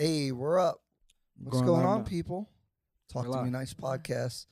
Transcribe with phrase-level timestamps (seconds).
[0.00, 0.80] Hey, we're up.
[1.36, 2.04] What's Going going on now.
[2.04, 2.48] people?
[3.12, 4.46] Talk We're to me nice podcast.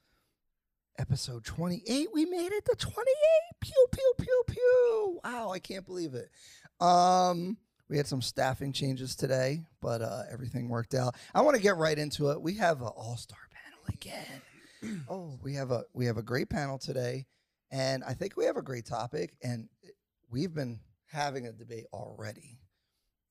[0.98, 2.08] Episode 28.
[2.12, 3.06] We made it to 28.
[3.58, 5.20] Pew pew pew pew.
[5.24, 6.28] Wow, I can't believe it.
[6.84, 7.56] Um
[7.88, 11.16] we had some staffing changes today, but uh, everything worked out.
[11.34, 12.42] I want to get right into it.
[12.42, 15.02] We have an all-star panel again.
[15.08, 17.24] oh, we have a we have a great panel today,
[17.70, 19.34] and I think we have a great topic.
[19.42, 19.70] And
[20.30, 22.58] we've been having a debate already,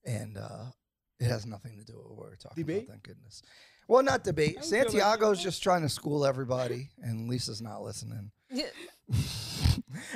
[0.04, 0.72] and uh,
[1.20, 2.84] it has nothing to do with what we're talking Debate?
[2.84, 2.92] about.
[2.92, 3.42] Thank goodness.
[3.88, 4.58] Well, not debate.
[4.60, 8.32] I feel like- Santiago's just trying to school everybody, and Lisa's not listening.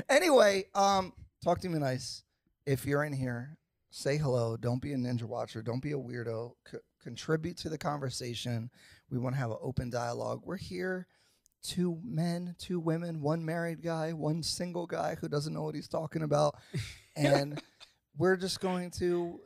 [0.09, 1.13] anyway, um,
[1.44, 2.23] talk to me nice.
[2.66, 3.58] If you're in here,
[3.89, 4.58] say hello.
[4.58, 5.61] Don't be a ninja watcher.
[5.61, 6.53] Don't be a weirdo.
[6.70, 8.70] C- contribute to the conversation.
[9.09, 10.41] We want to have an open dialogue.
[10.44, 11.08] We're here.
[11.63, 15.88] Two men, two women, one married guy, one single guy who doesn't know what he's
[15.88, 16.55] talking about.
[17.17, 17.61] And
[18.17, 19.41] we're just going to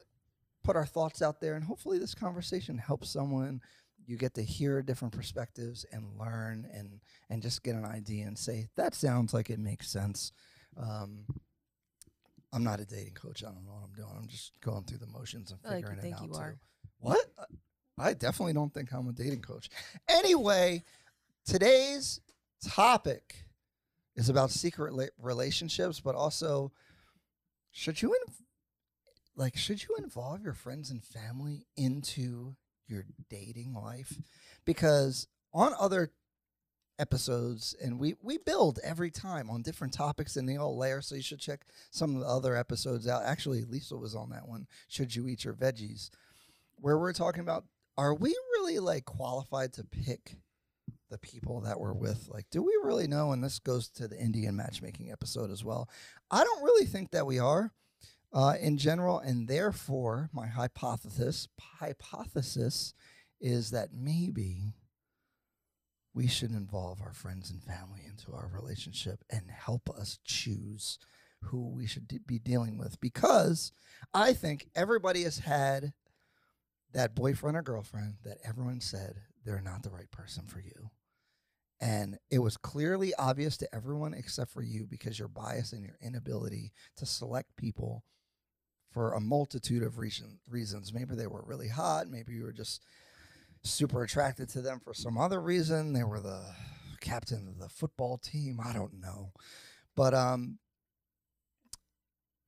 [0.65, 3.61] put our thoughts out there, and hopefully, this conversation helps someone.
[4.07, 8.37] You get to hear different perspectives and learn, and and just get an idea and
[8.37, 10.31] say that sounds like it makes sense.
[10.77, 11.25] Um,
[12.53, 13.43] I'm not a dating coach.
[13.43, 14.15] I don't know what I'm doing.
[14.17, 16.33] I'm just going through the motions and I feel like figuring it think out you
[16.33, 16.39] too.
[16.39, 16.57] are.
[16.99, 17.25] What?
[17.97, 19.69] I definitely don't think I'm a dating coach.
[20.07, 20.83] Anyway,
[21.45, 22.21] today's
[22.65, 23.35] topic
[24.15, 26.71] is about secret relationships, but also
[27.71, 28.15] should you
[29.35, 32.55] like should you involve your friends and family into
[32.87, 34.17] your dating life?
[34.65, 36.11] Because on other
[36.97, 41.15] episodes and we we build every time on different topics and they all layer so
[41.15, 43.23] you should check some of the other episodes out.
[43.25, 46.09] Actually lisa was on that one should you eat your veggies?
[46.77, 47.65] Where we're talking about
[47.97, 50.37] are we really like qualified to pick
[51.09, 52.29] the people that we're with?
[52.29, 53.33] Like do we really know?
[53.33, 55.89] And this goes to the indian matchmaking episode as well.
[56.31, 57.73] I don't really think that we are
[58.35, 61.47] uh, in general and therefore my hypothesis
[61.79, 62.93] hypothesis
[63.39, 64.73] is that maybe
[66.13, 70.99] we should involve our friends and family into our relationship and help us choose
[71.43, 73.71] who we should be dealing with because
[74.13, 75.93] I think everybody has had
[76.93, 80.89] that boyfriend or girlfriend that everyone said they're not the right person for you.
[81.81, 85.97] And it was clearly obvious to everyone except for you because your bias and your
[86.01, 88.03] inability to select people
[88.95, 90.93] for a multitude of reason, reasons.
[90.93, 92.07] Maybe they were really hot.
[92.07, 92.81] Maybe you were just
[93.61, 95.91] super attracted to them for some other reason.
[95.91, 96.41] They were the
[97.01, 98.57] captain of the football team.
[98.63, 99.33] I don't know.
[99.97, 100.59] But um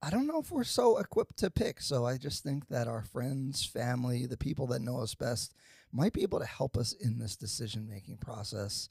[0.02, 1.82] I don't know if we're so equipped to pick.
[1.82, 5.54] So I just think that our friends, family, the people that know us best
[5.92, 8.88] might be able to help us in this decision making process.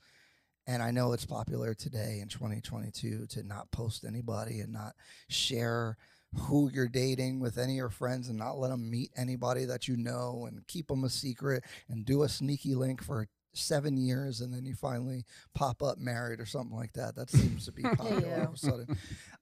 [0.66, 4.94] And I know it's popular today in 2022 to not post anybody and not
[5.30, 5.96] share
[6.36, 9.88] who you're dating with any of your friends and not let them meet anybody that
[9.88, 14.42] you know and keep them a secret and do a sneaky link for seven years
[14.42, 15.24] and then you finally
[15.54, 17.16] pop up married or something like that.
[17.16, 18.98] That seems to be popular all of a sudden.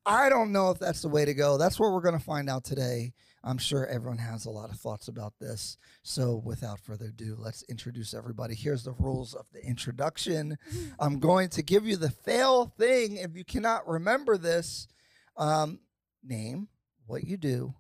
[0.07, 1.59] I don't know if that's the way to go.
[1.59, 3.13] That's what we're going to find out today.
[3.43, 5.77] I'm sure everyone has a lot of thoughts about this.
[6.03, 8.55] So without further ado, let's introduce everybody.
[8.55, 10.57] Here's the rules of the introduction.
[10.99, 13.17] I'm going to give you the fail thing.
[13.17, 14.89] If you cannot remember this,
[15.37, 15.81] um,
[16.25, 16.69] name,
[17.07, 17.75] what you do,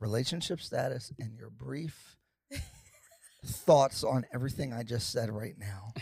[0.00, 2.16] relationship status, and your brief
[3.44, 5.92] thoughts on everything I just said right now.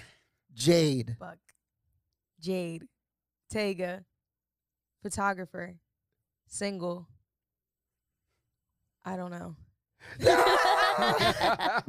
[0.54, 1.16] Jade.
[1.18, 1.38] Buck,
[2.40, 2.84] Jade,
[3.50, 4.04] Tega,
[5.02, 5.76] photographer,
[6.46, 7.08] single.
[9.04, 9.56] I don't know.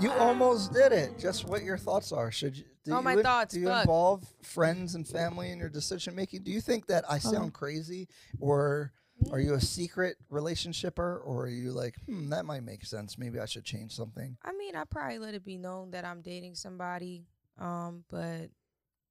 [0.00, 1.18] You almost did it.
[1.18, 2.30] Just what your thoughts are.
[2.30, 2.64] Should you?
[2.84, 3.82] Do Oh, you my in- thoughts, Do you fuck.
[3.82, 6.42] involve friends and family in your decision making?
[6.42, 7.18] Do you think that I oh.
[7.18, 8.08] sound crazy,
[8.40, 8.92] or
[9.30, 13.18] are you a secret relationshipper, or are you like, hmm, that might make sense.
[13.18, 14.36] Maybe I should change something.
[14.44, 17.26] I mean, I probably let it be known that I'm dating somebody.
[17.58, 18.50] Um, but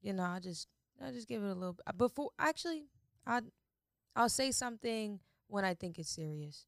[0.02, 0.68] you know, I just
[1.04, 2.32] I just give it a little b- before.
[2.40, 2.86] Actually,
[3.26, 3.42] I
[4.16, 6.66] I'll say something when I think it's serious.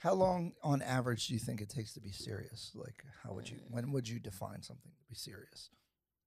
[0.00, 2.72] How long, on average, do you think it takes to be serious?
[2.74, 3.56] Like, how would you?
[3.70, 5.70] When would you define something to be serious?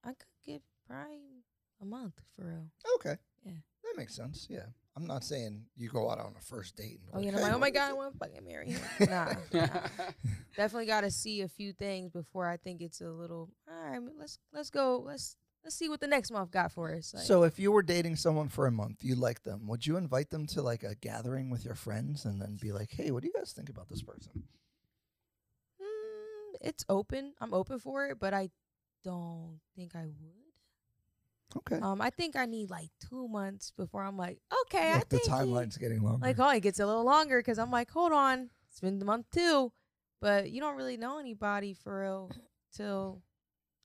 [0.03, 1.43] I could give probably
[1.81, 2.67] a month for real.
[2.95, 3.15] Okay.
[3.45, 3.51] Yeah.
[3.83, 4.47] That makes sense.
[4.49, 4.65] Yeah.
[4.95, 6.99] I'm not saying you go out on a first date.
[7.05, 8.71] And Oh, you like, know, "Hey, like, oh my god, I want to fucking marry
[8.71, 8.81] him.
[9.09, 9.67] Nah, nah.
[10.57, 13.49] definitely got to see a few things before I think it's a little.
[13.69, 14.99] All right, let's let's go.
[15.05, 17.13] Let's let's see what the next month got for us.
[17.13, 19.95] Like, So if you were dating someone for a month, you like them, would you
[19.97, 23.21] invite them to like a gathering with your friends and then be like, "Hey, what
[23.21, 24.43] do you guys think about this person?"
[25.81, 27.33] mm, it's open.
[27.39, 28.49] I'm open for it, but I
[29.03, 30.38] don't think I would.
[31.57, 31.79] Okay.
[31.79, 35.17] Um, I think I need like two months before I'm like, okay, I Like the
[35.17, 36.25] think he- timeline's getting longer.
[36.25, 39.05] like, oh, it gets a little longer because I'm like, hold on, it's been the
[39.05, 39.71] month two.
[40.21, 42.29] but you don't really know anybody for real
[42.75, 43.21] till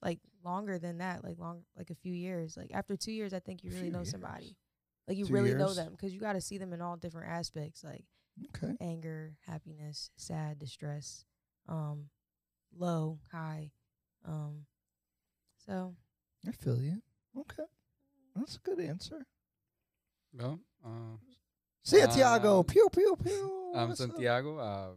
[0.01, 2.55] like longer than that, like long, like a few years.
[2.55, 4.11] Like after two years, I think you really know years.
[4.11, 4.55] somebody.
[5.07, 7.31] Like you Two really know them because you got to see them in all different
[7.31, 8.05] aspects, like
[8.55, 8.75] Okay.
[8.79, 11.25] anger, happiness, sad, distress,
[11.67, 12.09] um,
[12.77, 13.71] low, high,
[14.23, 14.65] um.
[15.65, 15.95] So
[16.47, 17.01] I feel you.
[17.37, 17.63] Okay.
[18.35, 19.25] That's a good answer.
[20.33, 21.17] Well, uh,
[21.83, 23.71] Santiago, Um, pew pew pew.
[23.75, 23.99] I'm What's?
[23.99, 24.57] Santiago.
[24.57, 24.91] Uh,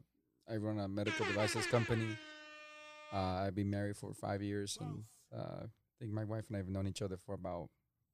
[0.50, 2.16] I run a medical devices company.
[3.12, 5.04] Uh, I've been married for five years, and
[5.34, 5.68] uh, I
[5.98, 7.68] think my wife and I have known each other for about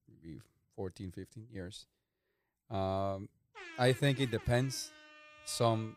[0.08, 0.40] maybe
[0.76, 1.86] 14, 15 years.
[2.70, 3.28] Um,
[3.78, 4.90] I think it depends.
[5.46, 5.96] Some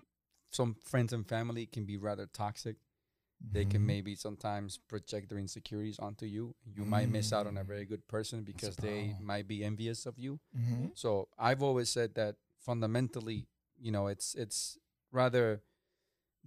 [0.49, 2.77] some friends and family can be rather toxic.
[3.39, 3.85] They can Mhm.
[3.87, 6.55] maybe sometimes project their insecurities onto you.
[6.75, 7.67] You might miss out on a Mm.
[7.67, 10.39] very good person because they might be envious of you.
[10.55, 10.91] Mhm.
[10.95, 13.47] So I've always said that fundamentally,
[13.79, 14.77] you know, it's it's
[15.11, 15.61] rather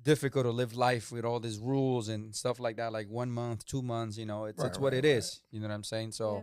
[0.02, 2.92] difficult to live life with all these rules and stuff like that.
[2.92, 5.16] Like one month, two months, you know, it's Right, it's what right, it right.
[5.16, 5.42] is.
[5.50, 6.12] You know what I'm saying?
[6.12, 6.42] So Yeah.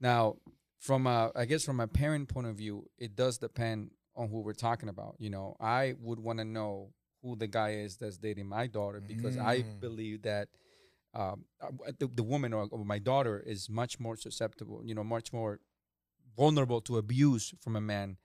[0.00, 0.36] now,
[0.78, 4.40] from a I guess from a parent point of view, it does depend on who
[4.40, 5.16] we're talking about.
[5.18, 6.92] You know, I would want to know
[7.22, 9.80] who the guy is that's dating my daughter because I Mm.
[9.80, 10.48] believe that
[11.14, 15.04] um, uh, the, the woman or, or my daughter is much more susceptible, you know,
[15.04, 15.60] much more
[16.36, 18.16] vulnerable to abuse from a man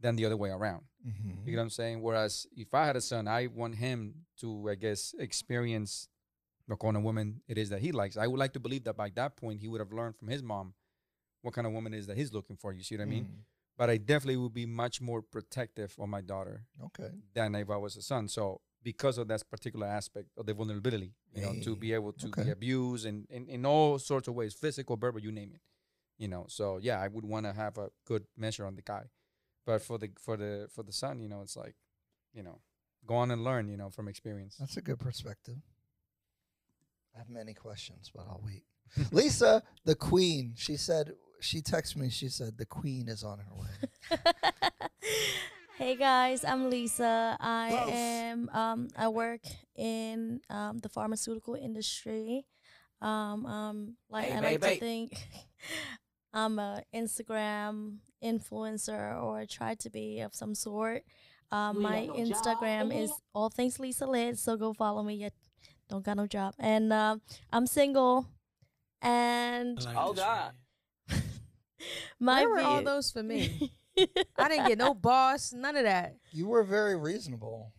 [0.00, 0.84] than the other way around.
[1.06, 1.46] Mhm.
[1.46, 2.02] You know what I'm saying?
[2.02, 6.08] Whereas if I had a son, I want him to, I guess, experience
[6.68, 8.16] the kind of woman it is that he likes.
[8.16, 10.42] I would like to believe that by that point he would have learned from his
[10.42, 10.74] mom
[11.42, 12.72] what kind of woman it is that he's looking for.
[12.72, 13.24] You see what I mean?
[13.24, 13.44] Mm.
[13.76, 17.10] But I definitely would be much more protective of my daughter Okay.
[17.34, 18.28] than if I was a son.
[18.28, 22.28] So because of that particular aspect of the vulnerability, you know, to be able to
[22.28, 22.44] okay.
[22.44, 25.60] be abused and in, in all sorts of ways, physical, verbal, you name it.
[26.18, 29.04] You know, so yeah, I would want to have a good measure on the guy.
[29.66, 31.74] But for the for the for the son, you know, it's like,
[32.32, 32.60] you know,
[33.06, 34.56] go on and learn, you know, from experience.
[34.60, 35.56] That's a good perspective.
[37.14, 38.62] I have many questions, but I'll wait.
[39.10, 43.54] Lisa, the queen, she said, she texted me, she said, the queen is on her
[43.54, 44.18] way.
[45.78, 47.36] hey guys, I'm Lisa.
[47.38, 47.94] I Woof.
[47.94, 49.42] am um I work
[49.76, 52.46] in um the pharmaceutical industry.
[53.02, 54.74] Um um like Hey, I like baby.
[54.74, 55.28] to think
[56.32, 61.02] I'm a Instagram influencer or try to be of some sort.
[61.52, 63.20] Um, my ain't got no job, Instagram is mhm.
[63.34, 65.14] all things Lisa Lit, so go follow me.
[65.16, 65.34] Yet
[65.88, 67.20] don't got no job, and um,
[67.52, 68.26] I'm single,
[69.02, 70.52] and Oh, God.
[72.20, 73.72] my where were all those for me?
[74.38, 76.16] I didn't get no boss, none of that.
[76.32, 77.72] You were very reasonable.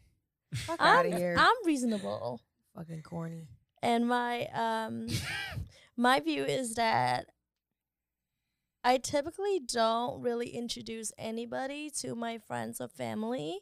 [0.54, 1.36] Fuck out of here.
[1.38, 2.42] I'm reasonable.
[2.76, 3.48] fucking corny.
[3.82, 5.08] and my um
[5.98, 7.28] my view is that
[8.84, 13.62] I typically don't really introduce anybody to my friends or family.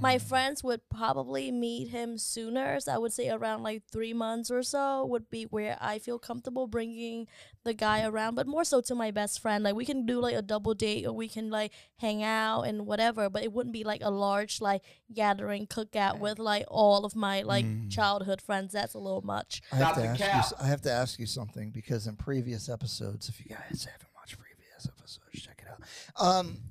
[0.00, 0.22] My Mm.
[0.22, 2.80] friends would probably meet him sooner.
[2.80, 6.18] So I would say around like three months or so would be where I feel
[6.18, 7.28] comfortable bringing
[7.64, 9.62] the guy around, but more so to my best friend.
[9.62, 12.86] Like we can do like a double date or we can like hang out and
[12.86, 14.82] whatever, but it wouldn't be like a large like
[15.12, 17.90] gathering cookout with like all of my like Mm.
[17.90, 18.72] childhood friends.
[18.72, 19.62] That's a little much.
[19.70, 20.44] I have, Stop to ask you, cap.
[20.44, 24.08] s- I have to ask you something because in previous episodes, if you guys haven't
[24.16, 26.24] watched previous episodes, check it out.
[26.24, 26.62] Um,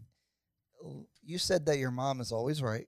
[1.23, 2.87] you said that your mom is always right.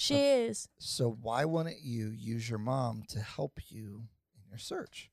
[0.00, 0.68] She is.
[0.78, 4.04] So why wouldn't you use your mom to help you
[4.36, 5.10] in your search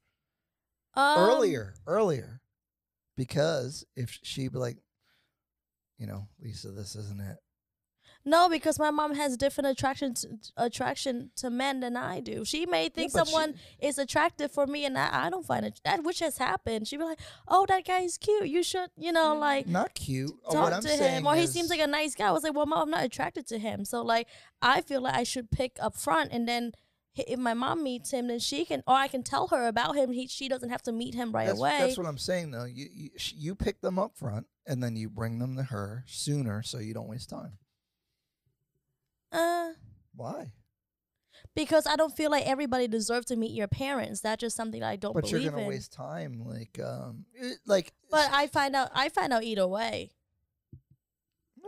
[0.93, 1.73] Um, earlier?
[1.87, 2.41] Earlier,
[3.17, 4.77] because if she'd be like,
[5.97, 7.37] you know, Lisa, this isn't it.
[8.27, 10.27] No, because my mom has different attraction to,
[10.57, 12.43] attraction to men than I do.
[12.43, 15.79] She may think she- someone is attractive for me, and I, I don't find it.
[15.85, 16.87] That which has happened.
[16.87, 18.47] She'd be like, "Oh, that guy is cute.
[18.47, 20.31] You should, you know, mm, like Not cute.
[20.45, 22.27] Talk what I'm to him." Or he seems like a nice guy.
[22.27, 24.27] I was like, "Well, mom, I'm not attracted to him." So like,
[24.61, 26.73] I feel like I should pick up front, and then
[27.15, 30.11] if my mom meets him, then she can, or I can tell her about him.
[30.11, 31.77] He she doesn't have to meet him right that's, away.
[31.79, 32.65] That's what I'm saying, though.
[32.65, 36.63] You you, you pick them up front, and then you bring them to her sooner,
[36.63, 37.59] so you don't waste time.
[39.35, 39.73] Uh,
[40.15, 40.51] Why?
[41.53, 44.21] because I don't feel like everybody deserves to meet your parents.
[44.21, 45.67] That's just something that I don't But you're gonna in.
[45.67, 47.93] waste time, like um, it- like.
[48.11, 50.11] But I find out I find out either way.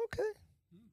[0.05, 0.29] okay,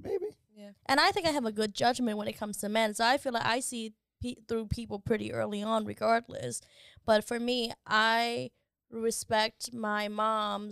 [0.00, 0.26] maybe.
[0.57, 0.71] Yeah.
[0.87, 2.95] And I think I have a good judgment when it comes to men.
[2.95, 6.61] So I feel like I see pe- through people pretty early on regardless.
[7.04, 8.50] But for me, I
[8.90, 10.71] respect my mom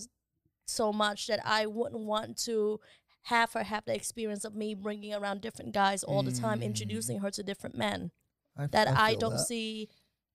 [0.67, 2.79] so much that I wouldn't want to
[3.27, 6.65] have her have the experience of me bringing around different guys all the time, Mm.
[6.65, 8.11] introducing her to different men
[8.57, 9.47] I, that I, feel don't that.
[9.47, 9.89] see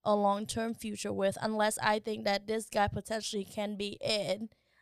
[0.06, 4.42] a long term future with unless I think that this guy potentially can be it.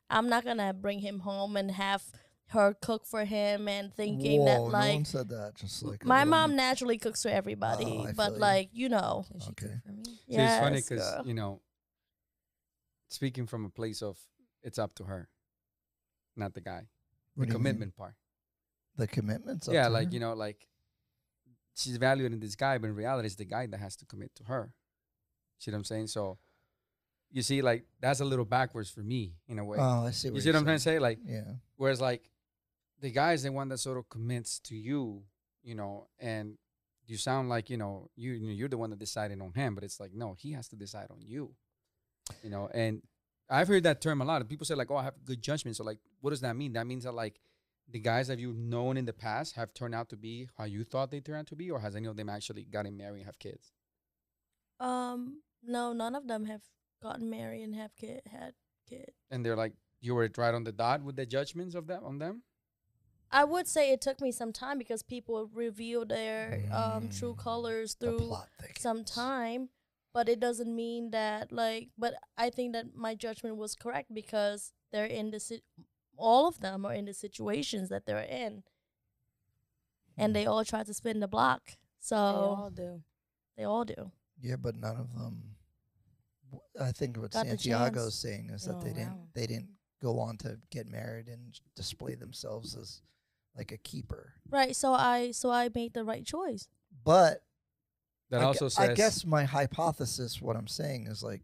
[0.09, 2.03] I'm not gonna bring him home and have
[2.49, 5.55] her cook for him and thinking Whoa, that no like one said that.
[5.55, 8.39] Just like a my little- mom naturally cooks for everybody, Oh, but feel you.
[8.39, 9.75] like you know, Can Okay.
[9.83, 10.03] for?
[10.05, 11.61] See, it's funny because you know,
[13.07, 14.17] speaking from a place of
[14.61, 15.29] it's up to her,
[16.35, 16.87] not the guy.
[17.35, 18.15] What the commitment part.
[18.97, 19.67] The commitments.
[19.71, 20.67] yeah, like you know, like
[21.75, 24.43] she's evaluating this guy, but in reality, it's the guy that has to commit to
[24.45, 24.73] her.
[25.59, 26.07] See what I'm saying?
[26.07, 26.37] So,
[27.31, 29.77] you see, like that's a little backwards for me in a way.
[29.79, 30.29] Oh, I see.
[30.29, 30.97] What you see what I'm trying to saying.
[30.97, 30.99] say?
[30.99, 31.55] Like, Yeah.
[31.75, 32.29] whereas like
[33.01, 35.23] the guy is the one that sort of commits to you,
[35.63, 36.57] you know, and
[37.07, 39.75] you sound like you know you you know, you're the one that decided on him,
[39.75, 41.53] but it's like no, he has to decide on you,
[42.43, 42.69] you know.
[42.73, 43.01] And
[43.49, 44.41] I've heard that term a lot.
[44.41, 45.77] And people say like, oh, I have good judgment.
[45.77, 46.73] So like, what does that mean?
[46.73, 47.39] That means that like
[47.89, 50.83] the guys that you've known in the past have turned out to be how you
[50.83, 53.25] thought they turned out to be, or has any of them actually gotten married and
[53.25, 53.71] have kids?
[54.79, 56.61] um, no, none of them have
[57.01, 58.53] gotten married and have kid had
[58.89, 59.11] kids.
[59.31, 62.19] And they're like, you were right on the dot with the judgments of them on
[62.19, 62.43] them.
[63.31, 67.37] I would say it took me some time because people reveal their um true Mm,
[67.37, 69.69] colors through plot some time,
[70.15, 71.89] but it doesn't mean that like.
[71.97, 75.61] But I think that my judgment was correct because they're in the si-
[76.17, 78.63] all of them are in the situations that they're in,
[80.17, 80.33] and hmm.
[80.33, 81.73] they all try to spin the block.
[81.99, 83.03] So They all do.
[83.57, 84.11] they all do.
[84.41, 85.55] Yeah, but none of them.
[86.79, 89.19] i think what Got the Santiago's saying is that Oh, they didn't.
[89.33, 89.69] They didn't
[90.01, 93.01] go on to get married and display themselves as
[93.57, 94.35] like a keeper.
[94.49, 94.77] Right.
[94.77, 96.69] So I so I made the right choice.
[97.03, 97.41] But
[98.29, 98.89] That I, gu- also says.
[98.89, 101.41] I guess my hypothesis, what I'm saying is like,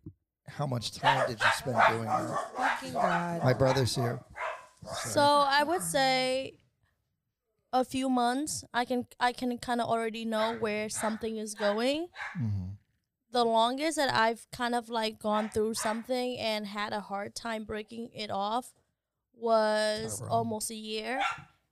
[0.48, 2.38] how much time did you spend doing that?
[2.58, 3.44] Fucking God.
[3.44, 4.20] My brother's here.
[5.06, 6.56] So I would say
[7.72, 8.64] a few months.
[8.74, 12.08] I can I can kind of already know where something is going.
[12.38, 12.78] Mhm.
[13.32, 17.64] The longest that I've kind of like gone through something and had a hard time
[17.64, 18.74] breaking it off
[19.34, 20.32] was Tyrone.
[20.32, 21.22] almost a year.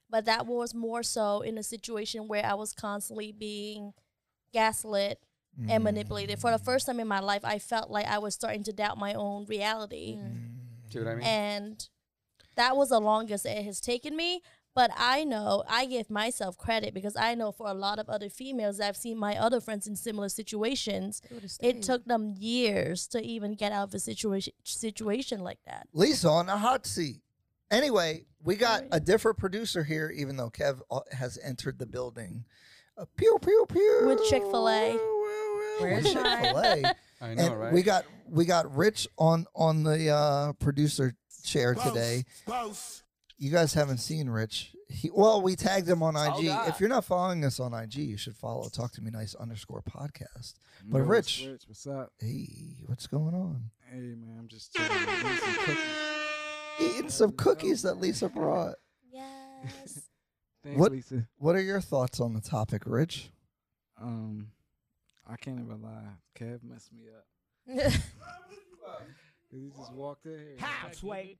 [0.09, 3.93] But that was more so in a situation where I was constantly being
[4.51, 5.21] gaslit
[5.57, 5.83] and Mm.
[5.83, 6.39] manipulated.
[6.39, 8.97] For the first time in my life, I felt like I was starting to doubt
[8.97, 10.15] my own reality.
[10.17, 10.91] Mm.
[10.91, 11.23] See what I mean?
[11.25, 11.89] and
[12.55, 14.41] that was the longest it has taken me
[14.75, 18.27] but i know i give myself credit because i know for a lot of other
[18.27, 21.21] females i've seen my other friends in similar situations
[21.61, 26.27] it took them years to even get out of a situation situation like that Lisa
[26.29, 27.21] on a hot seat.
[27.71, 28.89] Anyway, we got Sorry.
[28.93, 32.43] a different producer here, even though Kev uh, has entered the building.
[32.99, 34.97] Uh, pew pew pew With Chick-fil-A.
[35.79, 36.21] Where's Chick?
[36.21, 36.95] Fil A.
[37.21, 37.73] I know, and right?
[37.73, 42.25] we got we got Rich on on the uh, producer chair today.
[43.37, 44.73] You guys haven't seen Rich.
[44.89, 46.47] He, well, we tagged him on IG.
[46.47, 46.67] God.
[46.67, 49.81] If you're not following us on IG, you should follow Talk to Me Nice underscore
[49.81, 50.55] podcast.
[50.83, 52.11] But Yo, Rich- what's, what's up?
[52.19, 52.47] Hey,
[52.87, 53.69] what's going on?
[53.89, 54.91] Hey man, I'm just chilling.
[54.91, 56.95] eating some cookies.
[56.97, 58.75] Eating some cookies that Lisa brought.
[59.13, 60.09] yes
[60.63, 61.27] Thanks, What- Lisa.
[61.37, 63.29] What are your thoughts on the topic, Rich?
[64.01, 64.51] Um,
[65.27, 66.07] I can't even lie.
[66.37, 67.93] Kev messed me up.
[69.51, 70.55] He just walked in here.
[70.59, 71.37] How, Sway?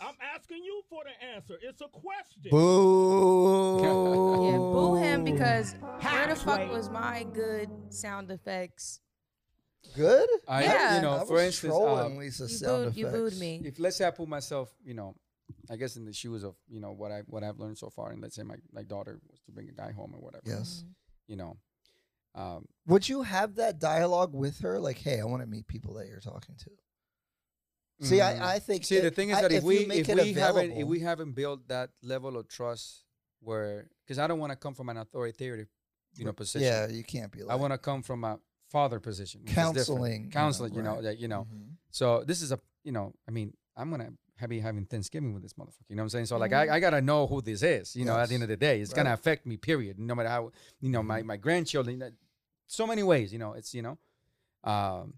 [0.00, 1.54] I'm asking you for the answer.
[1.60, 2.50] It's a question.
[2.52, 3.80] Boo!
[3.82, 6.68] Yeah, boo him because How, where the fuck Sway?
[6.68, 9.00] was my good sound effects?
[9.96, 10.28] Good.
[10.46, 10.96] I, Yeah.
[10.96, 13.60] you know, I for was instance, trolling um, Lisa's You sound booed, you booed me.
[13.64, 15.16] if let's say I put myself, you know,
[15.70, 18.10] I guess in the shoes of you know what I what I've learned so far,
[18.12, 20.84] and let's say my my daughter was to bring a guy home or whatever, Yes.
[21.26, 21.56] you know,
[22.34, 24.78] um, Would you have that dialogue with her?
[24.78, 26.70] Like, hey, I want to meet people that you're talking to.
[28.00, 28.84] See, mm, I, I think.
[28.84, 31.00] see it- the thing is I- that if, we make if we haven't if we
[31.00, 33.04] haven't built that level of trust
[33.40, 35.68] where because I don't want to come from an authoritative
[36.14, 36.62] you know position.
[36.68, 38.38] yeah, you can't be like I want to come from a
[38.68, 39.76] father position, which is different.
[39.76, 41.02] counseling, you counseling, know, you know, right.
[41.04, 41.46] that you know.
[41.52, 41.72] Mhm.
[41.90, 44.12] So this is a, you know, I mean, I'm gonna
[44.46, 45.88] be having Thanksgiving with this motherfucker.
[45.88, 46.26] You know what I'm saying?
[46.26, 46.70] So like, Mhm.
[46.70, 47.96] I, I gotta know who this is.
[47.96, 49.56] You know, at the end of the day, it's gonna affect me.
[49.56, 49.98] Period.
[49.98, 52.16] No matter how, you know, my my grandchildren.
[52.66, 53.32] So many ways.
[53.32, 53.98] You know, it's you know,
[54.64, 55.14] um,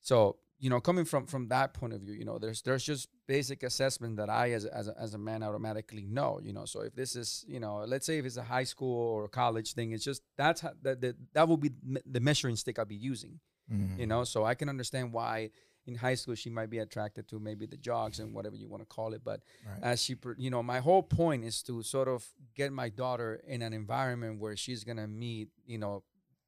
[0.00, 3.08] so you know, coming from from that point of view, you know, there's there's just
[3.26, 6.40] basic assessment that I as as a, as a man automatically know.
[6.42, 8.96] You know, so if this is, you know, let's say if it's a high school
[8.96, 11.72] or a college thing, it's just that's how, that that that will be
[12.06, 13.98] the measuring stick I'll be using Mhm.
[13.98, 15.50] you know so i can understand why
[15.86, 18.82] in high school she might be attracted to maybe the jogs and whatever you want
[18.82, 19.82] to call it but Right.
[19.82, 22.24] as she you know my whole point is to sort of
[22.54, 26.02] get my daughter in an environment where she's gonna meet you know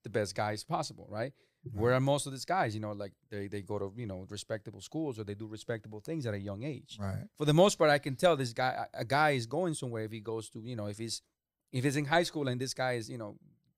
[0.05, 1.33] the best guys possible right
[1.75, 4.25] where are most of these guys you know like they, they go to you know
[4.31, 7.25] respectable schools or they do respectable things at a young age Right.
[7.37, 10.05] for the most part, I can tell this guy, a a guy is going somewhere
[10.05, 11.21] if he goes to, you know, if he's,
[11.73, 13.37] if he's in high school and this guy is, you know,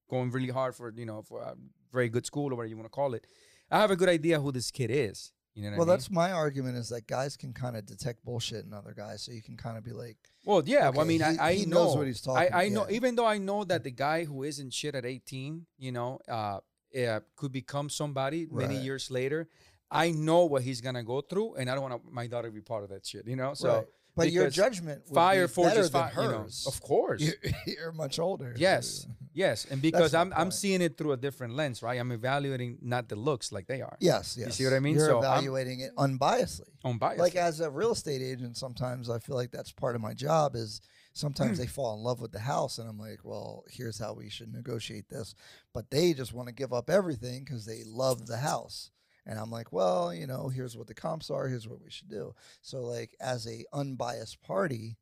[0.09, 1.55] going really hard for, you know, for a
[1.93, 3.26] very good school or whatever you want to call it.
[3.71, 5.33] I have a good idea who this kid is.
[5.54, 5.88] You know Well, I mean?
[5.88, 9.33] that's my argument is that guys can kind of detect bullshit in other guys, so
[9.33, 10.88] you can kind of be like, Well, yeah.
[10.90, 12.87] well, I mean, he- I, I he know knows what he's talking- I, I know,
[12.88, 12.97] yeah.
[12.97, 16.61] even though I know that the guy who isn't shit at 18, you know, uh,
[16.99, 19.49] uh, could become somebody many years later.
[19.92, 22.61] I know what he's gonna go through, and I don't want my daughter to be
[22.61, 23.26] part of that shit.
[23.26, 23.87] You know, so right.
[24.20, 26.12] But your judgment would fire be forges than fire.
[26.16, 26.66] You know, hers.
[26.66, 27.20] of course.
[27.22, 28.52] You're, you're much older.
[28.54, 31.98] so- Yes, yes, and because I'm I'm seeing it through a different lens, right?
[31.98, 33.96] I'm evaluating not the looks like they are.
[34.00, 34.46] Yes, yes.
[34.46, 34.96] You see what I mean?
[34.96, 36.68] You're So I'm- evaluating it unbiasedly.
[36.84, 37.18] on bias.
[37.18, 40.54] Like as a real estate agent, sometimes I feel like that's part of my job.
[40.54, 40.80] Is
[41.12, 41.70] sometimes they hmm.
[41.70, 45.08] fall in love with the house, and I'm like, well, here's how we should negotiate
[45.08, 45.34] this,
[45.72, 48.90] but they just want to give up everything because they love the house.
[49.30, 51.46] And I'm like, well, you know, here's what the comps are.
[51.46, 52.34] Here's what we should do.
[52.62, 54.96] So, like, as a unbiased party,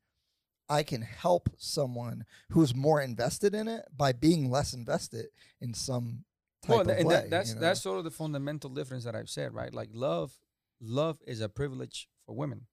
[0.68, 5.28] I can help someone who's more invested in it by being less invested
[5.62, 6.26] in some
[6.60, 7.62] type well, of and that, that's you know?
[7.62, 9.72] that's sort of the fundamental difference that I've said, right?
[9.72, 10.38] Like love,
[10.78, 12.66] love is a privilege for women.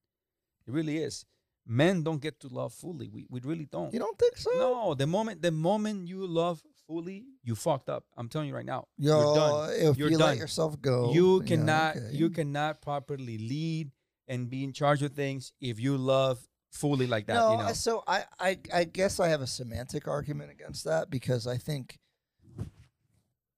[0.67, 1.24] It really is.
[1.65, 3.07] Men don't get to love fully.
[3.07, 3.93] We we really don't.
[3.93, 4.51] you don't think so?
[4.55, 8.06] No, the moment the moment you love fully, you fucked up.
[8.18, 8.88] I'm telling you right now.
[8.98, 9.70] Yo, You're done.
[9.92, 10.30] if You're you done.
[10.30, 12.10] let yourself go, you yeah, cannot okay.
[12.12, 13.92] you cannot properly lead
[14.27, 16.39] and be in charge of things if you love
[16.72, 17.36] fully like that.
[17.36, 17.74] no, you know.
[17.74, 22.00] So I, I I guess I have a semantic argument against that because I think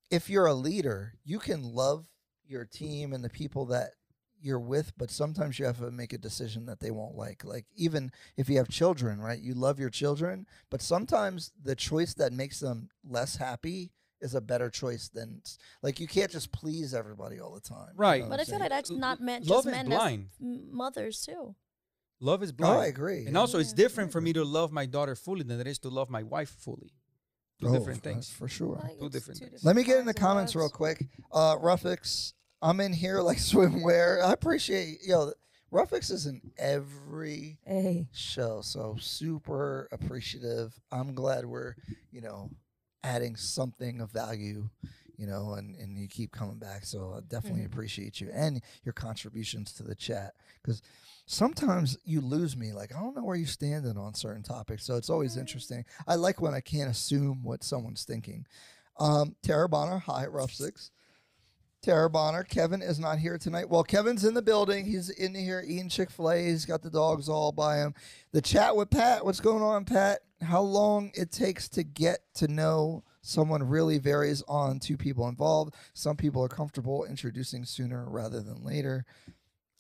[0.10, 2.08] if you're a leader, you can love
[2.46, 3.92] your team and the people that
[4.41, 7.44] you're with, but sometimes you have to make a decision that they won't like.
[7.44, 9.39] Like even if you have children, right?
[9.39, 14.41] You love your children, but sometimes the choice that makes them less happy is a
[14.41, 15.41] better choice than
[15.84, 17.89] like you can't just please everybody all the time.
[17.89, 18.24] you Right.
[18.24, 20.25] know But I feel like that's not meant love just is men, blind.
[20.29, 21.56] that's m- mothers too.
[22.20, 22.79] love is Oh, blind.
[22.79, 23.25] I agree.
[23.27, 25.89] And also, it's different for me to love my daughter fully than it is to
[25.89, 26.94] love my wife fully.
[27.60, 28.29] Two Oh, different things.
[28.29, 28.79] for sure.
[28.84, 29.63] Like, Two different two things.
[29.63, 31.06] Let me get in the comments real quick.
[31.32, 34.24] Uh, Ruffix, I'm in here like swimwear.
[34.24, 35.32] I appreciate yo.
[35.72, 40.80] Ruffix is in every Hey, show, so super appreciative.
[40.92, 41.76] I'm glad we're
[42.12, 42.50] you know
[43.04, 44.70] adding something of value,
[45.18, 46.86] you know, and and you keep coming back.
[46.86, 47.74] So I definitely Mhm.
[47.74, 50.82] appreciate you and your contributions to the chat because
[51.26, 52.72] sometimes you lose me.
[52.72, 55.84] Like I don't know where you're standing on certain topics, so it's always interesting.
[56.08, 58.46] I like when I can't assume what someone's thinking.
[59.00, 60.91] Um, Tara Bonner, hi, Rough Six.
[61.88, 63.69] Tara Bonner, Kevin is not here tonight.
[63.69, 64.84] Well, Kevin's in the building.
[64.84, 66.43] He's in here eating Chick fil A.
[66.43, 67.93] He's got the dogs all by him.
[68.34, 69.23] The chat with Pat.
[69.23, 70.19] What's going on, Pat?
[70.41, 75.76] How long it takes to get to know someone really varies on two people involved.
[75.93, 79.06] Some people are comfortable introducing sooner rather than later.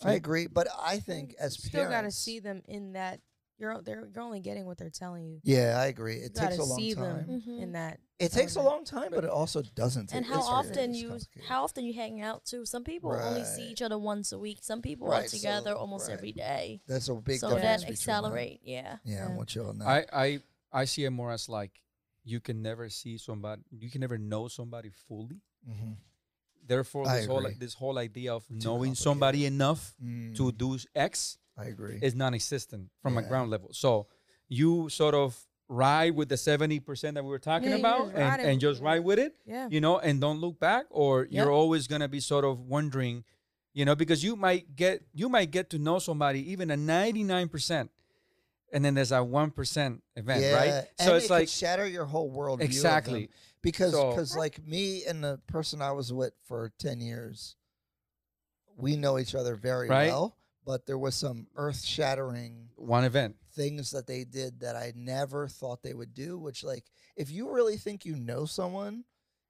[0.01, 3.19] I agree, but I think as you still gotta see them in that.
[3.59, 5.39] You're they're you're only getting what they're telling you.
[5.43, 6.17] Yeah, I agree.
[6.19, 7.25] You It takes a long see time.
[7.27, 7.61] them Mhm.
[7.61, 7.99] in that.
[8.19, 10.07] It takes a long time, but it also doesn't.
[10.07, 12.65] Take And how often you how often you hang out too?
[12.65, 14.59] Some people only see each other once a week.
[14.61, 16.13] Some people Right, are so- together almost right.
[16.17, 16.81] every day.
[16.87, 17.63] That's a big so difference.
[17.63, 18.97] that between accelerate, yeah.
[19.03, 19.87] Yeah, I'm with you on that.
[19.87, 20.39] I, I
[20.71, 21.81] I see it more as like
[22.23, 25.41] you can never see somebody, you can never know somebody fully.
[25.67, 25.97] Mhm.
[26.65, 30.75] Therefore, I this whole this whole idea of Too knowing somebody enough Mm, to do
[30.75, 31.99] s- X I agree.
[32.01, 33.69] is non-existent from a ground level.
[33.73, 34.07] So
[34.47, 35.37] you sort of
[35.69, 38.81] ride with the seventy percent that we were talking Yeah, about, just and, and just
[38.81, 39.67] ride with it, Yeah.
[39.69, 41.31] you know, and don't look back, or Yep.
[41.31, 43.25] you're always gonna be sort of wondering,
[43.73, 47.23] you know, because you might get you might get to know somebody even a ninety
[47.23, 47.91] nine percent,
[48.71, 50.87] and then there's a one percent event, yeah, right?
[50.99, 52.61] and So it it's could like shatter your whole world.
[52.61, 53.29] exactly.
[53.61, 57.55] because So- because like me and the person I was with for ten years,
[58.77, 60.07] we know each other very Right.
[60.11, 60.37] well.
[60.67, 63.37] But there was some earth shattering one event.
[63.55, 66.37] things that they did that I never thought they would do.
[66.37, 66.83] Which like
[67.15, 69.05] if you really think you know someone.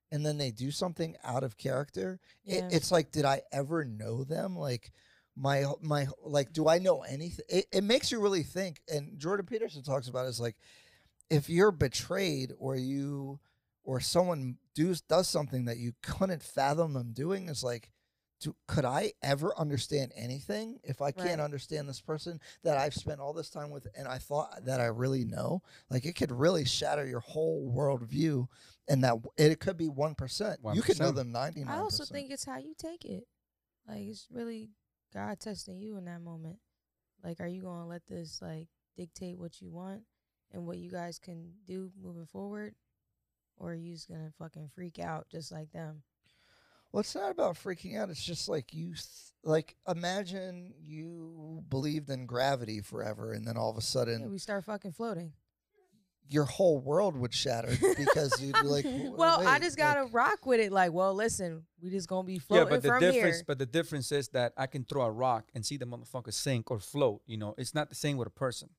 [0.10, 2.22] And then they do something out of character.
[2.46, 2.60] Yeah.
[2.60, 4.56] It, it's like, did I ever know them?
[4.56, 4.94] Like,
[5.36, 7.44] my my like, do I know anything?
[7.50, 8.80] It, it makes you really think.
[8.88, 10.56] And Jordan Peterson talks about it as like,
[11.30, 13.42] if you're betrayed or you
[13.84, 17.92] or someone does does something that you couldn't fathom them doing, is like,
[18.40, 21.44] do, could I ever understand anything if I can't Right.
[21.46, 24.86] understand this person that I've spent all this time with and I thought that I
[24.86, 25.64] really know?
[25.90, 28.48] Like, it could really shatter your whole worldview.
[28.90, 30.62] And that it could be one percent.
[30.74, 31.16] You could know 1%.
[31.16, 31.78] them ninety nine.
[31.78, 33.28] I also think it's how you take it.
[33.86, 34.70] Like it's really
[35.14, 36.60] God testing you in that moment.
[37.22, 40.04] Like, are you gonna let this like dictate what you want
[40.54, 42.76] and what you guys can do moving forward,
[43.58, 46.04] or are you just gonna fucking freak out just like them?
[46.98, 48.10] Well, it's not about freaking out.
[48.10, 49.06] It's just like you, th-
[49.44, 54.40] like imagine you believed in gravity forever, and then all of a Yeah, sudden, we
[54.40, 55.32] start fucking floating.
[56.28, 60.06] your whole world would shatter because you'd be like, "W- well, I wait, just gotta
[60.06, 60.72] rock with it.
[60.72, 63.46] Like, well, listen, we just gonna be Yeah, floating but the from difference, here.
[63.46, 66.72] but the difference is that I can throw a rock and see the motherfucker sink
[66.72, 67.22] or float.
[67.28, 68.70] You know, it's not the same with a person.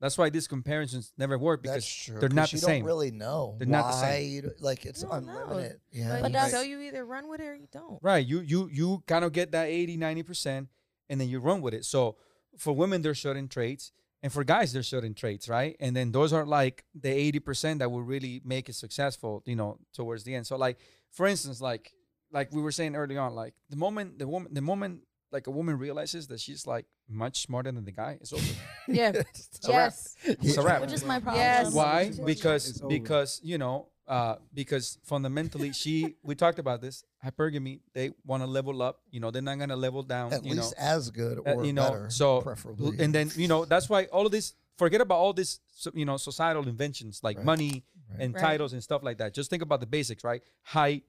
[0.00, 2.20] That's why these comparisons never work because That's true.
[2.20, 2.84] they're 'cause not you the don't same.
[2.84, 3.72] really know They're why.
[3.72, 4.32] not the same.
[4.44, 5.42] you like it's You don't know.
[5.44, 5.80] unlimited.
[5.90, 7.98] Yeah, But But you, so you either run with it or you don't.
[8.02, 8.24] Right.
[8.26, 10.68] You you you kind of get that 80, 90%,
[11.08, 11.84] and then you run with it.
[11.86, 12.16] So
[12.58, 13.92] for women, there's certain traits.
[14.22, 15.76] And for guys, there's certain traits, right?
[15.78, 19.78] And then those are like the 80% that will really make it successful, you know,
[19.94, 20.46] towards the end.
[20.46, 20.78] So like,
[21.12, 21.92] for instance, like
[22.32, 25.50] like we were saying early on, like the moment the woman the moment like a
[25.50, 28.44] woman realizes that she's like much smarter than the guy, it's over.
[28.88, 29.12] Yeah.
[29.32, 29.92] It's a wrap.
[29.92, 30.16] yes.
[30.24, 30.80] It's a wrap.
[30.80, 31.42] Which is my problem.
[31.42, 31.72] Yes.
[31.72, 32.10] Why?
[32.24, 38.40] Because because you know uh, because fundamentally she we talked about this hypergamy they want
[38.42, 41.10] to level up you know they're not gonna level down At you least know as
[41.10, 43.02] good Uh, or you know better, so preferably.
[43.02, 45.58] and then you know that's why all of this forget about all this
[45.92, 47.46] you know societal inventions like Right.
[47.46, 48.20] money Right.
[48.22, 48.40] and Right.
[48.40, 51.02] titles and stuff like that just think about the basics right height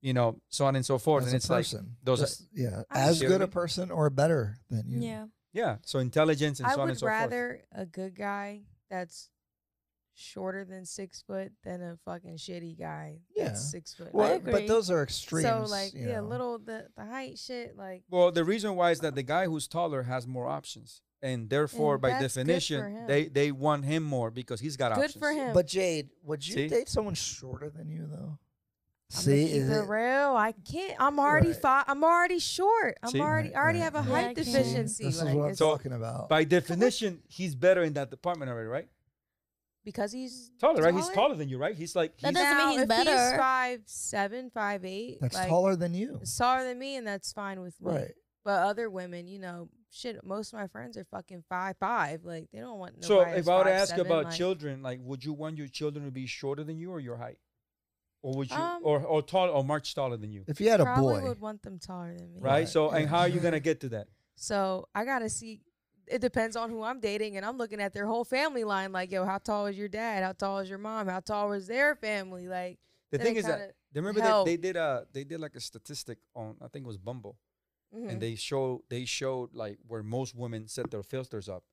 [0.00, 2.44] you know so on and so forth as and a it's like person, those are-
[2.54, 5.00] yeah, as see what good a person or better than you.
[5.00, 5.26] Yeah.
[5.60, 8.14] Yeah so intelligence and I so on and so forth I would rather a good
[8.14, 9.30] guy that's
[10.14, 13.44] shorter than six foot than a fucking shitty guy Yeah.
[13.48, 14.14] that's six foot.
[14.14, 14.52] Well, agree.
[14.52, 15.46] but those are extremes.
[15.46, 16.26] so like yeah, know.
[16.32, 19.66] little the the height shit like Well, the reason why is that the guy who's
[19.68, 23.84] taller has more options, and therefore, And by that's good for definition, they they want
[23.84, 25.22] him more because he's got good options.
[25.22, 25.52] for him.
[25.52, 26.68] But Jade, would you See?
[26.68, 28.38] date someone shorter than you though?
[29.14, 30.36] I'm See, gonna keep it it, real.
[30.36, 30.96] I can't.
[30.98, 31.56] I'm already Right.
[31.62, 32.98] fi- I'm already short.
[33.04, 33.20] I'm See?
[33.20, 33.54] already.
[33.54, 33.98] I already Right, have a.
[33.98, 35.04] Yeah, height deficiency.
[35.04, 36.28] this is like what I'm talking about.
[36.28, 38.88] By definition, he's better in that department already, right?
[39.84, 40.92] because he's Taller, right?
[40.94, 41.76] He's taller than you, right?
[41.76, 43.10] He's like That he's, doesn't mean he's if better.
[43.30, 45.18] He's five seven, five eight.
[45.20, 47.92] That's like, taller than you, taller than me, and that's fine with me.
[47.92, 48.12] right?
[48.44, 50.24] But other women, you know, shit.
[50.24, 52.24] Most of my friends are fucking five five.
[52.24, 53.04] Like they don't want.
[53.04, 53.20] so.
[53.20, 55.68] If I were to ask you seven, about like, children, like, would you want your
[55.68, 57.38] children to be shorter than you or your height,
[58.22, 60.80] or would you, Um, or or tall or much taller than you, If you had
[60.80, 62.40] a probably boy, would want them taller than me.
[62.40, 62.50] right?
[62.52, 64.08] Right, So, and how are you gonna get to that?
[64.34, 65.60] So I gotta see.
[66.08, 68.92] It depends on who I'm dating, and I'm looking at their whole family line.
[68.92, 70.22] Like, yo, how tall is your dad?
[70.22, 71.08] How tall is your mom?
[71.08, 72.46] How tall was their family?
[72.46, 72.78] Like,
[73.10, 74.46] The thing is that remember help.
[74.46, 77.38] they, they did a they did like a statistic on I think it was Bumble.
[77.94, 78.08] mhm.
[78.10, 81.64] and they show they showed like where most women set their filters up,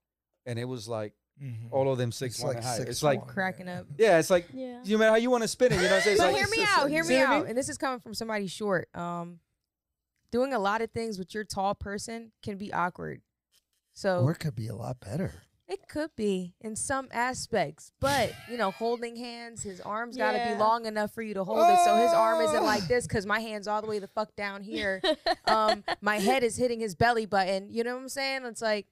[0.48, 1.72] and it was like Mhm.
[1.72, 2.78] all of them six It's one like and high.
[2.78, 3.28] six It's like one.
[3.30, 3.86] cracking up.
[3.98, 4.82] yeah, it's like Yeah.
[4.84, 5.76] you know how you want to spin it.
[5.78, 6.14] You know, what I'm saying?
[6.18, 6.90] It's But like, hear me out.
[6.90, 7.40] Hear me what I out.
[7.42, 7.50] mean?
[7.50, 8.88] And this is coming from somebody short.
[8.96, 9.40] Um,
[10.32, 13.22] doing a lot of things with your tall person can be awkward.
[13.94, 15.44] So or it could be a lot better.
[15.68, 20.54] it could be in some aspects, but you know, holding hands, his arms got to
[20.54, 23.26] be long enough for you to hold it, so his arm isn't like this because
[23.26, 25.02] my hand's all the way the fuck down here.
[25.48, 27.70] um, my head is hitting his belly button.
[27.70, 28.46] You know what I'm saying?
[28.46, 28.88] It's like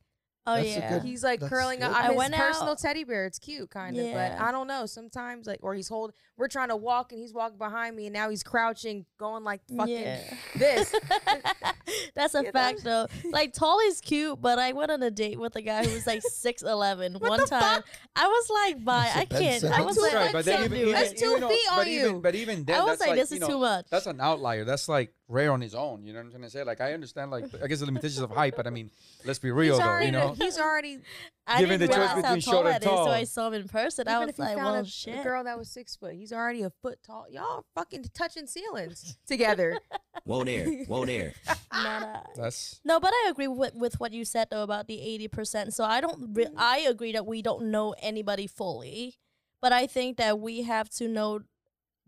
[0.48, 0.90] oh That's yeah.
[0.94, 1.96] good- he's like curling up.
[1.96, 3.26] I'm his went personal out- teddy bear.
[3.26, 4.86] It's cute, kind of, but I don't know.
[4.86, 6.16] Sometimes like, or he's holding.
[6.38, 9.62] We're trying to walk, and he's walking behind me, and now he's crouching, going like
[9.76, 10.20] fucking Yeah.
[10.56, 10.94] this.
[12.16, 12.52] That's a You know?
[12.52, 13.08] fact though.
[13.32, 16.08] Like tall is cute, but I went on a date with a guy who was
[16.08, 17.14] like six eleven.
[17.16, 17.82] One the time,
[18.16, 19.86] I was like, "Bye, That's a I Ben can't." I Simmons.
[19.86, 22.16] was Two like, foot "I can't do it." That's two even feet on but even,
[22.16, 22.22] you.
[22.22, 24.06] but even then, I was that's like, like, "This you is know, too much." That's
[24.08, 24.64] an outlier.
[24.66, 26.04] That's like rare on his own.
[26.06, 26.64] You know what I'm trying to say?
[26.64, 28.92] Like I understand, like I guess the limitations of height, but I mean,
[29.26, 29.90] let's be real he's though.
[29.90, 31.00] already, You know, he's already.
[31.48, 33.10] I given didn't the choice realize how between tall short and that is, so.
[33.10, 34.08] I saw him in person.
[34.08, 36.70] I was like, "Well, a, a shit." girl that was six foot, he's already a
[36.70, 37.26] foot tall.
[37.30, 39.80] Y'all fucking touching ceilings together.
[40.26, 41.34] Whoa there, whoa there.
[41.74, 42.20] Nah, nah.
[42.36, 45.74] that's No, but I agree with with what you said though about the eighty percent.
[45.74, 46.34] So I don't.
[46.34, 49.16] Re- I agree that we don't know anybody fully,
[49.62, 51.42] but I think that we have to know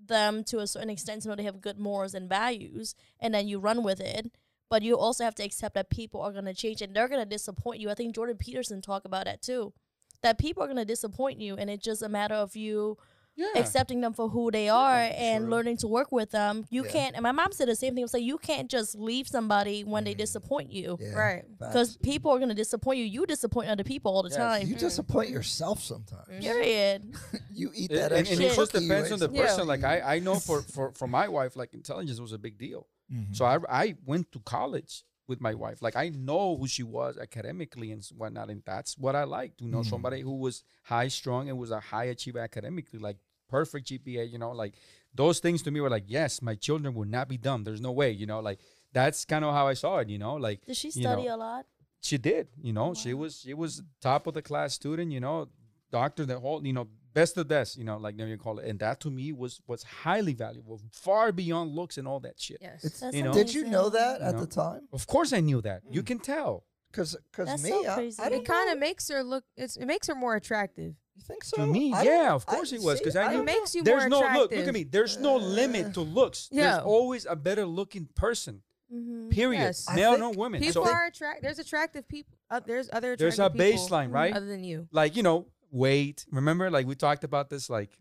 [0.07, 3.47] them to a certain extent to know they have good morals and values, and then
[3.47, 4.31] you run with it.
[4.69, 7.79] But you also have to accept that people are gonna change and they're gonna disappoint
[7.79, 7.89] you.
[7.89, 9.73] I think Jordan Peterson talked about that too.
[10.21, 12.97] That people are gonna disappoint you, and it's just a matter of you
[13.35, 13.47] yeah.
[13.55, 15.51] accepting them for who they are and True.
[15.51, 16.65] learning to work with them.
[16.69, 16.91] You Yeah.
[16.91, 17.15] can't.
[17.15, 18.01] And my mom said the same thing.
[18.01, 20.17] It was like you can't just leave somebody when they Mm.
[20.19, 21.43] disappoint you Yeah, Right.
[21.57, 23.05] because people are gonna disappoint you.
[23.05, 24.37] You disappoint other people all the Yes.
[24.37, 24.67] time.
[24.67, 26.27] you disappoint yourself sometimes.
[26.29, 26.41] Mhm.
[26.41, 27.13] Period.
[27.53, 29.41] you eat It- that and, extra and it just depends on the some- Yeah.
[29.47, 29.67] person.
[29.67, 32.87] Like I, I know for, for for my wife, like intelligence was a big deal.
[33.11, 33.35] Mhm.
[33.35, 35.81] So I I went to college with my wife.
[35.81, 39.61] Like I know who she was academically and whatnot, and that's what I liked.
[39.61, 39.89] You know, Mhm.
[39.89, 44.23] somebody who was high strung and was a high achiever academically, like perfect GPA.
[44.29, 44.73] You know, like
[45.13, 47.63] those things to me were like, yes, my children will not be dumb.
[47.63, 48.11] There's no way.
[48.11, 48.59] You know, like
[48.91, 50.09] that's kind of how I saw it.
[50.09, 51.65] You know, like Did she you study know, a lot?
[52.01, 52.47] she did.
[52.61, 55.11] You know, she was she was top of the class student.
[55.11, 55.49] You know,
[55.91, 57.77] doctor, the whole you know best of best.
[57.77, 61.31] You know, like you call it, and that to me was was highly valuable, far
[61.31, 62.57] beyond looks and all that shit.
[62.61, 62.83] Yes.
[62.83, 64.41] It's- That's You know- Did you know that You at know?
[64.41, 64.87] the time?
[64.91, 65.81] Of course, I knew that.
[65.89, 66.05] You Mm.
[66.07, 66.65] can tell.
[66.91, 68.21] Because because That's me, so I- crazy.
[68.21, 69.43] I, it kind of makes her look.
[69.57, 70.93] It's it makes her more attractive.
[71.15, 71.57] You think so?
[71.57, 73.45] To me, I yeah, of I- course he was, Because I I knew- It don't
[73.45, 74.41] makes you There's more no attractive.
[74.41, 74.51] look.
[74.51, 74.83] Look at me.
[74.83, 76.49] There's no limit to looks.
[76.51, 78.61] There's always a better looking person.
[78.93, 79.31] Mhm.
[79.31, 79.59] Period.
[79.61, 79.85] Yes.
[79.89, 80.61] I Male, think no women.
[80.61, 81.41] People so are attract.
[81.41, 82.37] There's attractive people.
[82.51, 83.15] Uh, there's other.
[83.15, 84.35] there's a attractive people baseline, right?
[84.35, 84.87] Other than you.
[84.91, 86.25] Like you know, weight.
[86.31, 87.69] Remember, like we talked about this.
[87.69, 87.97] Like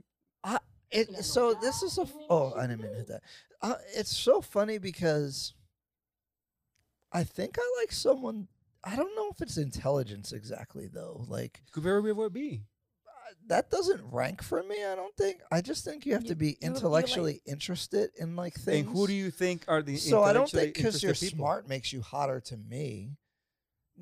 [0.94, 3.22] It, so this is a oh I didn't mean to hit that.
[3.62, 5.54] Uh, it's so funny because
[7.12, 8.48] I think I like someone.
[8.84, 11.24] I don't know if it's intelligence exactly though.
[11.28, 12.64] Like could very well be.
[13.06, 13.10] uh,
[13.46, 14.84] that doesn't rank for me.
[14.84, 15.40] I don't think.
[15.50, 18.86] I just think you have to be you- you like- intellectually interested in like things.
[18.86, 21.38] And who do you think are the so I don't think because you're people?
[21.38, 23.16] smart makes you hotter to me.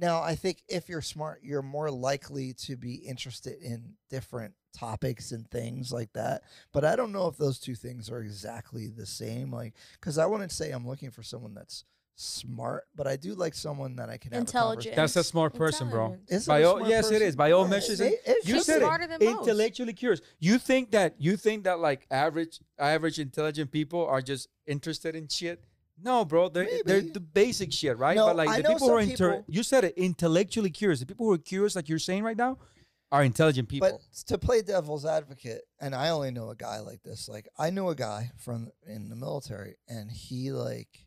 [0.00, 5.32] Now I think if you're smart, you're more likely to be interested in different topics
[5.32, 6.42] and things like that.
[6.72, 9.52] But I don't know if those two things are exactly the same.
[9.52, 11.84] Like, because I wouldn't say I'm looking for someone that's
[12.16, 14.94] smart, but I do like someone that I can have a Intelligent.
[14.94, 16.16] That's a smart person, bro.
[16.28, 17.26] Is By a all, smart yes, it person?
[17.28, 17.36] is.
[17.36, 19.18] By all Yeah, measures, it- it- it you said smarter it.
[19.18, 19.48] than most.
[19.48, 20.20] Intellectually curious.
[20.38, 25.28] You think that you think that like average average intelligent people are just interested in
[25.28, 25.64] shit?
[26.02, 26.48] No, bro.
[26.48, 28.16] They're they're the basic shit, right?
[28.16, 31.00] No, but like I the people who are inter- people- you said it intellectually curious.
[31.00, 32.58] The people who are curious, like you're saying right now,
[33.12, 33.88] are intelligent people.
[33.90, 37.28] But to play devil's advocate, and I only know a guy like this.
[37.28, 41.06] Like I knew a guy from in the military, and he like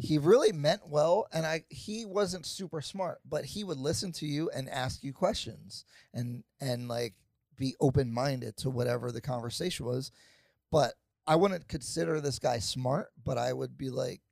[0.00, 4.26] he really meant well, and I he wasn't super smart, but he would listen to
[4.26, 7.14] you and ask you questions, and and like
[7.56, 10.12] be open minded to whatever the conversation was.
[10.70, 10.94] But
[11.28, 14.22] I wouldn't consider this guy smart, but I would be like,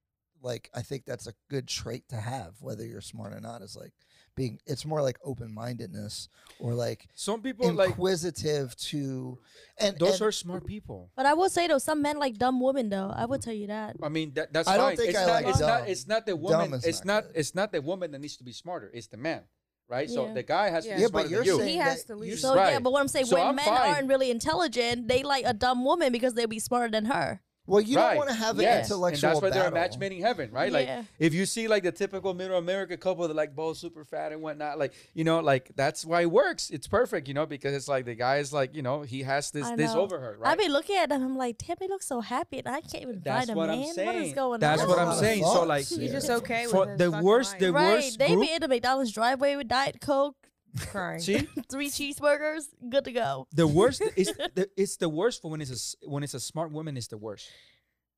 [0.42, 3.61] like I think that's a good trait to have, whether you're smart or not.
[3.62, 3.92] Is like
[4.35, 4.59] being.
[4.66, 6.28] It's more like open mindedness
[6.59, 9.38] or like Some people like inquisitive to,
[9.78, 11.11] and those and are smart people.
[11.16, 13.12] But I will say though, some men like dumb women though.
[13.14, 13.96] I would tell you that.
[14.02, 14.96] I mean, that, that's I don't fine.
[14.96, 15.68] think it's I not, like it's dumb.
[15.68, 15.88] not.
[15.88, 16.80] It's not the woman.
[16.82, 17.32] It's not not.
[17.35, 18.90] It's not the woman that needs to be smarter.
[18.94, 19.42] It's the man,
[19.88, 20.09] right?
[20.11, 20.96] So the guy has to Yeah.
[20.96, 21.72] be yeah, smarter but you're than you.
[21.72, 22.38] He has to you lead.
[22.38, 23.94] So yeah, but what I'm saying, So when I'm men fine.
[23.94, 27.40] aren't really intelligent, they like a dumb woman because they'll be smarter than her.
[27.66, 28.09] Well, you right.
[28.11, 28.87] don't want to have an yes.
[28.90, 30.70] intellectual and that's why they're a match made in heaven, right?
[30.70, 30.96] Yeah.
[30.98, 34.33] Like if you see like the typical middle America couple that like both super fat
[34.33, 36.70] and whatnot, like you know, like that's why it works.
[36.70, 39.50] It's perfect, you know, because it's like the guy is like, you know, he has
[39.50, 40.00] this I this know.
[40.02, 40.46] over her, right?
[40.46, 40.59] I right?
[40.59, 43.20] be looking at them, I'm like, damn, they look so happy, and I can't even
[43.24, 43.79] That's find a what man.
[43.98, 44.88] I'm What is going That's on?
[44.88, 45.42] what I'm a lot of saying.
[45.44, 45.68] So thoughts.
[45.68, 45.98] like Yeah.
[45.98, 47.61] He's just okay for with his the worst, life.
[47.61, 47.94] the right?
[47.94, 48.40] worst They group.
[48.42, 50.37] be in the McDonald's driveway with Diet Coke,
[50.77, 51.21] crying.
[51.21, 51.39] See,
[51.71, 53.47] three cheeseburgers, good to go.
[53.53, 56.41] the worst is the, it's the worst for when it's a s- when it's a
[56.41, 57.49] smart woman is the worst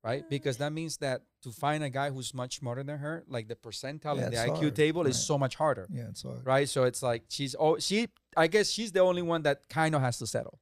[0.03, 3.49] right because that means that to find a guy who's much smarter than her like
[3.49, 5.09] the percentile Yeah, in the iq hard, table right.
[5.09, 6.45] is so much harder Yeah, it's hard.
[6.45, 9.93] right so it's like she's oh she i guess she's the only one that kind
[9.95, 10.57] of has to settle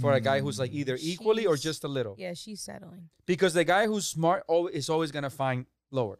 [0.00, 0.80] for a guy who's like Mm.
[0.80, 3.10] either equally or just a little Yeah, she's settling.
[3.26, 6.18] because the guy who's smart al- is always going to find lower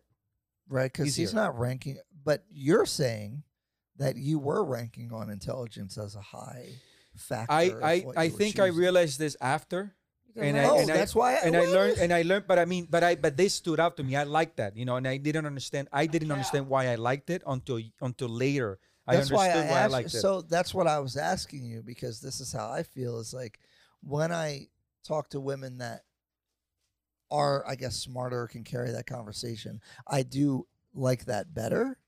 [0.68, 0.92] right?
[0.92, 1.96] Because he's not ranking.
[2.24, 3.44] But you're saying
[3.98, 6.68] that you were ranking on intelligence as a high
[7.16, 7.52] factor.
[7.52, 9.94] i i, I you were think i realized this after
[10.36, 10.64] And learn.
[10.66, 11.34] I- Oh, and that's why.
[11.42, 13.96] and I learned and I learned, but I mean, but I but this stood out
[13.96, 14.16] to me.
[14.16, 15.88] I liked that, you know, and I didn't understand.
[15.92, 18.78] I didn't understand why I liked it until until later.
[19.08, 20.20] I that's why I, understood why I, asked, liked it.
[20.20, 23.16] So that's what I was asking you because this is how I feel.
[23.18, 23.60] Is like
[24.04, 24.68] when I
[25.08, 26.04] talk to women that
[27.30, 29.80] are, I guess, smarter, can carry that conversation.
[30.06, 31.98] I do like that better,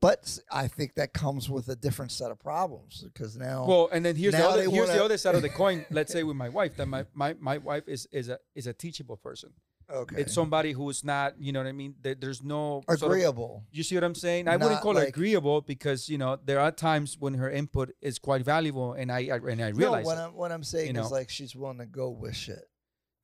[0.00, 4.04] but I think that comes with a different set of problems because now, Well, and
[4.04, 5.86] then here's the other here's the wanna- other side of the coin.
[5.90, 8.72] Let's say with my wife, that my, my, my wife is is a is a
[8.72, 9.50] teachable person.
[9.90, 11.94] okay, It's somebody who's not, you know what I mean.
[12.00, 13.64] There, there's no sort of- agreeable.
[13.70, 14.48] you see what I'm saying?
[14.48, 17.50] I wouldn't Not call her like- agreeable because you know there are times when her
[17.50, 20.20] input is quite valuable, and I, I and I realize No, what it.
[20.22, 21.04] I'm what I'm saying know.
[21.04, 22.64] is like she's willing to go with shit.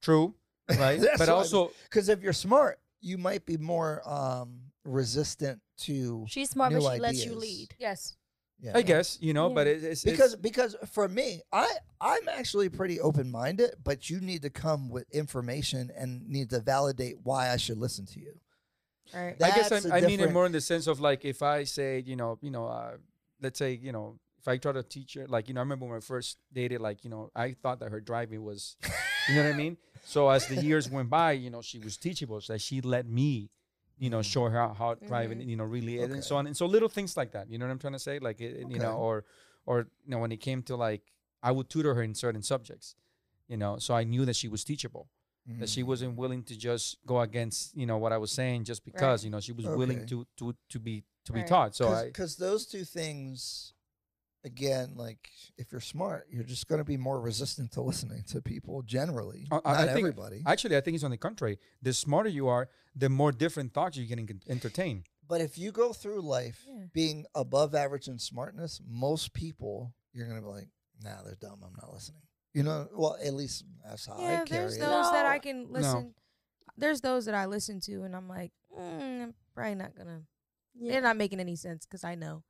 [0.02, 0.34] true,
[0.78, 1.00] right?
[1.18, 6.50] But I also Because if you're smart, you might be more um, resistant to She's
[6.50, 7.74] smart, but New she lets you lead.
[7.78, 8.16] Yes.
[8.60, 8.72] yeah.
[8.74, 9.54] I guess you know, Yeah.
[9.54, 11.68] but it, it's because it's, because for me, I
[12.00, 16.60] I'm actually pretty open minded, but you need to come with information and need to
[16.60, 18.38] validate why I should listen to you.
[19.14, 19.34] Right.
[19.42, 21.42] I guess That's I'm, a I mean it more in the sense of like if
[21.42, 22.96] I say, you know, you know, uh,
[23.40, 25.86] let's say, you know, if I try to teach her, like, you know, I remember
[25.86, 28.76] when I first dated, like, you know, I thought that her driving was,
[29.28, 29.76] you know what I mean?
[30.06, 33.06] So as the years went by, you know, she was teachable, so that she let
[33.06, 33.50] me,
[34.00, 36.56] you know, show her how, how driving, you know, really is, and so on, and
[36.56, 37.44] so little things like that.
[37.50, 38.18] You know what I'm trying to say?
[38.18, 39.24] Like, it, it- you know, or,
[39.66, 41.02] or you know, when it came to like,
[41.48, 42.96] I would tutor her in certain subjects,
[43.46, 45.06] you know, so I knew that she was teachable
[45.58, 45.86] that she Mm.
[45.86, 49.24] wasn't willing to just go against you know what I was saying just because Right.
[49.24, 51.74] you know she was willing to to to be to be taught.
[51.74, 53.72] So I because those two things,
[54.44, 58.40] again, like if you're smart, you're just going to be more resistant to listening to
[58.40, 59.46] people generally.
[59.50, 61.58] I- I- Not I think- everybody, actually I think it's on the contrary.
[61.82, 65.04] The smarter you are, the more different thoughts you can entertain.
[65.28, 66.86] but if you go through life Yeah.
[66.92, 70.68] being above average in smartness, most people you're going to be like,
[71.04, 71.60] nah, they're dumb.
[71.64, 72.22] I'm not listening.
[72.52, 74.80] You know, well, at least that's how I yeah, carry there's it.
[74.80, 76.14] those that I can listen.
[76.76, 80.22] There's those that I listen to, and I'm like, mm, I'm probably not gonna.
[80.74, 80.92] Yeah.
[80.92, 82.42] They're not making any sense because I know.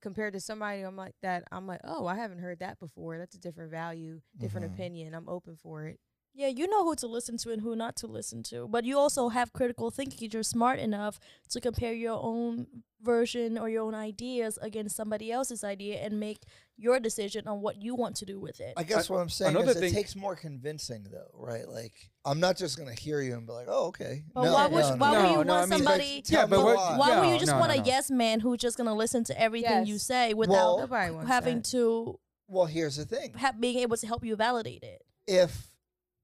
[0.00, 1.44] Compared to somebody, I'm like that.
[1.52, 3.18] I'm like, oh, I haven't heard that before.
[3.18, 4.74] That's a different value, different Mhm.
[4.74, 5.14] opinion.
[5.14, 6.00] I'm open for it.
[6.32, 8.68] Yeah, you know who to listen to and who not to listen to.
[8.68, 10.30] But you also have critical thinking.
[10.32, 11.18] You're smart enough
[11.50, 12.66] to compare your own
[13.02, 16.38] version or your own ideas against somebody else's idea and make
[16.76, 18.74] your decision on what you want to do with it.
[18.76, 21.68] I guess what I'm saying another is it takes more convincing, though, right?
[21.68, 24.68] Like, I'm not just gonna hear you and be like, "Oh, okay." But no, why
[24.68, 25.20] no, would no, why no.
[25.22, 26.22] would you No, no, want I mean, somebody?
[26.22, 26.96] Tell Yeah, me but we're- why.
[26.96, 27.84] why would you just no, want no, a no.
[27.84, 31.64] yes man who's just gonna listen to everything you say without Well- having that.
[31.66, 35.02] to Well, here's the thing: ha- being able to help you validate it?
[35.26, 35.69] if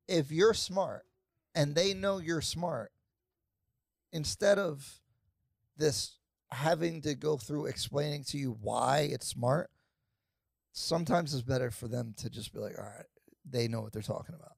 [0.09, 1.05] if you're smart
[1.55, 2.93] and they know you're smart,
[4.13, 5.01] instead of
[5.77, 6.19] this
[6.51, 9.71] having to go through explaining to you why it's smart,
[10.73, 13.07] sometimes it's better for them to just be like, "All right,
[13.45, 14.53] they know what they're talking about."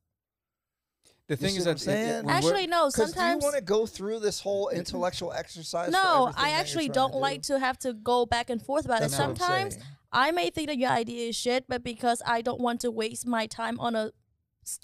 [1.29, 2.31] The You thing see is what I'm that it- it- saying?
[2.31, 2.89] Actually, no.
[2.89, 5.93] Sometimes do you want to go through this whole intellectual exercise?
[5.93, 6.33] no.
[6.37, 7.19] I actually don't do?
[7.19, 9.17] like to have to go back and forth about That's it.
[9.17, 9.77] Sometimes.
[10.11, 13.27] I may think that your idea is shit, but because I don't want to waste
[13.27, 14.13] my time on a s-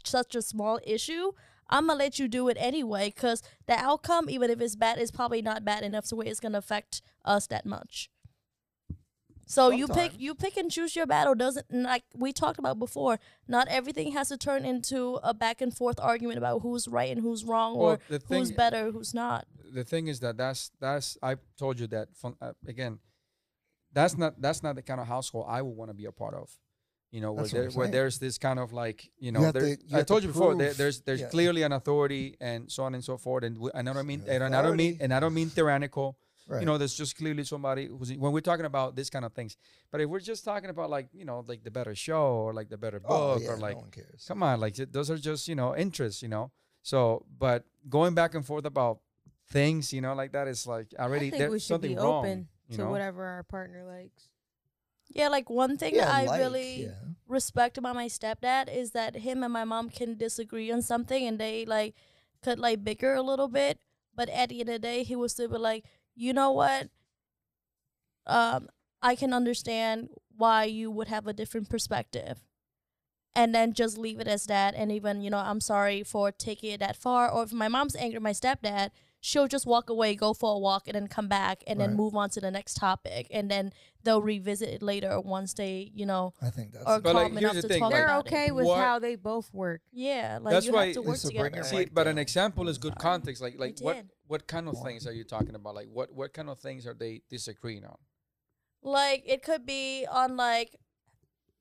[0.05, 1.33] such a small issue,
[1.69, 3.13] I'm gonna let you do it anyway.
[3.15, 6.41] Because the outcome, even if it's bad, is probably not bad enough to where it's
[6.41, 8.11] gonna affect us that much.
[9.47, 11.35] So you pick you pick and choose your battle.
[11.35, 13.19] Doesn't like we talked about before.
[13.47, 17.21] Not everything has to turn into a back and forth argument about who's right and
[17.21, 19.47] who's wrong Well, or the who's better, who's not.
[19.73, 23.01] the thing is that that's that's I told you that fun, uh, again.
[23.93, 26.35] That's not that's not the kind of household I would want to be a part
[26.35, 26.51] of.
[27.15, 29.83] You know, where there, where there's this kind of like you know, have there, to-
[29.87, 31.29] you I have to told you before there, there's there's yeah.
[31.29, 33.45] clearly an authority and so on and so forth.
[33.45, 36.19] And w- and I don't mean and I don't mean and I don't mean tyrannical.
[36.49, 36.59] Right.
[36.59, 39.57] You know, there's just clearly somebody who's when we're talking about this kind of things.
[39.93, 42.69] But if we're just talking about like you know like the better show or like
[42.69, 44.25] the better oh, book oh, yeah, or like no one cares.
[44.27, 46.51] come on like those are just you know interests you know
[46.83, 48.99] so but going back and forth about
[49.51, 51.97] things you know like that is like already I think there's we should something be
[51.97, 54.29] wrong open you to know whatever our partner likes.
[55.15, 56.91] Yeah, like one thing Yeah, that I like, really yeah.
[57.29, 61.39] respect about my stepdad is that him and my mom can disagree on something and
[61.39, 61.95] they like
[62.43, 63.79] could like bicker a little bit,
[64.15, 65.85] but at the end of the day, he would still be like,
[66.17, 66.89] you know what?
[68.27, 68.69] Um,
[69.03, 72.41] I can understand why you would have a different perspective.
[73.37, 74.75] And then just leave it as that.
[74.77, 77.29] And even, you know, I'm sorry for taking it that far.
[77.31, 78.91] Or if my mom's angry at my stepdad,
[79.27, 82.15] she'll just walk away, go for a walk, and then come back and then move
[82.15, 83.27] on to the next topic.
[83.31, 87.01] And then they'll revisit it later once they, you know, I think that's or the-
[87.03, 88.55] But, like, calm here's enough the to thing, talk like- They're about okay it.
[88.55, 89.81] with What- how they both work.
[89.93, 91.61] Yeah, like That's you why- have to work Listen, bring together.
[91.63, 94.75] it see right but an example is good context like like what what kind of
[94.75, 94.85] One.
[94.85, 97.97] things are you talking about like what what kind of things are they disagreeing on
[98.83, 100.77] Like it could be on like,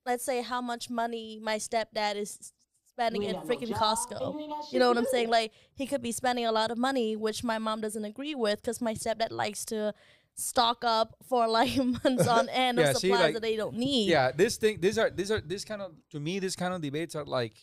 [0.06, 2.52] let's say how much money my stepdad is
[2.94, 4.72] spending at freaking Costco.
[4.72, 5.30] You know what I'm saying?
[5.30, 8.62] Like he could be spending a lot of money, which my mom doesn't agree with,
[8.62, 9.94] because my stepdad likes to
[10.36, 13.76] stock up for like months on end Yeah, of see, supplies like- that they don't
[13.78, 14.10] need.
[14.10, 16.82] yeah this thing these are these are this kind of to me this kind of
[16.82, 17.54] debates are like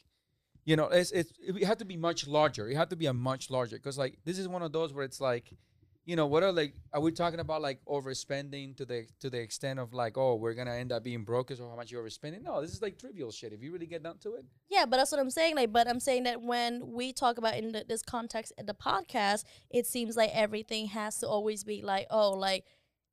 [0.65, 3.13] you know it's it's it had to be much larger it had to be a
[3.13, 5.51] much larger because like this is one of those where it's like
[6.11, 9.39] you know what are like are we talking about like overspending to the to the
[9.39, 12.03] extent of like oh we're gonna end up being broke because of how much you're
[12.05, 14.87] overspending no this is like trivial shit if you really get down to it Yeah,
[14.87, 15.55] but that's what I'm saying.
[15.57, 18.75] Like, but I'm saying that when we talk about in the, this context in the
[18.75, 19.45] podcast,
[19.79, 22.65] it seems like everything has to always be like, oh, like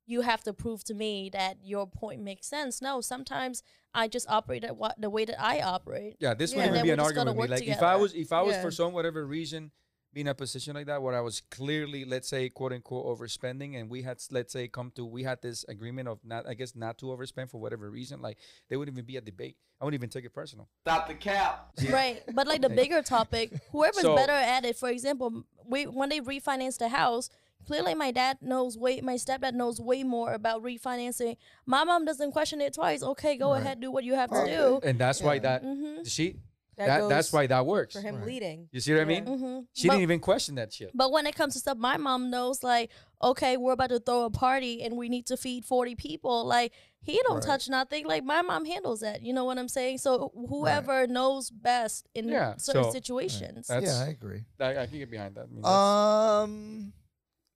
[0.06, 2.80] you have to prove to me that your point makes sense.
[2.80, 6.16] No, sometimes I just operate at what the way that I operate.
[6.20, 6.56] Yeah, this Yeah.
[6.58, 7.56] wouldn't Then be an argument with me.
[7.56, 8.62] work Like if I was if I was Yeah.
[8.62, 9.70] for some whatever reason
[10.12, 13.78] be in a position like that where I was clearly, let's say, quote unquote overspending
[13.78, 16.74] and we had let's say come to we had this agreement of not I guess
[16.74, 19.56] not to overspend for whatever reason, like there wouldn't even be a debate.
[19.80, 20.68] I wouldn't even take it personal.
[20.82, 21.70] Stop the cap.
[21.90, 22.22] Right.
[22.34, 26.20] But like the bigger topic, whoever's So- better at it, for example, we when they
[26.20, 27.28] refinance the house,
[27.66, 31.36] clearly my dad knows way my stepdad knows way more about refinancing.
[31.66, 33.02] My mom doesn't question it twice.
[33.02, 33.60] Okay, go Right.
[33.60, 35.62] ahead, do what you have to do And that's why that.
[35.62, 36.04] Mm-hmm.
[36.04, 36.36] she
[36.78, 37.94] That, that, that's why that works.
[37.94, 38.26] for him Right.
[38.26, 38.68] leading.
[38.72, 39.24] You see what I mean?
[39.26, 39.58] Mm-hmm.
[39.74, 40.90] She didn't even question that shit.
[40.94, 42.90] But when it comes to stuff, my mom knows like,
[43.22, 46.46] okay, we're about to throw a party and we need to feed forty people.
[46.46, 47.42] Like he don't Right.
[47.44, 48.06] touch nothing.
[48.06, 49.22] Like my mom handles that.
[49.22, 49.98] You know what I'm saying?
[49.98, 53.66] So whoever knows best in Yeah, certain so- situations.
[53.68, 54.44] That's- yeah, I agree.
[54.60, 55.46] I, I can get behind that.
[55.50, 56.92] I mean, Um,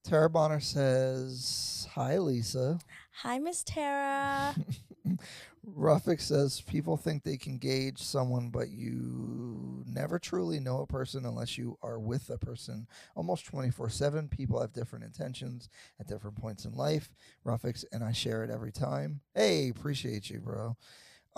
[0.05, 2.81] Tara Bonner says, "Hi, Lisa."
[3.23, 4.57] Hi, Miss Tara.
[5.65, 11.25] Ruffick says people think they can gauge someone, but you never truly know a person
[11.25, 14.29] unless you are with a person almost 24 7.
[14.29, 15.69] People have different intentions
[16.01, 17.11] at different points in life.
[17.47, 19.21] Ruffix, and I share it every time.
[19.35, 20.77] Hey, appreciate you, bro.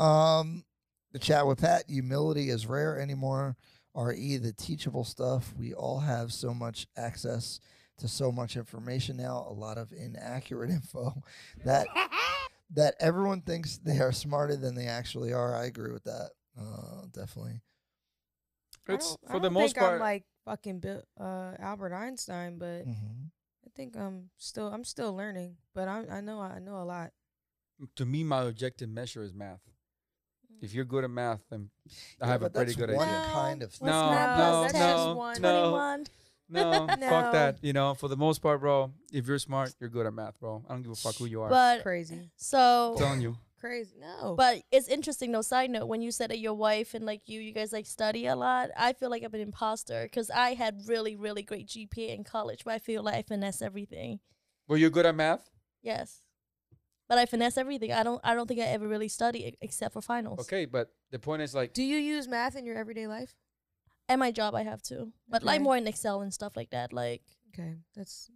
[0.03, 0.65] Um,
[1.13, 3.57] The chat with Pat, humility is rare anymore.
[3.95, 5.55] RE, the teachable stuff.
[5.59, 7.61] We all have so much access
[7.99, 11.23] to so much information now, a lot of inaccurate info
[11.65, 11.87] that
[12.75, 15.55] that everyone thinks they are smarter than they actually are.
[15.55, 16.31] I agree with that.
[16.59, 17.61] Uh, definitely.
[18.89, 19.95] I It's don't- I for the don't most think part.
[19.95, 23.25] I'm like fucking Bill, uh, Albert Einstein, but hmm
[23.67, 25.57] I think I'm still I'm still learning.
[25.75, 27.13] But I I know I know a lot.
[27.97, 29.61] to me, my objective measure is math.
[30.61, 31.71] If you're good at math, then
[32.21, 33.33] I have a pretty good one idea.
[33.33, 34.81] kind of What's No, math no, that's 10?
[34.97, 35.43] just no, one.
[35.43, 36.07] no, 21.
[36.49, 37.09] No, No.
[37.09, 37.59] fuck that.
[37.63, 40.65] You know, for the most part, bro, if you're smart, you're good at math, bro.
[40.69, 41.49] I don't give a fuck who you are.
[41.51, 43.37] But Crazy, so I'm telling you.
[43.59, 43.97] crazy.
[44.01, 45.43] No, But it's interesting though.
[45.43, 48.27] Side note, when you said that your wife and like you, you guys like study
[48.27, 48.71] a lot.
[48.77, 52.63] I feel like I'm an imposter because I had really, really great GPA in college,
[52.65, 54.21] but I feel like I finesse everything.
[54.69, 55.49] Were you good at math?
[55.83, 56.21] Yes,
[57.09, 57.93] but I finesse everything.
[57.93, 58.21] I don't.
[58.25, 60.41] I don't think I ever really study e- except for finals.
[60.41, 63.35] Okay, but the point is like, do you use math in your everyday life?
[64.09, 66.93] And my job, I have to, but like more in Excel and stuff like that.
[66.93, 67.23] Like
[67.55, 68.31] Okay, that's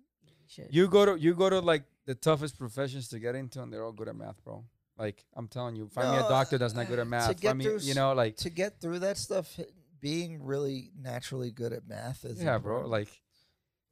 [0.46, 0.68] shit.
[0.72, 3.84] you go to you go to like the toughest professions to get into, and they're
[3.84, 4.64] all good at math, bro.
[4.96, 7.40] Like I'm telling you, find me No, a doctor that's not good at to math.
[7.40, 9.58] get Find me, through you know, like To get through that stuff,
[10.00, 12.86] being really naturally good at math is yeah, bro.
[12.86, 13.08] Like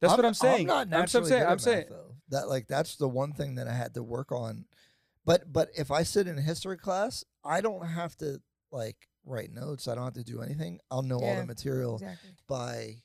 [0.01, 0.61] that's what I'm saying.
[0.61, 1.41] I'm not I'm naturally saying.
[1.43, 1.77] good I'm at saying.
[1.77, 2.15] math, though.
[2.29, 4.65] that like that's the one thing that I had to work on.
[5.25, 8.95] But but if I sit in a history class, I don't have to like
[9.27, 9.87] write notes.
[9.87, 10.79] I don't have to do anything.
[10.89, 12.31] I'll know all the material exactly.
[12.47, 12.95] by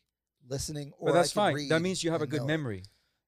[0.48, 0.92] listening.
[0.98, 1.54] Or But that's I can fine.
[1.54, 2.82] read That means you have a good know memory.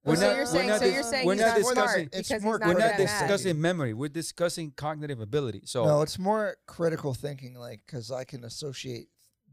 [0.07, 1.74] Oh, We're so not- you're we're saying not so you're saying we're not not smart
[1.76, 3.95] discussing- because more he's not We're not at discussing memory.
[3.95, 5.62] We're discussing cognitive ability.
[5.64, 9.09] So No, it's more critical thinking, like because I can associate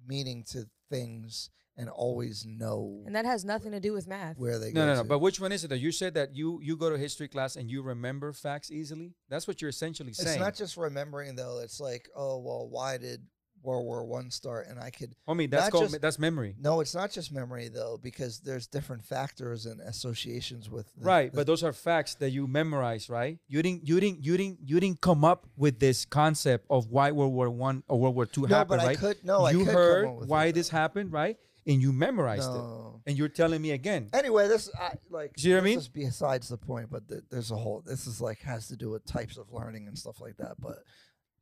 [0.05, 1.49] meaning to things
[1.81, 4.37] and always know and that has nothing to do with math.
[4.37, 4.85] where they no, go.
[4.85, 5.01] no, no.
[5.01, 5.07] to.
[5.09, 5.69] But which one is it?
[5.69, 9.13] That you said that you you go to history class and you remember facts easily.
[9.29, 10.35] That's what you're essentially saying.
[10.35, 11.59] it's not just remembering though.
[11.59, 13.21] It's like, oh well, why did
[13.63, 14.67] World War One start?
[14.67, 16.55] And I could I mean, that's called just- that's memory.
[16.59, 20.91] No, it's not just memory though, because there's different factors and associations with.
[20.97, 23.37] The, right, the- but those are facts that you memorize, right?
[23.47, 27.11] You didn't you didn't you didn't you didn't come up with this concept of why
[27.11, 28.97] World War One or World War Two no, happened, but I right?
[28.97, 31.37] could no, I you could come heard up with why it, this happened, right?
[31.67, 32.61] And you memorized it.
[33.07, 34.09] And you're telling me again.
[34.13, 35.77] Anyway, this I, like See what I this mean?
[35.79, 37.81] is besides the point, but th- there's a whole.
[37.85, 40.55] This is like has to do with types of learning and stuff like that.
[40.59, 40.77] But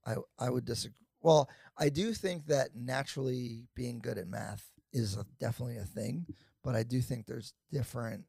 [0.05, 0.95] I I would disagree.
[1.21, 6.25] Well, I do think that naturally being good at math is a, definitely a thing,
[6.63, 8.23] but I do think there's different.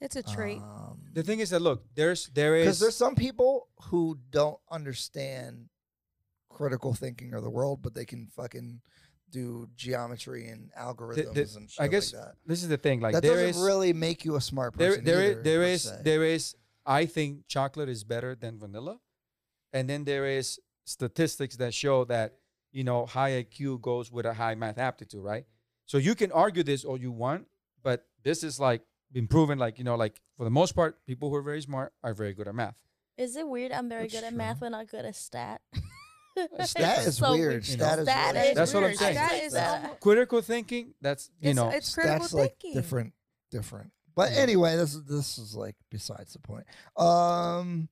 [0.00, 0.58] It's a trait.
[0.58, 4.58] Um, The thing is that look, there's there is because there's some people who don't
[4.70, 5.68] understand
[6.48, 8.80] critical thinking of the world, but they can fucking
[9.30, 12.34] do geometry and algorithms and shit I guess like that.
[12.46, 13.00] this is the thing.
[13.00, 15.04] Like that there doesn't is really make you a smart person.
[15.04, 16.00] there is either, there per is se.
[16.02, 16.54] there is
[16.86, 18.98] I think chocolate is better than vanilla,
[19.72, 22.36] and then there is statistics that show that
[22.72, 25.44] you know high IQ goes with a high math aptitude, right?
[25.84, 27.46] So you can argue this all you want,
[27.82, 29.58] but this is like been proven.
[29.58, 32.32] Like you know, like for the most part, people who are very smart are very
[32.32, 32.76] good at math.
[33.18, 33.72] Is it weird?
[33.72, 34.38] I'm very That's good at true.
[34.38, 35.60] math, but not good at stat.
[36.64, 37.66] Stat is So weird.
[37.68, 37.84] you know.
[37.84, 39.14] Stat is Stat really is That's what I'm saying.
[39.14, 39.82] That Like is that.
[39.84, 42.74] almo- Critical thinking, that's you know, it's critical That's like thinking.
[42.74, 43.12] different,
[43.50, 43.92] different.
[44.14, 44.38] But Yeah.
[44.38, 46.66] anyway, this is this is like besides the point.
[46.96, 47.88] Um,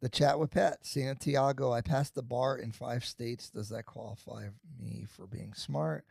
[0.00, 1.72] the chat with Pat Santiago.
[1.72, 3.50] I passed the bar in five states.
[3.50, 4.48] Does that qualify
[4.78, 6.04] me for being smart?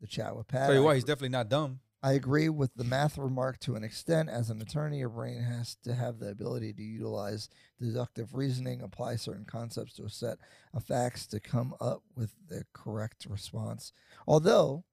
[0.00, 0.66] The chat with Pat.
[0.66, 1.80] tell you what, he's definitely not dumb.
[2.02, 4.28] I agree with the math remark to an extent.
[4.28, 7.48] As an attorney, your brain has to have the ability to utilize
[7.80, 10.38] deductive reasoning, apply certain concepts to a set
[10.74, 13.92] of facts to come up with the correct response.
[14.26, 14.84] Although,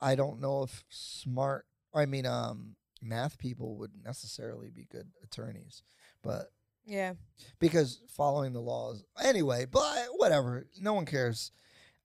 [0.00, 5.82] I don't know if smart, I mean, um, math people would necessarily be good attorneys,
[6.22, 6.52] but
[6.86, 7.14] yeah.
[7.58, 9.66] because following the laws anyway.
[9.70, 11.50] But whatever, no one cares.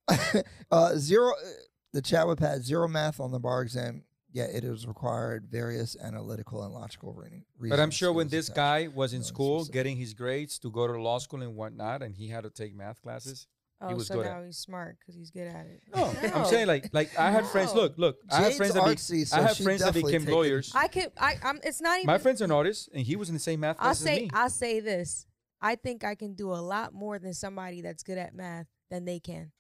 [0.71, 1.31] uh, zero.
[1.31, 1.49] uh,
[1.93, 4.03] The chat with Pat zero math on the bar exam.
[4.33, 7.43] Yeah, it is required various analytical and logical reading.
[7.59, 10.71] But I'm sure when this guy was in knowing school specific- getting his grades to
[10.71, 13.47] go to law school and whatnot, and he had to take math classes.
[13.79, 15.83] Oh, was so good at- now he's smart because he's good at it.
[15.93, 17.75] No, I'm saying like like I had friends.
[17.75, 17.81] No.
[17.81, 20.33] Look, look, I have Jade's friends that be, so I have friends that became taken-
[20.33, 20.71] lawyers.
[20.73, 21.11] I could.
[21.19, 21.35] I.
[21.43, 21.59] I'm.
[21.63, 22.07] It's not even.
[22.07, 24.19] My friend's an artist, and he was in the same math I'll class as say.
[24.21, 24.29] me.
[24.33, 25.27] I'll say this.
[25.61, 29.05] I think I can do a lot more than somebody that's good at math than
[29.05, 29.51] they can.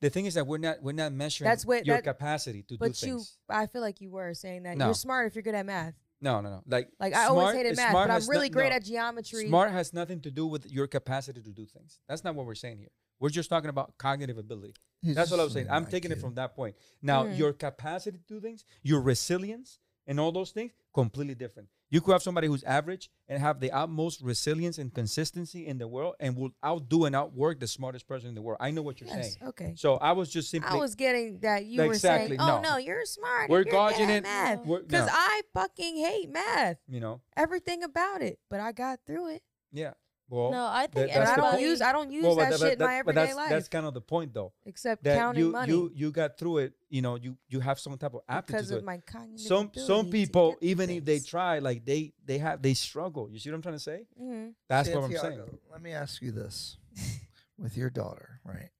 [0.00, 2.74] The thing is that we're not we're not measuring That's what- your that- capacity to
[2.74, 3.38] do But you, things.
[3.48, 4.86] I feel like you were saying that No.
[4.86, 5.94] you're smart if you're good at math.
[6.22, 6.62] No, no, no.
[6.66, 8.76] Like Like I always hated math, but I'm has no- really great no.
[8.76, 9.46] at geometry.
[9.48, 11.98] Smart has nothing to do with your capacity to do things.
[12.08, 12.90] That's not what we're saying here.
[13.20, 14.74] We're just talking about cognitive ability.
[15.02, 15.66] He's That's what I was saying.
[15.66, 16.76] saying I'm taking it from that point.
[17.02, 17.38] Now, Mm.
[17.38, 21.68] your capacity to do things, your resilience, and all those things, completely different.
[21.92, 25.88] You could have somebody who's average and have the utmost resilience and consistency in the
[25.88, 28.58] world and will outdo and outwork the smartest person in the world.
[28.60, 29.34] I know what you're Yes.
[29.34, 29.48] saying.
[29.50, 29.74] Okay.
[29.76, 32.60] So I was just simply I was getting that you were saying, "Oh no.
[32.60, 33.50] no, you're smart.
[33.50, 34.22] we're gauging it.
[34.22, 36.76] math." we're- Because no, I fucking hate math.
[36.88, 39.42] you know, Everything about it, but I got through it.
[39.72, 39.94] yeah.
[40.30, 41.62] Well, No, I think that's But I don't everybody.
[41.64, 43.36] use I don't use well, but that, but shit in my that- but everyday that's
[43.36, 44.52] life, that's kind of the point, though.
[44.64, 46.74] except That counting you money you you got through it.
[46.88, 48.84] You know, you you have some type of aptitude because of it.
[48.84, 52.74] my cognitive Some some people, get even if they try, like they they have they
[52.74, 53.28] struggle.
[53.28, 54.06] You see what I'm trying to say?
[54.20, 54.54] Mhm.
[54.68, 55.58] That's what I'm saying.
[55.70, 56.76] Let me ask you this:
[57.58, 58.70] with your daughter, right?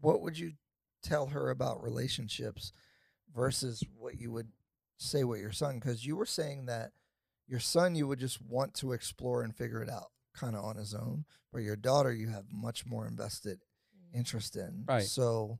[0.00, 0.52] What would you
[1.02, 2.72] tell her about relationships
[3.34, 4.48] versus what you would
[4.98, 5.76] say with your son?
[5.76, 6.92] Because you were saying that
[7.46, 10.76] your son you would just want to explore and figure it out kind of on
[10.76, 13.58] his own, but your daughter you have much more invested
[13.94, 14.18] mm.
[14.18, 14.84] interest in.
[14.86, 15.02] Right.
[15.02, 15.58] So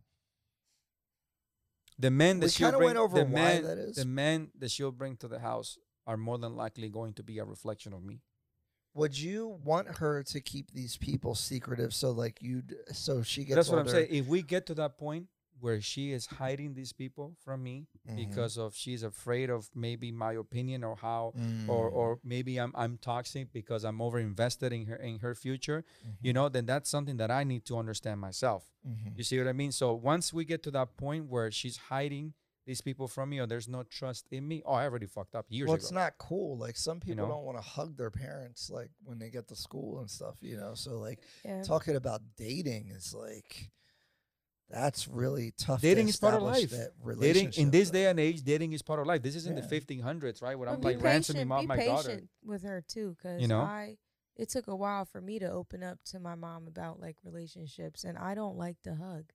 [1.98, 3.96] The men that she'll bring, went over the why men, that is.
[3.96, 7.38] the men that she'll bring to the house are more than likely going to be
[7.38, 8.22] a reflection of me.
[8.94, 13.56] would you want her to keep these people secretive so like you'd so she gets
[13.56, 14.08] That's what I'm saying.
[14.10, 15.26] If we get to that point
[15.62, 18.16] where she is hiding these people from me Mhm.
[18.22, 21.68] because of she's afraid of maybe my opinion or how Mm.
[21.68, 25.80] or or maybe I'm I'm toxic because I'm over invested in her in her future,
[25.84, 26.26] Mm-hmm.
[26.26, 28.62] you know, then that's something that I need to understand myself.
[28.84, 29.16] Mhm.
[29.18, 29.72] You see what I mean?
[29.72, 32.34] So once we get to that point where she's hiding
[32.64, 35.46] these people from me or there's no trust in me, oh, I already fucked up
[35.48, 35.82] years well, ago.
[35.82, 36.56] it's not cool.
[36.56, 37.32] Like some people know?
[37.34, 40.36] don't want to hug their parents, like when they get to school and stuff.
[40.42, 41.62] You know, so like Yeah.
[41.62, 43.70] talking about dating is like
[44.72, 45.80] that's really tough.
[45.80, 46.70] to Dating is part of life.
[46.70, 49.22] That dating in this day and age, dating is part of life.
[49.22, 49.62] This isn't Yeah.
[49.62, 50.58] the 1500s, right?
[50.58, 52.20] Where But I'm be like ransoming patient, mom be my daughter.
[52.44, 53.60] with her too, because You know?
[53.60, 53.98] I
[54.34, 58.02] it took a while for me to open up to my mom about like relationships,
[58.04, 59.30] and I don't like to hug.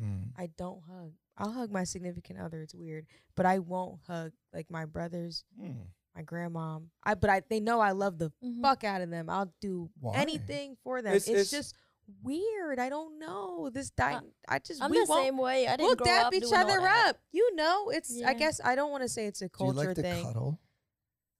[0.00, 0.30] Mm.
[0.36, 1.12] I don't hug.
[1.38, 2.60] I'll hug my significant other.
[2.62, 5.86] It's weird, but I won't hug like my brothers, Mm.
[6.14, 6.88] my grandmom.
[7.02, 8.60] I but I they know I love the Mhm.
[8.60, 9.30] fuck out of them.
[9.30, 10.16] I'll do Why?
[10.16, 11.14] anything for them.
[11.14, 11.74] It's- It's, it's- just
[12.22, 12.78] weird.
[12.78, 13.90] I don't know this.
[13.90, 15.24] Di- I just I'm we the won't.
[15.24, 15.66] same way.
[15.66, 17.18] I didn't We'll grow dap up each doing all other up.
[17.32, 18.20] You know, it's.
[18.22, 20.24] I guess I don't want to say it's a culture Do you like to thing.
[20.24, 20.58] cuddle?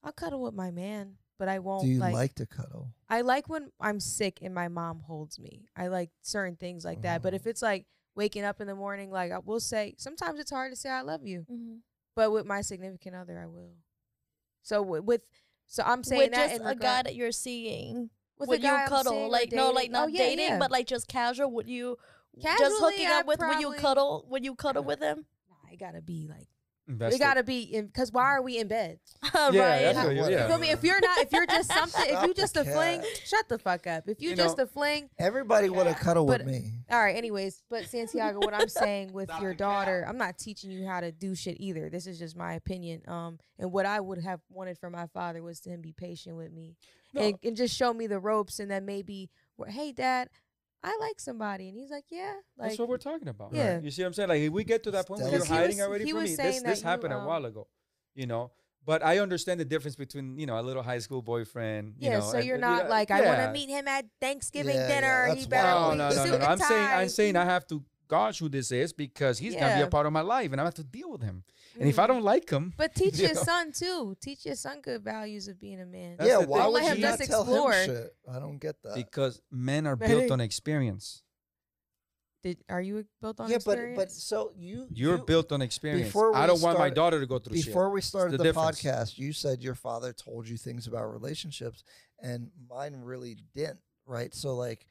[0.05, 2.93] I'll cuddle with my man, but I won't Do you like, like, to cuddle?
[3.09, 5.67] I like when I'm sick and my mom holds me.
[5.77, 7.23] I like certain things like that.
[7.23, 7.37] But Oh.
[7.37, 7.87] if it's like
[8.17, 11.03] waking up in the morning, like I will say, sometimes it's hard to say I
[11.03, 11.47] love you.
[11.51, 11.79] Mhm.
[12.17, 13.77] But with my significant other, I will.
[14.63, 15.23] So wi- with,
[15.67, 18.11] so I'm saying With that just in a regard- guy that you're seeing.
[18.43, 19.31] With would a guy you I'm cuddle?
[19.31, 20.59] Like no, like not Oh, yeah, dating, yeah.
[20.59, 21.51] but like just casual.
[21.53, 21.97] Would you
[22.41, 23.41] just Casually, hooking I up with?
[23.41, 24.27] Would you cuddle?
[24.31, 25.27] Would you cuddle with him?
[25.49, 26.49] Nah, it gotta be like
[26.89, 27.17] Invested.
[27.17, 28.99] it gotta be in because why are we in bed?
[29.35, 29.55] Yeah, right.
[29.83, 30.31] that's what you- Whatever.
[30.31, 30.49] Yeah.
[30.49, 30.71] feel me?
[30.71, 33.87] If you're not, if you're just something, if you just a fling, shut the fuck
[33.87, 34.09] up.
[34.09, 36.73] If you, You just know- a fling, Everybody would to cuddle but- with me.
[36.91, 37.15] All right.
[37.17, 41.13] Anyways, but Santiago, what I'm saying with your daughter, I'm not teaching you how to
[41.13, 41.89] do shit either.
[41.89, 43.03] This is just my opinion.
[43.07, 46.37] Um, and what I would have wanted from my father was to him be patient
[46.37, 46.77] with me
[47.13, 47.23] No.
[47.23, 50.29] and, and just show me the ropes, and then maybe, where, hey, dad,
[50.83, 53.51] I like somebody, and he's like, yeah, like That's what we're talking about.
[53.53, 53.81] Yeah.
[53.81, 54.29] You see what I'm saying?
[54.29, 56.27] Like if we get to that point where you're hiding was- already he from me,
[56.29, 57.69] saying this that this you, happened a um, while ago.
[58.15, 58.51] You know.
[58.85, 61.95] But I understand the difference between, you know, a little high school boyfriend.
[61.99, 62.19] You yeah.
[62.19, 64.89] know, so you're and, not know, like I want to meet him at Thanksgiving Yeah,
[64.89, 65.25] yeah, dinner.
[65.29, 65.99] that's he better wild.
[65.99, 66.35] No, be no, no, suit no.
[66.35, 69.77] and I'm saying I'm saying I have to gauge who this is because he's gonna
[69.77, 71.45] be a part of my life and I have to deal with him.
[71.79, 72.09] And if I Mhm.
[72.09, 73.43] don't like him, But teach you your know?
[73.43, 74.17] son too.
[74.21, 76.17] Teach your son good values of being a man.
[76.19, 76.73] That's yeah, the why thing.
[76.73, 77.73] would Don't let you him not just tell explore.
[77.73, 78.17] him shit?
[78.31, 78.95] I don't get that.
[78.95, 81.23] because men are built on experience.
[82.43, 83.97] Did are you built on yeah, but experience?
[83.97, 86.09] but so you You're you, built on experience.
[86.09, 87.67] before I we don't want my started- daughter to go through shit.
[87.67, 88.83] before we started the the, difference.
[88.83, 89.17] podcast.
[89.17, 91.85] You said your father told you things about relationships,
[92.21, 93.79] and mine really didn't.
[94.07, 94.89] Right, so like,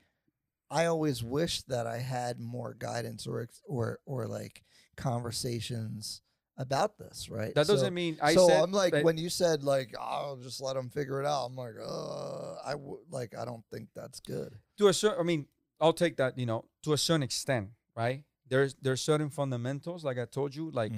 [0.70, 4.64] I always wish that I had more guidance or ex- or or like
[4.96, 6.22] conversations
[6.62, 7.30] about this.
[7.30, 10.62] Right, That doesn't mean I so I'm like that- when you said like I'll just
[10.62, 11.46] let them figure it out.
[11.48, 14.58] I'm like, uh, I w- like I don't think that's good.
[14.78, 15.48] to a certain I mean,
[15.80, 18.24] I'll take that, you know, to a certain extent, right?
[18.48, 20.92] There's there's certain fundamentals, like I told you, like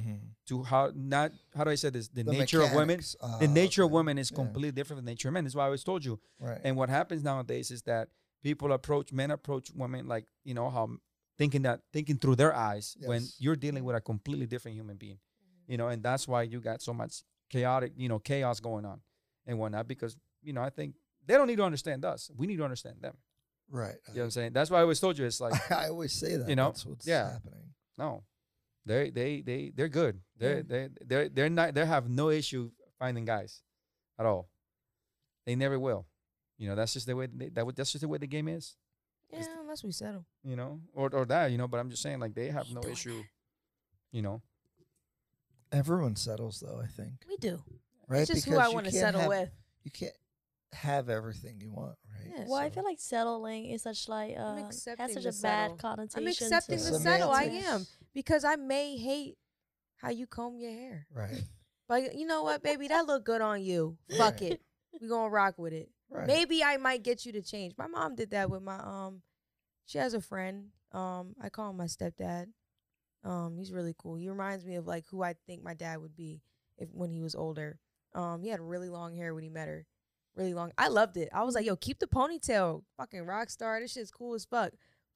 [0.47, 2.07] to how not how do I say this?
[2.07, 2.97] The, The nature of women.
[2.97, 3.15] mechanics.
[3.39, 4.35] The nature of women is Yeah.
[4.37, 5.43] completely different than the nature of men.
[5.43, 6.19] That's why I always told you.
[6.39, 6.59] Right.
[6.63, 8.09] And what happens nowadays is that
[8.41, 10.89] people approach men approach women like you know how
[11.37, 15.19] thinking that thinking through their eyes when you're dealing with a completely different human being,
[15.67, 19.01] you know, and that's why you got so much chaotic, you know, chaos going on
[19.45, 19.87] and whatnot.
[19.87, 20.95] Because you know, I think
[21.25, 22.29] they don't need to understand us.
[22.35, 23.15] We need to understand them.
[23.69, 23.95] right.
[24.09, 24.53] You know what I'm saying?
[24.53, 26.49] That's why I always told you it's like I always say that.
[26.49, 27.33] you know, that's what's yeah.
[27.33, 27.73] happening.
[27.97, 28.23] no,
[28.85, 30.19] they they they they're good.
[30.37, 30.63] They're Yeah.
[30.67, 33.61] they they they're not they have no issue finding guys
[34.19, 34.49] at all.
[35.45, 36.07] They never will.
[36.57, 38.47] You know, that's just the way they, that would- that's just the way the game
[38.47, 38.75] is.
[39.31, 40.25] yeah, unless we settle.
[40.43, 41.67] you know, or or that, you know.
[41.67, 43.23] But I'm just saying, like they have no doing issue,
[44.11, 44.41] you know.
[45.73, 47.13] Everyone settles though, I think.
[47.27, 47.61] We do.
[48.07, 48.21] Right?
[48.21, 49.49] It's just who I want to settle have- with.
[49.83, 50.13] You can't
[50.73, 52.31] have everything you want, right?
[52.35, 52.45] Yeah.
[52.47, 55.75] Well, I feel like settling is such like uh, has such the a settle.
[55.75, 56.21] bad connotation.
[56.23, 57.31] I'm accepting to the It's settle.
[57.31, 59.37] I am because I may hate
[59.97, 61.43] how you comb your hair, Right.
[61.87, 63.97] but you know what, baby, that look good on you.
[64.17, 64.53] Fuck Right.
[64.53, 64.61] it,
[65.01, 65.89] we gonna rock with it.
[66.09, 66.27] Right.
[66.27, 67.73] Maybe I might get you to change.
[67.77, 69.21] My mom did that with my um.
[69.85, 70.67] She has a friend.
[70.91, 72.47] Um, I call him my stepdad.
[73.23, 74.15] Um, he's really cool.
[74.15, 76.41] He reminds me of like who I think my dad would be
[76.77, 77.79] if when he was older.
[78.13, 79.85] Um, he had really long hair when he met her,
[80.35, 80.71] really long.
[80.77, 81.29] I loved it.
[81.33, 83.79] I was like, yo, keep the ponytail, fucking rock star.
[83.79, 84.73] This shit's cool as fuck.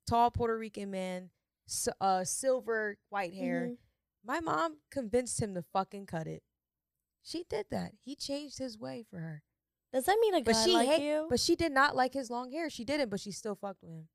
[0.08, 1.30] Tall Puerto Rican man,
[1.68, 3.68] s- uh, silver white hair.
[3.72, 3.78] Mhm.
[4.26, 6.44] My mom convinced him to fucking cut it.
[7.24, 7.92] She did that.
[8.04, 9.44] He changed his way for her.
[9.94, 11.28] Does that mean a guy But she like hate, you?
[11.30, 12.70] but she did not like his long hair.
[12.70, 14.08] She didn't, but she still fucked with him.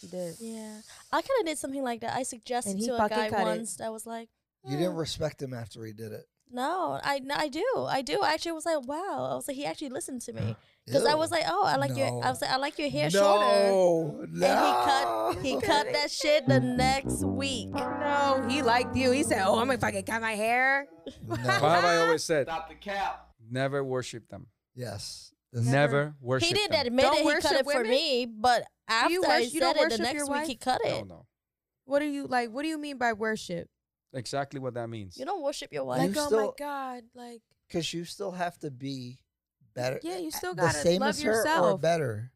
[0.00, 0.36] She did.
[0.40, 0.80] yeah,
[1.12, 2.14] I kind of did something like that.
[2.16, 3.42] I suggested he to a guy cut it.
[3.42, 4.28] once that was like,
[4.64, 6.24] You didn't "Hmm, respect him after he did it.
[6.50, 8.20] No, I no, I do, I do.
[8.22, 9.28] I actually was like, wow.
[9.32, 11.94] I was like, he actually listened to me because I was like, oh, I like
[11.94, 12.06] your.
[12.24, 13.44] I was like, I like your hair shorter.
[13.70, 17.68] no, And he cut, he cut that shit the next week.
[17.74, 19.10] No, he liked you.
[19.10, 20.86] He said, "Oh, I'm gonna fucking cut my hair."
[21.26, 21.34] No.
[21.36, 22.46] What have I always said?
[22.46, 23.26] Stop the cap.
[23.50, 24.46] Never worship them.
[24.74, 25.32] Yes.
[25.52, 26.86] This- Never worship He didn't them.
[26.86, 27.18] admit Don't it.
[27.24, 27.90] He cut worship it for women?
[27.90, 30.46] me, but after you I worship- you don't it, the worship next your week wife?
[30.46, 31.06] he cut it.
[31.06, 31.14] no.
[31.14, 31.26] no.
[31.84, 32.50] What do you like?
[32.50, 33.68] What do you mean by worship?
[34.12, 35.16] Exactly what that means.
[35.16, 36.00] You don't worship your wife.
[36.00, 39.18] Like, oh my god, like Because you still have to be
[39.74, 40.00] better.
[40.02, 42.30] Yeah, you still gotta same love as her or better.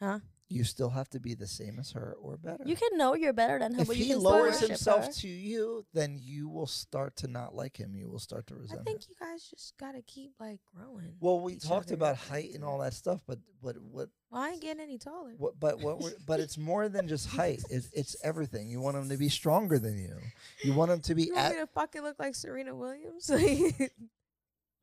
[0.00, 0.18] Huh?
[0.48, 2.62] You still have to be the same as her or better.
[2.64, 5.12] You can know you're better than him, if but you he can lowers himself her.
[5.12, 7.96] to you, then you will start to not like him.
[7.96, 8.84] You will start to I resent him.
[8.84, 11.14] think you guys just gotta keep like growing.
[11.20, 14.50] Well, we talked other about height and all that stuff, but but what Well, I
[14.50, 15.32] ain't getting any taller.
[15.36, 17.62] what but what we're, but it's more than just height.
[17.68, 18.68] It's it's everything.
[18.68, 20.14] You want him to be stronger than you.
[20.62, 21.52] You want him to be You want at.
[21.54, 23.28] me to fucking look like Serena Williams?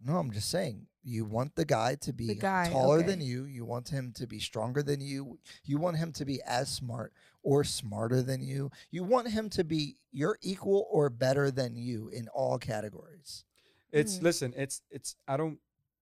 [0.05, 0.87] No, I'm just saying.
[1.05, 3.07] You want the guy to be guy, taller okay.
[3.07, 3.43] than you.
[3.45, 5.37] You want him to be stronger than you.
[5.65, 8.71] You want him to be as smart or smarter than you.
[8.89, 13.43] You want him to be your equal or better than you in all categories.
[13.91, 14.21] It's Mhm.
[14.23, 14.53] listen.
[14.55, 15.15] It's it's.
[15.27, 15.59] I don't.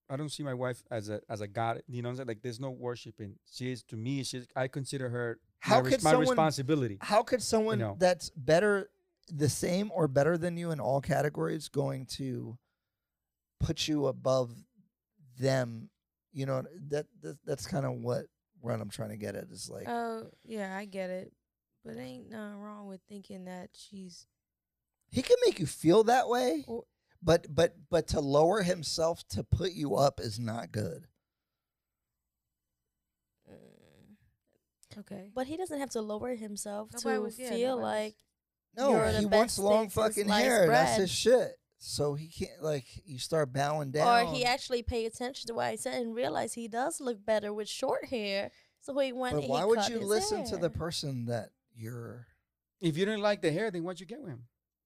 [0.10, 1.82] I don't see my wife as a as a god.
[1.88, 2.28] You know, what I'm saying?
[2.28, 3.36] like there's no worshiping.
[3.52, 4.24] She is to me.
[4.24, 4.46] She's.
[4.56, 6.98] I consider her How my, could my someone- responsibility.
[7.02, 7.96] How could someone know.
[7.98, 8.92] that's better,
[9.34, 12.58] the same or better than you in all categories, going to
[13.62, 14.52] put you above
[15.40, 15.90] them?
[16.34, 18.26] You know that, that that's kind of what
[18.60, 19.46] what I'm trying to get at.
[19.52, 21.34] Is like Oh yeah, I get it,
[21.84, 24.28] but ain't nothing wrong with thinking that she's.
[25.10, 26.84] he can make you feel that way, Or-
[27.22, 31.08] but but but to lower himself to put you up is not good.
[33.50, 35.30] Mm, okay.
[35.34, 38.16] But he doesn't have to lower himself Nobody to was- yeah, feel nobody like
[38.78, 40.68] No, You're the he wants best long fucking sliced hair.
[40.68, 41.52] That's his shit.
[41.84, 44.28] So he can't like you start bowing down.
[44.28, 47.52] or he actually pay attention to what I said and realize he does look better
[47.52, 48.52] with short hair.
[48.82, 49.34] So he went.
[49.36, 52.28] But and why he would cut you his listen to the person that you're
[52.82, 54.44] If you didn't like the hair, then why'd you get with him?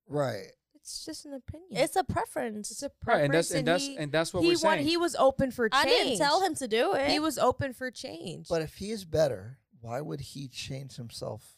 [0.08, 0.46] right?
[0.76, 1.68] It's just an opinion.
[1.84, 2.72] It's a preference.
[2.72, 4.62] it's a Right, and that's preference, and that's he, and that's what he we're want-
[4.62, 4.88] saying.
[4.88, 5.86] he was open for change.
[5.86, 7.10] I didn't tell him to do it.
[7.10, 8.48] He was open for change.
[8.48, 11.58] But if he is better, why would he change himself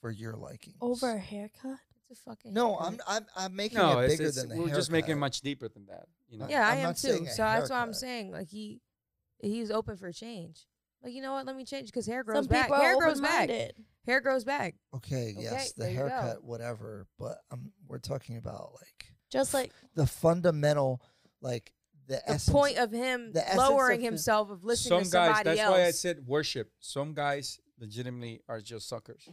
[0.00, 0.74] for your liking?
[0.80, 1.78] over a haircut.
[2.14, 3.00] It's a fucking No, haircut.
[3.06, 5.16] I'm I'm I'm making no, it it's, bigger it's, than the we're just making it
[5.16, 6.06] much deeper than that.
[6.28, 6.46] You know.
[6.48, 7.26] Yeah, I I'm too.
[7.26, 8.32] So a that's what I'm saying.
[8.32, 8.80] Like he,
[9.40, 10.66] he's open for change.
[11.02, 11.44] Like you know what?
[11.46, 12.70] Let me change because hair grows Some back.
[12.72, 13.50] Hair grows back.
[14.06, 14.74] Hair grows back.
[14.94, 16.08] Okay, Okay, yes, the there you go.
[16.08, 17.06] haircut, whatever.
[17.18, 21.02] But um, we're talking about like Just like the fundamental,
[21.40, 21.72] like
[22.06, 22.48] the, The essence.
[22.52, 25.26] point of him the lowering of himself of listening Some to guys.
[25.36, 25.72] somebody That's else.
[25.78, 26.70] why I said worship.
[26.80, 29.28] Some guys legitimately are just suckers.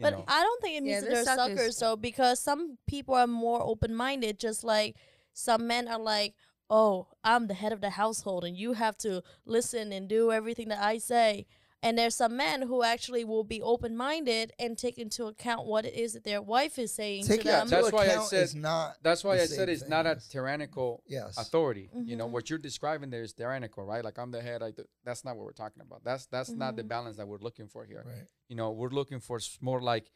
[0.00, 0.24] You But know.
[0.26, 1.56] I don't think it Yeah, means that they're they're suckers.
[1.58, 4.38] suckers though, because some people are more open minded.
[4.40, 4.96] Just like
[5.34, 6.34] some men are like,
[6.70, 10.68] "Oh, I'm the head of the household, and you have to listen and do everything
[10.68, 11.46] that I say."
[11.82, 15.86] And there's some men who actually will be open minded and take into account what
[15.86, 17.68] it is that their wife is saying Take to it them.
[17.68, 18.98] That's why I said- is not.
[19.02, 21.38] That's why I said it's thing not a tyrannical Yes.
[21.38, 21.88] authority.
[22.04, 22.32] You know Mhm.
[22.32, 24.04] what you're describing there is tyrannical, right?
[24.04, 24.62] Like I'm the head.
[24.62, 24.74] I
[25.04, 26.04] that's not what we're talking about.
[26.04, 26.88] That's that's not the Mhm.
[26.88, 28.04] balance that we're looking for here.
[28.06, 28.26] Right.
[28.48, 30.10] You know, we're looking for more like,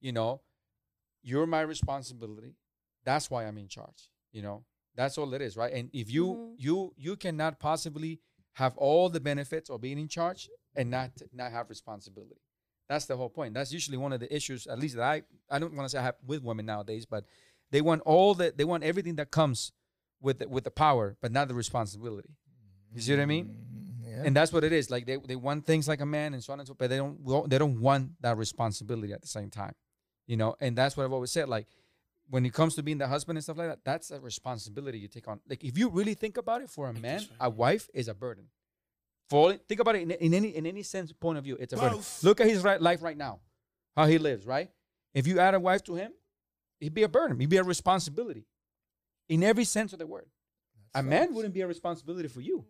[0.00, 0.40] you know,
[1.22, 2.54] you're my responsibility.
[3.02, 4.08] That's why I'm in charge.
[4.30, 4.64] You know,
[4.94, 5.72] that's all it is, right?
[5.72, 6.54] And if you Mhm.
[6.58, 8.20] you you cannot possibly
[8.58, 12.40] have all the benefits of being in charge and not not have responsibility.
[12.88, 13.54] That's the whole point.
[13.54, 15.98] That's usually one of the issues, at least that I I don't want to say
[15.98, 17.24] I have with women nowadays, but
[17.70, 19.72] they want all the they want everything that comes
[20.20, 22.30] with the, with the power, but not the responsibility.
[22.92, 23.46] You see what I mean?
[23.46, 24.22] Mm, Yeah.
[24.26, 24.90] And that's what it is.
[24.90, 26.90] Like they, they want things like a man and so on and so forth, but
[26.90, 29.74] they don't they don't want that responsibility at the same time.
[30.26, 31.48] You know, and that's what I've always said.
[31.48, 31.66] Like
[32.30, 35.08] when it comes to being the husband and stuff like that, that's a responsibility you
[35.08, 35.40] take on.
[35.48, 38.46] Like if you really think about it, for a man, a wife is a burden.
[39.30, 41.76] For think about it in, in any in any sense point of view, it's a
[41.76, 42.00] burden.
[42.22, 43.40] Look at his right, life right now,
[43.96, 44.46] how he lives.
[44.46, 44.70] Right.
[45.14, 46.12] If you add a wife to him,
[46.80, 47.38] he'd be a burden.
[47.40, 48.46] He'd be a responsibility,
[49.28, 50.26] in every sense of the word.
[50.94, 52.64] a man wouldn't be a responsibility for you.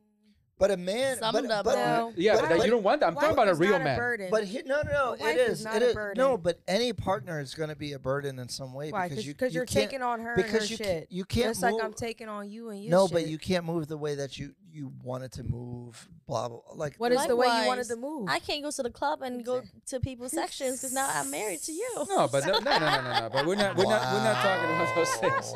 [0.59, 2.13] But a man, Some but, of them but, No.
[2.17, 3.07] Yeah, but- but, that- you don't want that.
[3.07, 3.97] I'm talking about a real not man.
[3.99, 4.29] burden.
[4.31, 5.11] But he, no, no, no.
[5.11, 5.59] A It wife is.
[5.61, 5.95] is not it a is.
[5.95, 6.21] burden.
[6.21, 9.09] No, but any partner is going to be a burden in some way Why?
[9.09, 10.87] because you Because you you're can't- taking on her and her because you shit.
[10.87, 13.13] can't, you can't Just move, like I'm taking on you and your shit no, shit.
[13.15, 16.09] but you can't move the way that you you wanted to move.
[16.27, 16.59] Blah blah.
[16.75, 18.29] Like What is the way you wanted Likewise, to move?
[18.29, 21.63] I can't go to the club and go to people's sections because now I'm married
[21.63, 22.07] to you.
[22.09, 23.31] No, but no, no, no, no, no, no.
[23.33, 25.55] But we're not, we're not, we're not talking about those things.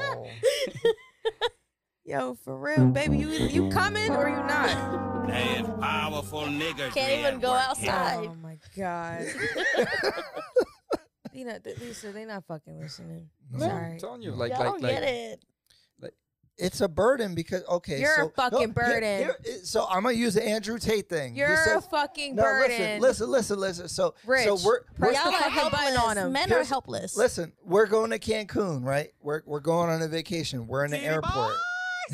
[2.05, 2.19] Wow.
[2.19, 5.27] Yo, for real, baby, you you coming or you not?
[5.29, 6.91] That powerful nigga.
[6.93, 8.27] Can't even go outside.
[8.29, 9.27] Oh my god.
[11.33, 13.29] you know, th- Lisa, they not fucking listening.
[13.51, 13.65] No.
[13.65, 13.99] I'm Sorry.
[14.01, 15.45] telling you, like, Y'all like, don't like, get it.
[16.59, 19.03] It's a burden because okay, You're a fucking here- burden.
[19.43, 21.35] here- so I'm gonna use the Andrew Tate thing.
[21.35, 23.01] You You're said- a fucking no, burden.
[23.01, 23.89] listen, listen, listen, listen.
[23.89, 25.99] So, Rich, so we're, we're press Y'all the are fucking button helpless.
[26.05, 26.33] on 'em.
[26.33, 27.17] Men are Here's- helpless.
[27.17, 27.53] listen.
[27.65, 29.13] We're going to Cancun, right?
[29.23, 30.67] We're we're going on a vacation.
[30.67, 31.55] We're in the airport.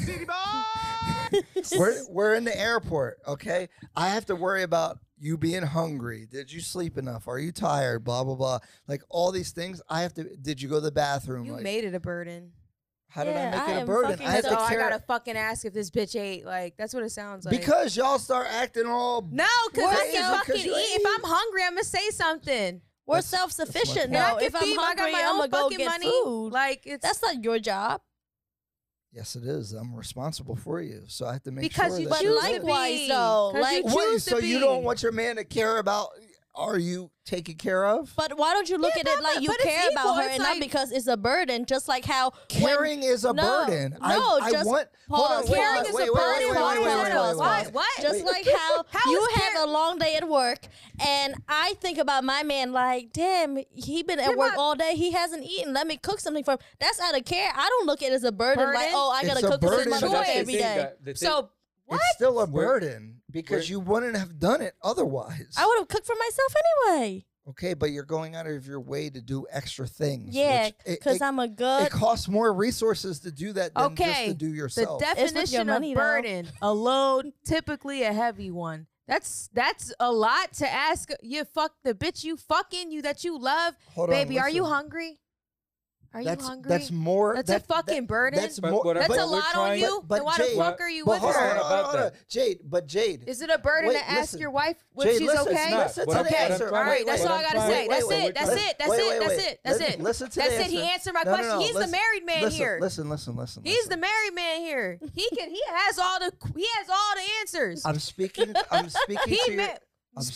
[1.79, 3.19] we're we're in the airport.
[3.27, 6.27] Okay, I have to worry about you being hungry.
[6.31, 7.29] Did you sleep enough?
[7.29, 8.05] Are you tired?
[8.05, 8.59] Blah blah blah.
[8.87, 9.83] Like all these things.
[9.89, 10.25] I have to.
[10.37, 11.45] Did you go to the bathroom?
[11.45, 12.53] You like, made it a burden.
[13.09, 14.19] how did I make I it a burden?
[14.21, 16.45] I have So to I gotta fucking ask if this bitch ate.
[16.47, 17.59] Like that's what it sounds like.
[17.59, 19.23] because y'all start acting all.
[19.31, 20.21] no, because I can it?
[20.21, 20.65] 'Cause fucking eat.
[20.67, 22.81] you If I'm hungry, I'm gonna say something.
[23.07, 24.07] We're self sufficient point.
[24.09, 24.37] And I now.
[24.39, 26.11] If I'm feed my- I hungry, got my I'm own gonna go fucking get money.
[26.25, 26.53] food.
[26.53, 28.03] Like it's That's not your job.
[29.13, 29.73] Yes, it is.
[29.73, 32.35] I'm responsible for you, so I have to make because sure you But choose you're
[32.35, 33.09] to likewise, be.
[33.61, 36.09] like- you Wait, so you don't want your man to care about?
[36.59, 38.13] Are you taken care of?
[38.17, 40.23] But why don't you look Yeah, at it like you but it's care about her
[40.23, 41.67] It's and like- not because it's a burden?
[41.67, 43.97] Just like how Caring is a No, burden.
[44.01, 44.89] No, I just want.
[45.09, 46.49] Hold on, wait, Caring wait, is wait, a wait, burden.
[46.49, 47.89] wait, wait, Why wait, is wait, wait, wait, why- What?
[48.03, 48.25] Just Wait.
[48.25, 50.67] like how, How you have care- a long day at work,
[51.07, 54.75] and I think about my man like, damn, he been at You're work not- all
[54.75, 54.95] day.
[54.97, 55.73] He hasn't eaten.
[55.73, 56.59] Let me cook something for him.
[56.81, 57.53] That's out of care.
[57.55, 58.73] I don't look at it as a burden.
[58.75, 60.11] Like, oh, I gotta It's a cook this burden, But Choice.
[60.11, 60.77] motherfucker that's the every thing day.
[60.77, 61.51] that- the thing- So
[61.87, 62.01] what?
[62.01, 65.55] It's still a burden because we're- you wouldn't have done it otherwise.
[65.57, 66.55] I would have cooked for myself
[66.93, 67.25] anyway.
[67.51, 70.35] Okay, but you're going out of your way to do extra things.
[70.35, 71.85] Yeah, because I'm a good.
[71.87, 75.01] it costs more resources to do that than just Okay, to do The yourself.
[75.01, 76.03] with your definition money, of though.
[76.03, 78.87] burden alone, typically a heavy one.
[79.07, 81.09] That's that's a lot to ask.
[81.23, 84.39] You fuck the bitch you fucking you that you love, Hold on, baby.
[84.39, 85.19] are you hungry?
[86.15, 86.69] Are that's, you hungry?
[86.71, 87.35] That's more.
[87.37, 88.41] That's a fucking that- burden.
[88.41, 88.83] That's But more.
[88.83, 90.03] what That's but a we're lot on you.
[90.07, 91.39] But- then why the fuck are you but with her?
[91.51, 92.19] on, What hold on, about hold on.
[92.29, 93.25] Jade, but Jade.
[93.27, 94.41] Is it a burden Wait, to ask listen.
[94.41, 95.77] your wife if Jade, she's listen, okay?
[95.77, 96.69] listen to What I'm- the answer.
[96.71, 97.89] trying All to- right, that's all I'm gotta say.
[97.89, 98.35] That's it.
[98.35, 98.79] That's it.
[98.79, 99.21] That's it.
[99.21, 99.61] That's it.
[99.65, 100.01] That's it.
[100.01, 100.71] Listen to That's the it.
[100.71, 101.61] He answered my No, no, question.
[101.61, 102.79] He's the married man here.
[102.81, 103.63] Listen, listen, listen.
[103.65, 104.99] He's the married man here.
[105.15, 105.51] He can.
[105.51, 106.33] He has all the.
[106.57, 107.85] He has all the answers.
[107.85, 108.55] I'm speaking.
[108.71, 109.69] I'm speaking to your.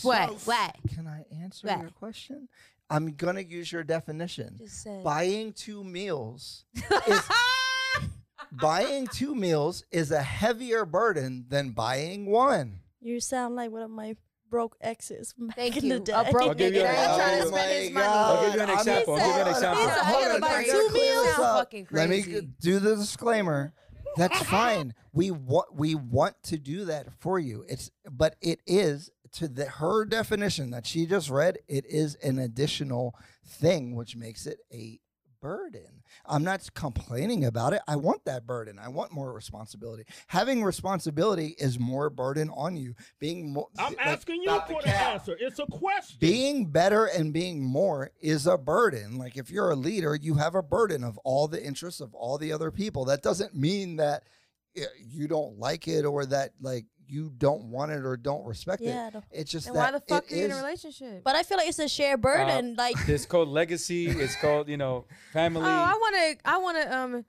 [0.03, 0.29] what?
[0.45, 0.75] What?
[0.93, 2.47] Can I answer your question?
[2.93, 4.55] I'm gonna use your definition.
[4.59, 5.03] Just said.
[5.03, 6.65] Buying two meals
[7.07, 7.21] is
[8.51, 12.79] buying two meals is a heavier burden than buying one.
[13.01, 14.15] You sound like one of my
[14.49, 15.93] broke exes back Thank in you.
[15.95, 16.13] the day.
[16.13, 18.05] A broke I'll give you nigga an- that ain't trying to spend his money.
[18.07, 19.15] I'll give you an I'm- example.
[19.15, 19.81] I'll give you an He said- example.
[19.83, 21.25] he said, I Hold gotta on, buy two meals?
[21.25, 21.73] this Sound up.
[21.91, 22.21] Let me
[22.61, 23.73] do the disclaimer.
[24.17, 24.93] That's fine.
[25.13, 27.65] We want we want to do that for you.
[27.67, 31.57] It's but it is to the her definition that she just read.
[31.67, 33.15] It is an additional
[33.45, 34.99] thing, which makes it a
[35.43, 36.03] burden.
[36.25, 37.81] I'm not complaining about it.
[37.85, 38.79] I want that burden.
[38.79, 40.05] I want more responsibility.
[40.27, 42.95] Having responsibility is more burden on you.
[43.19, 45.37] Being more, I'm like, asking you for the the answer.
[45.37, 46.17] It's a question.
[46.19, 49.17] being better and being more is a burden.
[49.17, 52.37] Like if you're a leader, you have a burden of all the interests of all
[52.37, 53.03] the other people.
[53.05, 54.23] That doesn't mean that
[54.77, 58.81] uh, you don't like it or that like you don't want it or don't respect
[58.81, 59.13] Yeah, it.
[59.15, 59.23] no.
[59.31, 61.23] It's just Then that why the fuck are you in a relationship?
[61.23, 62.75] But I feel like it's a shared burden.
[62.77, 64.07] like It's called legacy.
[64.07, 65.63] It's called you know family.
[65.63, 66.49] Oh, I want to.
[66.49, 66.97] I want to.
[66.97, 67.25] Um,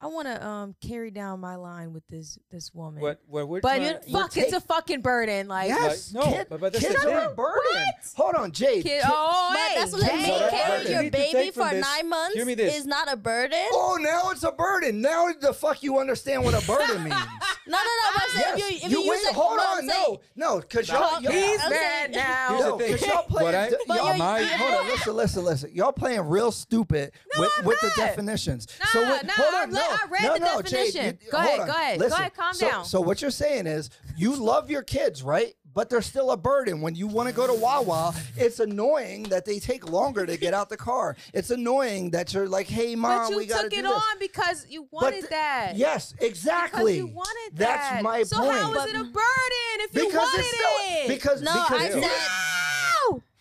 [0.00, 0.46] I want to.
[0.46, 3.02] Um, carry down my line with this this woman.
[3.02, 5.48] what what we're But trying, fuck, We're it's a fucking burden.
[5.48, 7.34] Like, Yes, no, kid- but- but that's kids are a thing.
[7.36, 7.82] burden.
[8.14, 8.84] Hold on, Jade.
[8.84, 9.02] kid.
[9.02, 10.50] Kid- Oh, but hey, that's what it hey, means.
[10.50, 12.76] Carrying your You baby for this- nine months hear me this.
[12.78, 13.58] is not a burden.
[13.72, 15.00] Oh, now it's a burden.
[15.00, 17.16] Now the fuck you understand what a burden means.
[17.68, 18.10] No, no, no.
[18.14, 18.68] But I'm saying yes.
[18.70, 19.86] if you, if you, wait, use it, hold on.
[19.86, 22.48] No, no, because y'all, y'all, He's mad now.
[22.56, 22.92] Here's the thing.
[22.92, 23.52] because y'all playing.
[23.72, 25.70] What But y'all, my- hold on, listen, listen, listen.
[25.74, 27.96] Y'all playing real stupid with, I'm with the not.
[27.98, 28.68] definitions.
[28.90, 31.18] so Nah, nah, hold I on, no, I read no, the no, Jade, definition.
[31.24, 32.20] you- Go ahead, go ahead, go listen.
[32.20, 32.84] ahead, calm so, down.
[32.84, 35.54] So what you're saying is you love your kids, right?
[35.78, 36.80] but they're still a burden.
[36.80, 40.52] When you want to go to Wawa, it's annoying that they take longer to get
[40.52, 41.14] out the car.
[41.32, 44.18] It's annoying that you're like, "Hey, mom, we got to But you took it on
[44.18, 45.72] because you wanted th- that.
[45.76, 46.94] Yes, exactly.
[46.94, 47.66] Because you wanted that.
[47.68, 48.02] That's that.
[48.02, 48.58] my so point.
[48.58, 51.08] how is it a burden if you because wanted still, it?
[51.08, 52.02] because No, because I said-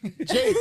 [0.26, 0.54] Jay,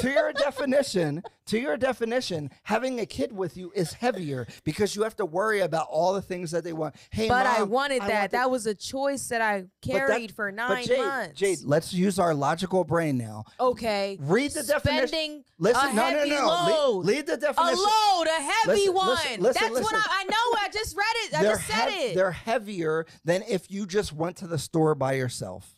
[0.00, 5.02] to, your definition, to your definition, having a kid with you is heavier because you
[5.02, 6.94] have to worry about all the things that they want.
[7.10, 8.20] Hey, but I wanted I that.
[8.20, 11.38] want that was a choice that I carried that- for nine Jade, months.
[11.38, 13.44] Jade, let's use our logical brain now.
[13.60, 14.18] okay.
[14.20, 15.08] Read the definition.
[15.08, 16.46] Spending Listen, a no, no, no.
[16.46, 17.04] Le- load.
[17.06, 17.76] Lead the a definition.
[17.78, 19.08] load, a heavy Listen, one.
[19.10, 19.94] listen, listen, That's what.
[19.94, 20.58] I, I know.
[20.60, 21.34] I just read it.
[21.38, 22.14] I they're just said it.
[22.16, 25.76] They're heavier than if you just went to the store by yourself.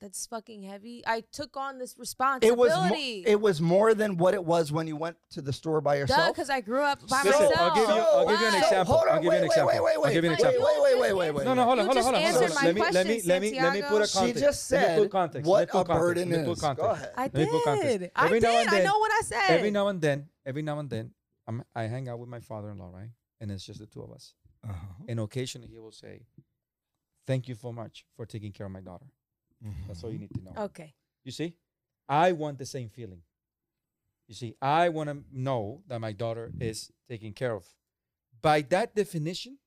[0.00, 1.02] That's fucking heavy.
[1.06, 2.56] I took on this It responsibility.
[2.60, 2.90] was
[3.26, 5.94] mo- it was more than what it was when you went to the store by
[5.96, 6.34] Duh, yourself.
[6.34, 7.52] because I grew up by Listen, myself.
[7.56, 8.58] I'll give you- I'll give you an Why?
[8.58, 8.94] example.
[8.94, 9.66] hold on, I'll give you wait, an wait, example.
[9.68, 10.64] Wait, wait, I'll wait, give you an wait, example.
[10.66, 11.44] Wait, wait, wait, wait, wait.
[11.44, 12.64] No, no, hold on, hold on, hold on, hold on.
[12.64, 14.06] Let me, let me, let me, let me put a Santiago.
[14.06, 14.42] She context.
[14.44, 15.48] just Let me said put context.
[15.48, 16.00] what Let me put a context.
[16.00, 16.60] burden Let me put is.
[16.60, 16.82] context.
[16.86, 17.12] Go ahead.
[17.16, 17.98] I Let me put context.
[17.98, 18.10] did.
[18.16, 18.46] I Every did.
[18.46, 19.50] now and I know what I said.
[19.50, 21.10] Every now and then, every now and then,
[21.48, 23.10] I'm, I hang out with my father-in-law, right?
[23.40, 24.34] And it's just the two of us.
[24.64, 24.74] Uh-huh.
[25.08, 26.22] And occasionally he will say,
[27.26, 29.06] "Thank you so much for taking care of my daughter."
[29.86, 30.52] That's all you need to know.
[30.64, 30.94] Okay.
[31.24, 31.54] You see,
[32.08, 33.22] I want the same feeling.
[34.28, 37.64] You see, I want to know that my daughter is taken care of.
[38.42, 39.58] By that definition,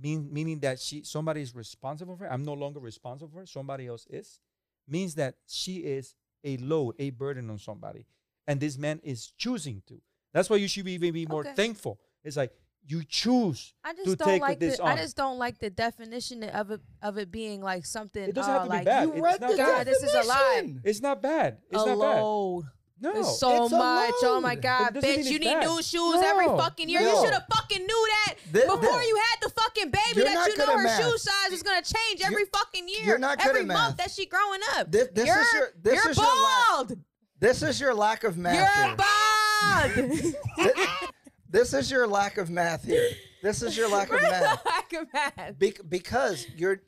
[0.00, 2.32] mean, meaning that she somebody is responsible for her.
[2.32, 3.46] I'm no longer responsible for her.
[3.46, 4.40] Somebody else is.
[4.88, 8.04] Means that she is a load, a burden on somebody,
[8.46, 10.00] and this man is choosing to.
[10.32, 11.54] That's why you should be even be more Okay.
[11.54, 12.00] thankful.
[12.24, 12.52] It's like
[12.86, 14.82] you choose I just to don't take like this the.
[14.82, 14.88] on.
[14.90, 18.22] I just don't like the definition of it of it being like something.
[18.22, 19.04] It doesn't uh, have to be like, bad.
[19.04, 20.52] You It's read not the God, this is a lie.
[20.56, 20.82] definition.
[20.84, 21.58] it's not bad.
[21.70, 22.20] It's a not bad.
[22.20, 22.64] load.
[23.00, 24.14] No, It's so It's a much.
[24.22, 24.54] Oh my.
[24.54, 25.24] God, bitch!
[25.24, 25.64] You need bad.
[25.66, 27.00] new shoes every fucking year.
[27.00, 30.00] You should have fucking knew that Thi- before thi- you had the fucking baby.
[30.16, 31.02] You're that you know her math.
[31.02, 33.04] shoe size was gonna change You're- every fucking year.
[33.04, 33.96] you're not good every at month math.
[33.96, 34.92] that she growing up.
[34.92, 36.92] This, this you're, is your this you're is your lack, bald.
[37.40, 38.54] this is your lack of math.
[38.54, 40.34] You're bald.
[41.52, 43.08] Thi- this is your lack of math here.
[43.42, 44.64] This is your lack of math.
[44.66, 45.58] Lack of math.
[45.58, 46.80] Bec- because you're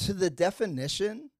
[0.00, 1.30] to the definition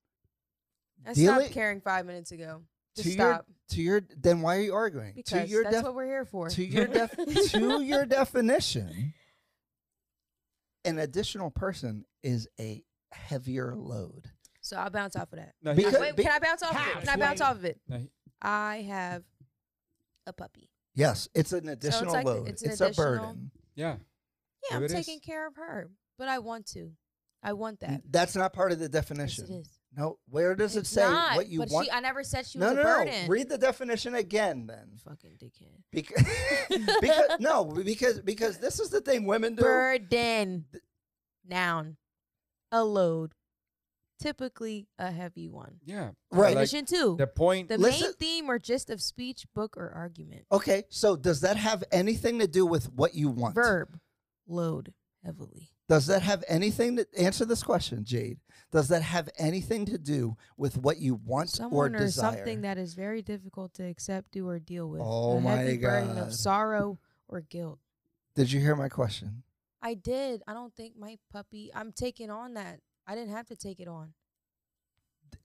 [1.07, 2.63] I Dealing- stopped caring five minutes ago.
[2.97, 3.47] Just to your stop.
[3.71, 5.15] to your then why are you arguing?
[5.15, 6.49] to Because your that's def- what we're here for.
[6.49, 7.17] to your def-
[7.53, 9.13] to your definition,
[10.85, 14.31] an additional person is a heavier load.
[14.61, 15.55] So I'll bounce off of that.
[15.63, 17.07] No, Because- Wait, be- can I bounce off of it?
[17.07, 17.81] Can I bounce off of it?
[17.89, 18.11] no, he-
[18.41, 19.23] I have
[20.27, 20.71] a puppy.
[20.97, 22.49] Yes, it's an additional like- load.
[22.49, 23.51] it's It's, an a burden.
[23.77, 23.97] yeah.
[23.97, 23.97] Yeah,
[24.71, 24.93] There I'm it is.
[25.07, 26.91] taking care of her, but I want to.
[27.43, 28.03] I want that.
[28.11, 29.45] That's not part of the Yes, definition.
[29.45, 29.69] it is.
[29.97, 31.87] No, where does it say not, what you but want?
[31.87, 32.97] She, I never said she no, was no, a no.
[33.05, 33.29] burden.
[33.31, 34.99] Read the definition again, then.
[35.05, 35.83] Fucking dickhead.
[35.93, 36.25] Because,
[37.01, 39.63] because no, because because this is the thing women do.
[39.63, 40.65] Burden.
[41.47, 41.97] Noun.
[42.73, 43.33] A load.
[44.19, 45.77] Typically a heavy one.
[45.85, 46.11] Yeah.
[46.31, 46.55] Right.
[46.57, 47.17] Like, Definition two.
[47.19, 47.69] the point.
[47.69, 50.47] the Listen- main theme or gist of speech, book, or argument.
[50.51, 53.55] Okay, so does that have anything to do with what you want?
[53.55, 53.99] Verb.
[54.47, 55.71] Load heavily.
[55.89, 58.39] Does that have anything to answer this question, Jade?
[58.73, 62.33] Does that have anything to do with what you want Someone or or, desire?
[62.37, 65.01] something that is very difficult to accept, do, or deal with.
[65.05, 66.99] Oh a my heavy burden of sorrow
[67.29, 67.79] or guilt.
[68.35, 69.43] Did you hear my question?
[69.81, 70.43] I did.
[70.49, 71.71] I don't think my puppy.
[71.75, 72.81] I'm taking on that.
[73.07, 74.13] I didn't have to take it on.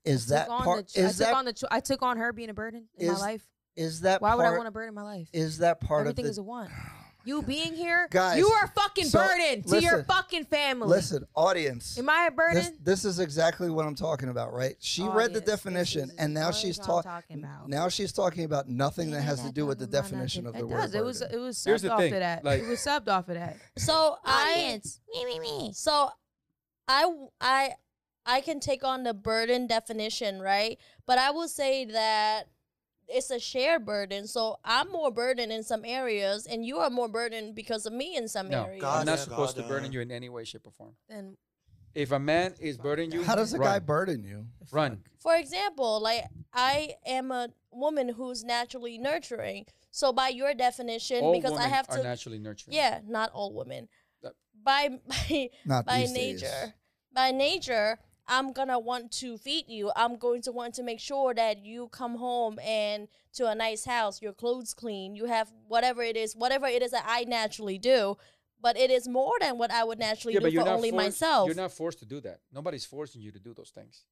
[0.04, 0.86] Is that on part?
[0.88, 1.52] the, ch- I Is took that on the.
[1.52, 3.42] Cho- I took on her being a burden in my life.
[3.76, 4.38] is that Why part?
[4.38, 5.28] would I want a burden in my life?
[5.32, 6.30] Is that part Everything of the?
[6.30, 6.70] is a want.
[7.24, 10.88] Oh you being here, Guys, you are a fucking so, burden to your fucking family.
[10.88, 11.96] Listen, audience.
[11.96, 12.56] Am I a burden?
[12.56, 14.74] This, this is exactly what I'm talking about, right?
[14.80, 17.10] She read the definition, is and now she's I'm talking.
[17.12, 17.68] talking about.
[17.68, 20.46] Now she's talking about nothing that Yeah, has to do with the talking about definition
[20.48, 20.80] of the it word.
[20.80, 20.94] does.
[20.96, 21.20] It was.
[21.20, 21.38] burden.
[21.38, 22.44] It was Here's subbed off thing, of that.
[22.44, 23.56] like- it was subbed off of that.
[23.78, 24.98] So I Audience.
[25.14, 25.70] Me me me.
[25.74, 26.10] So
[26.92, 27.74] I w- I
[28.24, 30.78] I can take on the burden definition, right?
[31.06, 32.48] But I will say that
[33.08, 34.26] it's a shared burden.
[34.26, 38.16] So I'm more burdened in some areas, and you are more burdened because of me
[38.16, 38.84] in some no, areas.
[38.84, 39.18] I'm not Goddamn.
[39.18, 40.94] supposed to burden you in any way, shape, or form.
[41.08, 41.36] Then
[41.94, 43.68] If a man is burdening you, How does a run.
[43.68, 44.46] guy burden you?
[44.70, 45.02] run?
[45.18, 46.24] For example, like
[46.54, 49.66] I am a woman who's naturally nurturing.
[49.90, 52.76] So by your definition, All because I have are to, naturally nurturing.
[52.76, 53.88] yeah, not all women.
[54.22, 54.36] That-
[54.70, 56.44] By by Not by these days.
[57.14, 57.98] Nature, by nature,
[58.28, 59.90] I'm gonna want to feed you.
[59.96, 63.84] I'm going to want to make sure that you come home and to a nice
[63.84, 67.78] house, your clothes clean, you have whatever it is, whatever it is that I naturally
[67.78, 68.16] do.
[68.60, 71.04] But it is more than what I would naturally Yeah, do but for only forced,
[71.04, 71.46] myself.
[71.46, 72.40] You're not forced to do that.
[72.52, 74.04] Nobody's forcing you to do those things.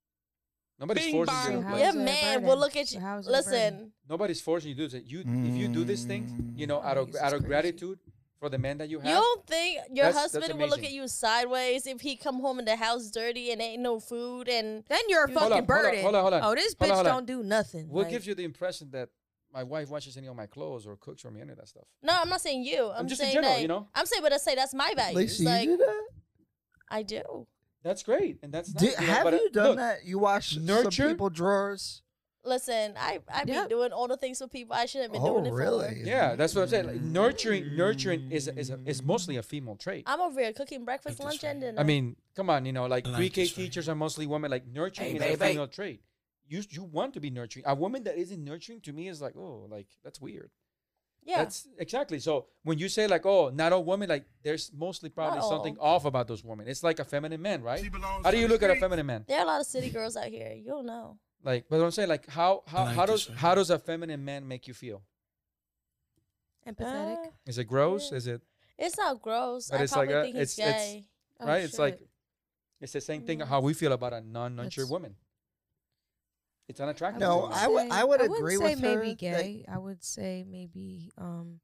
[0.81, 1.53] Nobody's Bing forcing bong.
[1.53, 1.71] you.
[1.71, 2.43] So yeah, is it a man.
[2.43, 2.61] Well, burden?
[2.61, 3.01] look at you.
[3.01, 3.53] how is it a burden?
[3.53, 5.03] Listen, Nobody's forcing you to do this.
[5.09, 7.47] You, if you do these things, you know, out of mm, Jesus out of crazy.
[7.49, 7.99] gratitude
[8.41, 9.09] for the man that you have.
[9.09, 12.41] You don't think your That's- that's husband will look at you sideways if he come
[12.41, 15.51] home and the house dirty and ain't no food and Then you're a You- fucking
[15.51, 16.03] Hold on, hold on, burden.
[16.03, 16.43] hold on, hold on.
[16.45, 17.13] Oh, this Hold bitch on, hold on.
[17.13, 17.89] don't do nothing.
[17.91, 19.11] what Like, gives you the impression that
[19.53, 21.85] my wife washes any of my clothes or cooks for me any of that stuff?
[22.03, 22.91] no, I'm not saying you.
[22.91, 23.89] I'm, just in saying general, that, you know?
[23.95, 25.17] I'm saying, but I say that's my values.
[25.17, 26.09] Lacey, like you do that?
[26.91, 27.47] I do.
[27.83, 30.05] That's great, and that's Do- nice, you know, have but, uh, you done look, that?
[30.05, 32.03] You wash nurture- some people drawers?
[32.43, 33.69] Listen, I I be Yep.
[33.69, 35.89] doing all the things for people I shouldn't been Oh, doing it really?
[35.89, 35.93] for.
[36.09, 36.87] Yeah, that's what I'm saying.
[36.87, 40.05] Like, nurturing, nurturing is is a, is mostly a female trait.
[40.07, 41.79] I'm over here cooking breakfast, lunch, and dinner.
[41.79, 43.65] I mean, come on, you know, like I like pre-K this, right?
[43.65, 44.51] teachers are mostly women.
[44.51, 45.51] Like nurturing Hey, is a baby.
[45.53, 46.01] female trait.
[46.49, 47.65] You you want to be nurturing.
[47.67, 50.51] A woman that isn't nurturing to me is like, oh, like that's weird.
[51.23, 51.39] yeah.
[51.45, 52.19] That's exactly.
[52.21, 56.07] So when you say like, oh, not all women, like there's mostly probably something off
[56.07, 56.67] about those women.
[56.69, 57.85] It's like a feminine man, right?
[58.25, 59.25] How do you look at a feminine man?
[59.29, 60.53] there are a lot of city girls out here.
[60.57, 61.19] You don't know.
[61.43, 63.39] Like, but I'm saying like, how how like how does one.
[63.39, 65.03] how does a feminine man make you feel?
[66.67, 67.27] empathetic.
[67.27, 68.11] Uh, Is it gross?
[68.11, 68.17] Yeah.
[68.19, 68.43] Is it
[68.79, 69.71] it's not gross.
[69.71, 70.69] But I it's like a- think he's it's-
[70.99, 71.05] it's-
[71.43, 71.65] Oh, right?
[71.65, 71.99] It's like
[72.81, 73.47] it's the same thing Mm.
[73.47, 75.17] how we feel about a non-nurtured woman.
[76.69, 77.21] It's unattractive.
[77.21, 77.63] No, to us.
[77.63, 79.65] I would- say- I would wouldn't agree say with her maybe that- gay.
[79.67, 81.61] I would say maybe um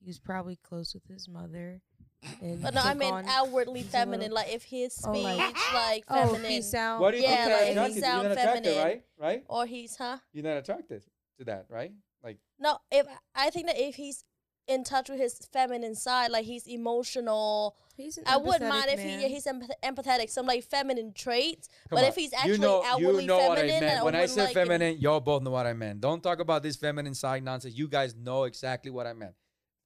[0.00, 1.82] he was probably close with his mother.
[2.42, 4.32] And But no, I mean on- outwardly he's a little- feminine.
[4.32, 7.00] Like if his Oh, speech, like- like, Oh, feminine, he sound.
[7.00, 7.94] Why do you Yeah, think like, you're he attracted?
[7.94, 8.78] You're sound not feminine.
[8.84, 9.02] right?
[9.18, 9.44] Right?
[9.48, 10.18] or he's huh?
[10.32, 11.04] You're not attracted
[11.38, 11.92] to that, right?
[12.22, 14.24] Like No, if I think that if he's
[14.66, 18.84] in touch with his feminine side, like he's emotional, He's an I wouldn't empathetic mind
[18.90, 19.06] if man.
[19.18, 21.68] he yeah, he's empath- empathetic, some like feminine traits.
[21.88, 22.08] Come but on.
[22.10, 24.04] if he's actually you know, outwardly you know feminine, what I then meant.
[24.04, 26.00] When I wouldn't said like feminine, y'all both know what I meant.
[26.00, 27.74] Don't talk about this feminine side nonsense.
[27.74, 29.34] You guys know exactly what I meant.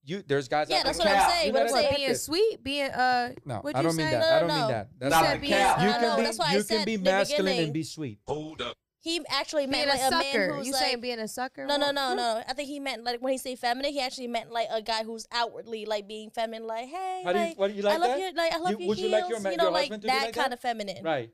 [0.05, 0.69] You, there's guys.
[0.69, 2.21] Yeah, out that's there- what I'm saying, You're but I'm saying- being attracted.
[2.21, 3.33] sweet, being uh.
[3.45, 4.21] No, what'd I you don't mean that.
[4.21, 4.89] No, I don't no, mean that.
[4.99, 5.79] That's You not said being- cap.
[5.79, 8.19] I You can be, that's I you can be masculine and be sweet.
[8.27, 8.77] Hold up.
[9.01, 10.55] He actually Being meant a like a man sucker.
[10.55, 11.67] who's You like, saying being a sucker?
[11.67, 12.43] No, no, Well, no, no.
[12.49, 15.03] I think he meant like when he say feminine, he actually meant like a guy
[15.05, 17.95] who's outwardly like being feminine, like hey, How do you- like, what do you like
[17.95, 18.21] I love that?
[18.21, 19.81] your like I love You- your would you heels, like your you know, your like
[19.83, 20.57] husband to be that like kind that?
[20.57, 21.03] of feminine.
[21.05, 21.31] Right.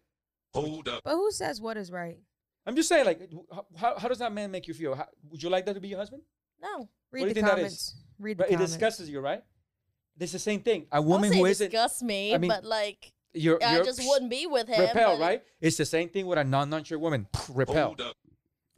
[0.54, 1.04] Hold up.
[1.04, 2.18] But who says what is right?
[2.66, 4.94] I'm just saying, like, how, how, how does that man make you feel?
[4.94, 6.22] How, would you like that to be your husband?
[6.60, 7.62] No, Read do you the think that is?
[7.62, 7.94] comments.
[8.18, 8.72] Read the Right, it comments.
[8.72, 9.42] disgusts you, right?
[10.18, 10.86] It's the same thing.
[10.90, 13.76] A woman would say who it isn't disgusts me, I mean, but like you're, I
[13.76, 14.80] you're just wouldn't be with him.
[14.80, 15.42] repel, but- right?
[15.60, 17.26] It's the same thing with a non-nurturing woman.
[17.50, 17.94] Repel.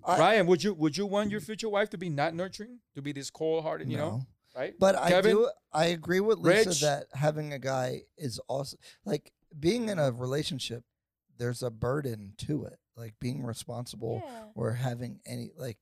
[0.05, 3.03] I- Ryan, would you would you want your future wife to be not nurturing, to
[3.03, 4.27] be this cold-hearted, you know, No.
[4.57, 4.75] right?
[4.79, 5.37] But I Kevin?
[5.37, 5.51] do.
[5.73, 6.81] I agree with Lisa Rich?
[6.83, 10.85] that having a guy is also like being in a relationship.
[11.39, 14.45] There's a burden to it, like being responsible Yeah.
[14.55, 15.79] or having any like.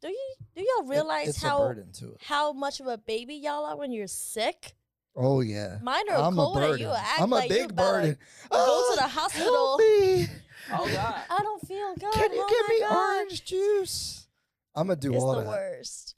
[0.00, 1.92] Do you do y'all realize it's how burden
[2.22, 4.74] how much of a baby y'all are when you're sick?
[5.14, 6.86] Oh yeah, Mine are I'm a cold and burden.
[6.86, 8.18] you act I'm a like you big about to burden.
[8.50, 9.52] go to the Ah, hospital.
[9.52, 10.26] Help me.
[10.72, 11.20] Oh God.
[11.28, 12.12] I don't feel good.
[12.12, 13.16] Can you oh give me God.
[13.16, 14.26] orange juice?
[14.74, 15.48] I'm gonna do It's all the that.
[15.48, 16.14] worst.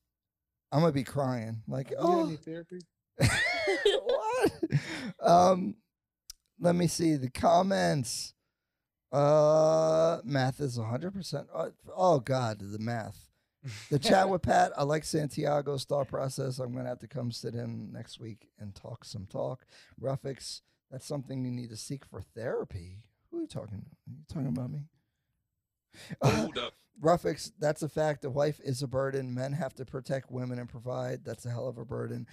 [0.70, 2.26] I'm gonna be crying like You oh.
[2.26, 2.80] need therapy?
[4.04, 4.52] what?
[5.20, 5.74] Um,
[6.60, 8.34] let me see the comments.
[9.10, 11.46] Uh, math is 100%.
[11.54, 13.28] Uh, oh, God, the math.
[13.90, 14.72] The chat with Pat.
[14.76, 16.58] I like Santiago's thought process.
[16.58, 19.66] I'm going to have to come sit in next week and talk some talk.
[20.00, 23.04] Ruffix, that's something you need to seek for therapy.
[23.30, 23.96] Who are you talking about?
[24.08, 24.80] Are you talking about me?
[26.22, 26.74] Hold up.
[27.00, 28.24] Ruffix, that's a fact.
[28.24, 29.34] A wife is a burden.
[29.34, 31.24] Men have to protect women and provide.
[31.24, 32.26] That's a hell of a burden.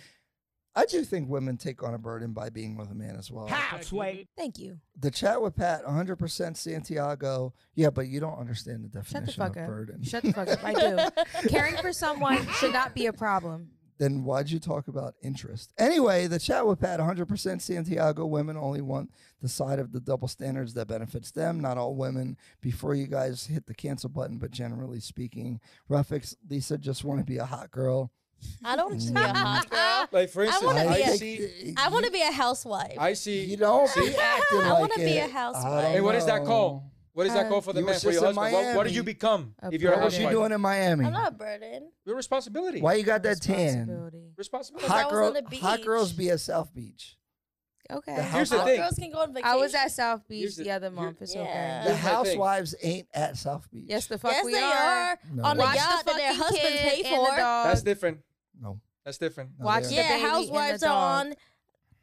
[0.75, 3.47] I do think women take on a burden by being with a man as well.
[3.47, 4.27] That's right.
[4.37, 4.77] Thank you.
[4.99, 7.53] The chat with Pat, 100% Santiago.
[7.75, 9.67] Yeah, but you don't understand the Shut the definition fuck of up.
[9.67, 10.03] burden.
[10.03, 10.63] Shut the fuck up.
[10.63, 11.47] I do.
[11.49, 13.71] Caring for someone should not be a problem.
[13.97, 15.73] then why'd you talk about interest?
[15.77, 18.25] Anyway, the chat with Pat, 100% Santiago.
[18.25, 19.11] Women only want
[19.41, 22.37] the side of the double standards that benefits them, not all women.
[22.61, 25.59] Before you guys hit the cancel button, but generally speaking,
[25.89, 28.11] Ruffix, Lisa just want to be a hot girl.
[28.63, 30.07] I don't want to be a hot girl.
[30.11, 32.95] Like for instance, wanna I, be a- see, I want to be a housewife.
[32.97, 33.45] I see.
[33.45, 34.17] You don't be acting
[34.61, 35.31] I like wanna be a it.
[35.31, 35.65] housewife.
[35.65, 36.47] I don't Hey, what is that know.
[36.47, 36.83] called?
[37.13, 38.65] What is that Uh, called for the You man was for your just in husband?
[38.67, 40.39] What, what did you become A if you're a What was you housewife?
[40.41, 41.05] doing in Miami?
[41.05, 41.91] I'm not a burden.
[42.05, 42.81] Your responsibility.
[42.81, 43.57] Why you got that tan?
[43.87, 44.31] Responsibility.
[44.37, 44.87] Responsibility.
[44.87, 47.17] I Hot was girl, on the hot girls be at South Beach.
[47.91, 48.15] Okay.
[48.15, 48.79] The Here's the Hot thing.
[48.79, 49.49] girls can go on vacation.
[49.49, 51.21] I was at South Beach Here's the- the, other here- month.
[51.23, 51.41] It's Yeah.
[51.41, 51.51] okay.
[51.51, 51.97] The Here's my thing.
[52.15, 53.85] housewives ain't at South Beach.
[53.87, 54.71] Yes, the fuck Yes, we they are.
[54.71, 55.19] are.
[55.33, 55.43] No.
[55.43, 57.35] on the Watch yacht the that their fucking husbands kid pay and the for.
[57.37, 57.65] dog.
[57.65, 58.19] That's different.
[58.61, 58.79] No.
[59.05, 59.51] That's different.
[59.59, 60.09] No, Watch they the aren't.
[60.09, 61.27] Yeah, baby and the housewives are dog.
[61.27, 61.33] on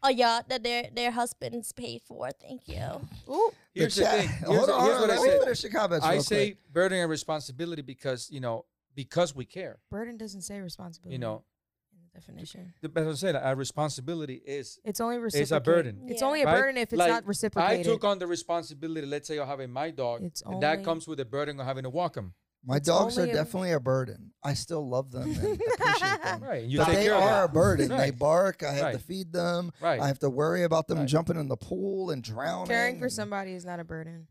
[0.03, 2.31] a yacht that their their husbands pay for.
[2.41, 2.83] Thank you.
[3.29, 3.51] Ooh.
[3.75, 4.29] Here's the, chat- thing.
[4.29, 5.39] Here's, Hold on, here's hold what on, I let me say.
[5.41, 6.73] finish the comments I say quick.
[6.73, 9.79] burden and responsibility because you know because we care.
[9.91, 11.15] Burden doesn't say responsibility.
[11.15, 11.45] You know,
[11.93, 12.73] in the definition.
[12.81, 14.79] the best I say that our responsibility is.
[14.85, 16.07] It's only It's a burden.
[16.09, 16.57] It's only a Right?
[16.61, 17.81] burden if it's Like, not reciprocated.
[17.87, 19.07] I took on the responsibility.
[19.07, 21.83] Let's say of having my dog, It's and that comes with the burden of having
[21.85, 22.33] to walk him.
[22.65, 24.33] My It's dogs are a- definitely a burden.
[24.43, 25.37] I still love them and
[25.79, 26.43] appreciate them.
[26.43, 26.65] Right.
[26.65, 27.55] You but they care of are a them.
[27.55, 27.89] burden.
[27.91, 28.63] They bark.
[28.65, 29.73] I have to feed them.
[29.81, 30.01] Right.
[30.01, 31.09] I have to worry about them Right.
[31.09, 32.67] jumping in the pool and drowning.
[32.69, 34.27] Caring for somebody is not a burden.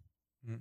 [0.45, 0.55] Mm-hmm.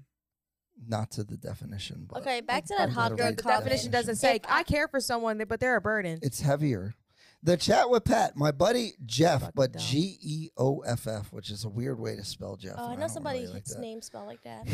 [0.89, 3.91] Not to the definition, but Okay, back to I'm that hot a girl The definition
[3.91, 6.19] doesn't say I- I care for someone, but they're a burden.
[6.23, 6.95] it's heavier.
[7.47, 9.83] The chat with Pat, my buddy Jeff, Fucking but dumb.
[9.83, 12.77] G E O F F, which is a weird way to spell Jeff.
[12.79, 13.83] Oh, I and know don't somebody really like his that.
[13.83, 14.67] name spelled like that.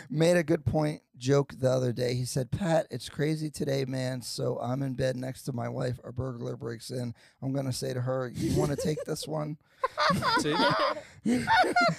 [0.10, 2.14] made a good point joke the other day.
[2.14, 4.22] He said, Pat, it's crazy today, man.
[4.22, 6.00] So I'm in bed next to my wife.
[6.02, 7.14] A burglar breaks in.
[7.42, 9.58] I'm going to say to her, You want to take this one?
[10.38, 10.54] See?
[11.26, 11.44] See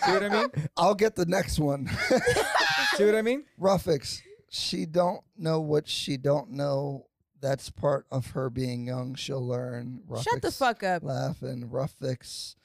[0.08, 0.50] what I mean?
[0.76, 1.88] I'll get the next one.
[2.96, 3.46] See what I mean?
[3.62, 7.06] Ruffix, she don't know what she don't know.
[7.46, 9.14] That's part of her being young.
[9.14, 10.02] She'll learn.
[10.10, 11.04] Ruffix Shut the fuck up.
[11.04, 11.70] Laughing.
[11.72, 12.56] Ruffix.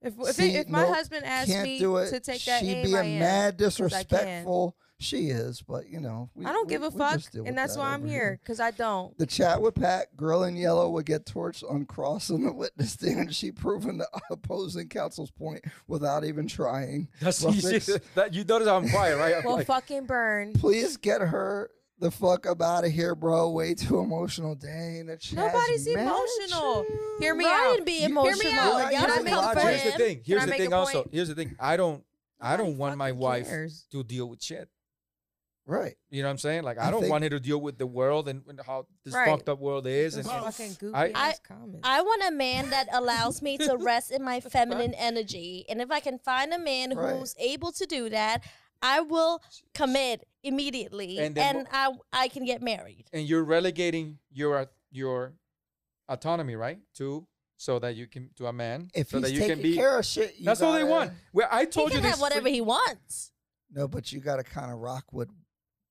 [0.00, 2.08] If if, See, if my nope, husband asked Can't me do it.
[2.08, 3.18] to take that She aim, being I am.
[3.18, 3.56] mad, I can.
[3.58, 4.74] disrespectful.
[4.98, 6.30] She is, but you know.
[6.34, 8.06] We, I don't we- give a fuck, just deal with and that's that why I'm
[8.06, 9.16] here because I don't.
[9.18, 12.92] The chat with Pat, girl in yellow would get torched on cross crossing the witness
[12.92, 13.34] stand.
[13.34, 17.08] She proving the opposing counsel's point without even trying.
[17.20, 17.86] That's Rough you, see, mix.
[18.14, 19.34] that, you notice I'm quiet, right?
[19.36, 20.54] I'm Well, like, fucking burn.
[20.54, 21.70] Please get her
[22.02, 23.50] the fuck up out of here, bro.
[23.50, 24.54] Way too emotional.
[24.54, 26.84] Dang, the chat's Nobody's mad emotional.
[26.88, 27.16] you.
[27.20, 27.86] Hear me Ryan out.
[27.86, 28.52] be You- hear me emotional.
[28.60, 28.92] out.
[28.92, 29.62] You're not Y'all using come logic.
[29.62, 30.22] here's the thing.
[30.24, 30.72] Here's I the thing.
[30.72, 31.56] Also, here's the thing.
[31.58, 32.04] I don't.
[32.40, 33.86] I don't want my wife cares.
[33.92, 34.68] to deal with shit.
[35.64, 35.94] Right.
[36.10, 36.64] You know what I'm saying?
[36.64, 38.86] Like I, I don't think- want her to deal with the world and, and how
[39.04, 39.28] this Right.
[39.28, 40.16] fucked up world is.
[40.16, 41.80] Those And, fucking goofy I- ass comments.
[41.84, 45.64] I want a man that allows me to rest in my feminine energy.
[45.68, 47.14] And if I can find a man Right.
[47.14, 48.42] who's able to do that,
[48.82, 49.40] I will
[49.74, 53.04] commit immediately And and, then I I can get married.
[53.12, 55.34] and you're relegating your your
[56.08, 56.78] autonomy, right?
[56.96, 57.26] To
[57.56, 58.90] so that you can to a man.
[58.94, 59.74] If so he's that you taking can be.
[59.76, 61.12] care of shit, you That's all they want.
[61.32, 62.12] Well, I He told you can this.
[62.12, 63.30] have whatever free- he wants.
[63.70, 65.28] No, but you got to kind of rock with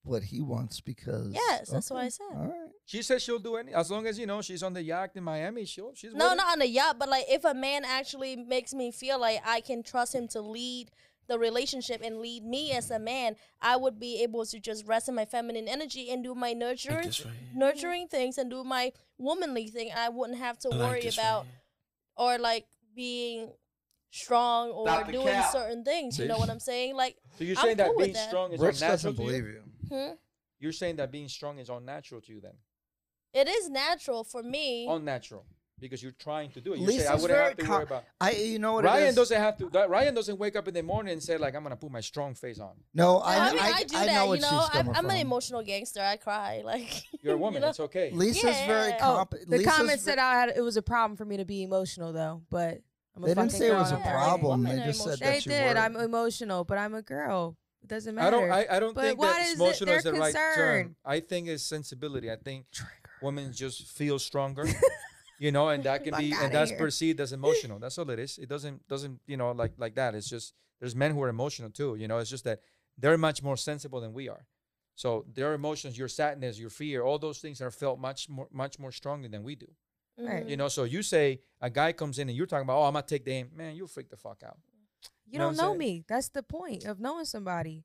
[0.04, 1.32] what he wants because.
[1.34, 2.26] Yes, that's what I said.
[2.36, 2.70] All right.
[2.86, 5.24] She says she'll do any as long as you know she's on the yacht in
[5.24, 5.64] Miami.
[5.66, 6.36] She'll she's No, with it.
[6.38, 9.62] not on the yacht, but like if a man actually makes me feel like I
[9.62, 10.92] can trust him to lead
[11.28, 15.08] the relationship and lead me as a man, I would be able to just rest
[15.10, 17.12] in my feminine energy and do my nurturing
[17.54, 19.92] nurturing things and do my womanly thing.
[19.96, 21.46] I wouldn't have to worry about
[22.18, 22.66] or like
[22.96, 23.52] being
[24.10, 25.52] strong or Stop doing cap.
[25.52, 26.20] certain things.
[26.20, 26.96] You know what I'm saying?
[26.96, 28.28] Like So you're I'm saying that cool being that.
[28.28, 29.28] strong is Rich unnatural doesn't to you?
[29.28, 29.64] believe you.
[29.90, 30.12] hmm,
[30.60, 32.54] You're saying that being strong is unnatural to you then?
[33.34, 34.86] it is natural for me.
[34.90, 35.46] Unnatural
[35.82, 36.80] because you're trying to do it.
[36.80, 38.04] You say I Lisa's wouldn't very have to com- worry about.
[38.22, 39.16] I, you know what Ryan is?
[39.16, 39.70] doesn't have to.
[39.72, 42.00] that- Ryan doesn't wake up in the morning and say like I'm gonna put my
[42.02, 42.76] strong face on.
[42.94, 44.14] No, No, I, I, know, mean, I, I, do I that.
[44.14, 46.02] know you what know, she's I'm, I'm an emotional gangster.
[46.02, 46.62] I cry.
[46.66, 47.62] Like You're a you woman.
[47.62, 47.70] know?
[47.70, 48.12] It's okay.
[48.14, 48.98] Lisa's very Yeah.
[49.02, 51.46] Oh, the Lisa's comment ve- said I had it was a problem for me to
[51.46, 52.80] be emotional though, but
[53.16, 54.64] I'm a They didn't fucking say it was a and Yeah, I'm problem.
[54.64, 55.30] They are just said emotional.
[55.32, 55.76] They that you did.
[55.76, 55.82] were.
[55.82, 57.58] I'm emotional, but I'm a girl.
[57.84, 58.28] It doesn't matter.
[58.28, 58.52] I don't.
[58.52, 60.96] I, I don't But think why that is emotional is the right term.
[61.04, 62.32] I think it's sensibility.
[62.32, 62.66] I think
[63.22, 64.66] women just feel stronger.
[65.42, 66.78] you know, and that can be, and that's here.
[66.80, 67.80] perceived as emotional.
[67.80, 68.38] That's all it is.
[68.38, 70.14] It doesn't doesn't you know like like that.
[70.14, 71.96] It's just there's men who are emotional too.
[71.96, 72.60] You know, it's just that
[72.96, 74.46] they're much more sensible than we are.
[74.94, 78.78] So their emotions, your sadness, your fear, all those things are felt much more much
[78.78, 79.66] more strongly than we do.
[80.20, 80.46] Right.
[80.46, 82.94] You know, so you say a guy comes in and you're talking about, oh, I'm
[82.94, 84.60] gonna take the aim, man, you freak the fuck out.
[85.26, 85.78] you know don't know saying?
[85.80, 86.04] me.
[86.08, 87.84] That's the point of knowing somebody.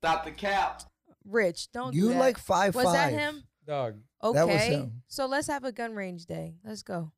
[0.00, 0.82] Stop the cap.
[1.24, 2.18] Rich, don't You do that.
[2.20, 2.94] like five Was five.
[2.94, 3.42] that him?
[3.66, 3.96] Dog.
[4.22, 4.38] Okay.
[4.38, 5.02] That was him.
[5.08, 6.54] So let's have a gun range day.
[6.64, 7.12] Let's go.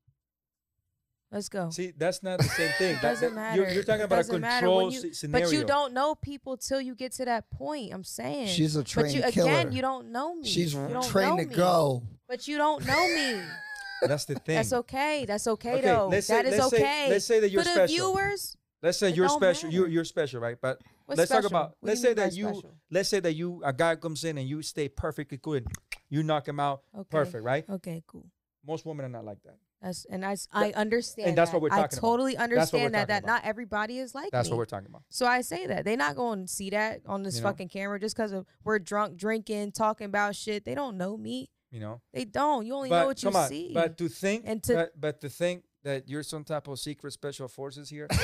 [1.33, 1.71] Let's go.
[1.71, 2.97] See, that's not the same thing.
[3.03, 3.75] Doesn't that- You're, matter.
[3.75, 5.47] you're talking about a doesn't matter control you- scenario.
[5.47, 7.93] But you don't know people till you get to that point.
[7.93, 8.49] I'm saying.
[8.49, 9.51] She's a but trained you killer.
[9.51, 10.47] again, you don't know me.
[10.47, 11.55] She's You don't trained know to me.
[11.55, 12.03] go.
[12.29, 13.41] But you don't know me.
[14.03, 14.55] That's the thing.
[14.57, 15.25] That's okay.
[15.27, 16.09] That's okay, Okay, though.
[16.09, 17.11] let's say- That is let's say- okay.
[17.11, 18.15] let's say that you're For the special.
[18.15, 19.71] viewers, Let's say you're don't special.
[19.71, 20.57] You're you're special, right?
[20.61, 21.51] But what's let's special?
[21.51, 21.69] talk about.
[21.81, 22.45] What let's say that you.
[22.45, 22.75] special?
[22.91, 25.67] Let's say that you a guy comes in and you stay perfectly good.
[26.09, 26.83] You knock him out.
[26.95, 27.07] Okay.
[27.11, 27.65] Perfect, right?
[27.69, 28.27] Okay, cool.
[28.67, 29.57] Most women are not like that.
[29.83, 31.29] That's and I, I understand.
[31.29, 31.57] And that's that.
[31.61, 32.07] what we're I talking about.
[32.07, 33.33] I totally understand that that about.
[33.35, 34.53] not everybody is like That's me.
[34.53, 35.03] what we're talking about.
[35.11, 37.49] So I say that they're not going to see that on this You know?
[37.51, 38.33] fucking camera just because
[38.65, 40.65] we're drunk, drinking, talking about shit.
[40.65, 41.51] They don't know me.
[41.71, 42.01] You know.
[42.15, 42.65] They don't.
[42.65, 43.49] You only but know what you on.
[43.49, 43.73] see.
[43.75, 44.45] But to think.
[44.47, 48.09] And to- but, but to think that you're some type of secret special forces here.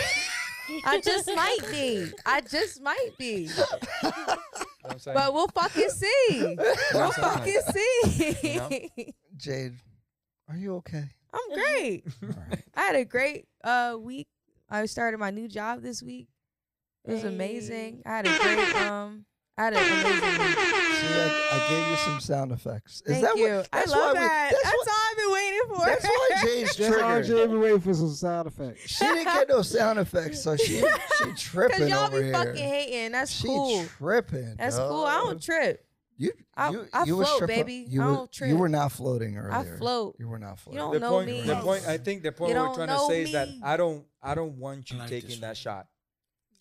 [0.87, 2.11] I just might be.
[2.25, 3.49] I just might be.
[4.85, 5.15] you know I'm saying?
[5.17, 6.57] But we'll fucking see.
[6.59, 8.37] We'll Something like fucking see.
[8.53, 8.69] You know?
[9.37, 9.73] Jade,
[10.49, 11.05] are you okay?
[11.33, 12.05] I'm great.
[12.23, 12.63] All right.
[12.75, 14.29] I had a great uh week.
[14.69, 16.29] I started my new job this week.
[17.05, 17.29] It was Hey.
[17.29, 18.03] amazing.
[18.07, 19.25] I had a great um
[19.59, 20.59] I had an amazing week.
[20.59, 23.03] See, I, I gave you some sound effects.
[23.07, 23.49] Is Thank that you.
[23.57, 23.69] what?
[23.73, 24.51] I That's love why we- that.
[24.53, 25.87] that's that's what- all I've been waiting for.
[25.87, 26.29] That's why
[26.91, 27.27] Jade's That's triggered.
[27.27, 28.89] Jay been waiting for some sound effects.
[28.89, 30.83] She didn't get no sound effects, so she she
[31.23, 32.33] Cause tripping y'all over be here.
[32.35, 33.13] fucking hating.
[33.13, 33.85] That's she cool.
[33.99, 34.55] tripping.
[34.59, 35.05] That's cool.
[35.05, 35.85] I don't trip.
[36.19, 37.87] You, I- you, I you were float, stripper- baby.
[37.89, 38.59] You I were, don't you trip.
[38.59, 39.53] were not floating earlier.
[39.53, 40.17] I float.
[40.19, 40.79] You were not floating.
[40.79, 41.41] You don't the know point, me.
[41.41, 41.87] the point.
[41.89, 43.49] I think the point we're trying to know say is that.
[43.65, 45.87] I don't, I don't want you like taking that shot.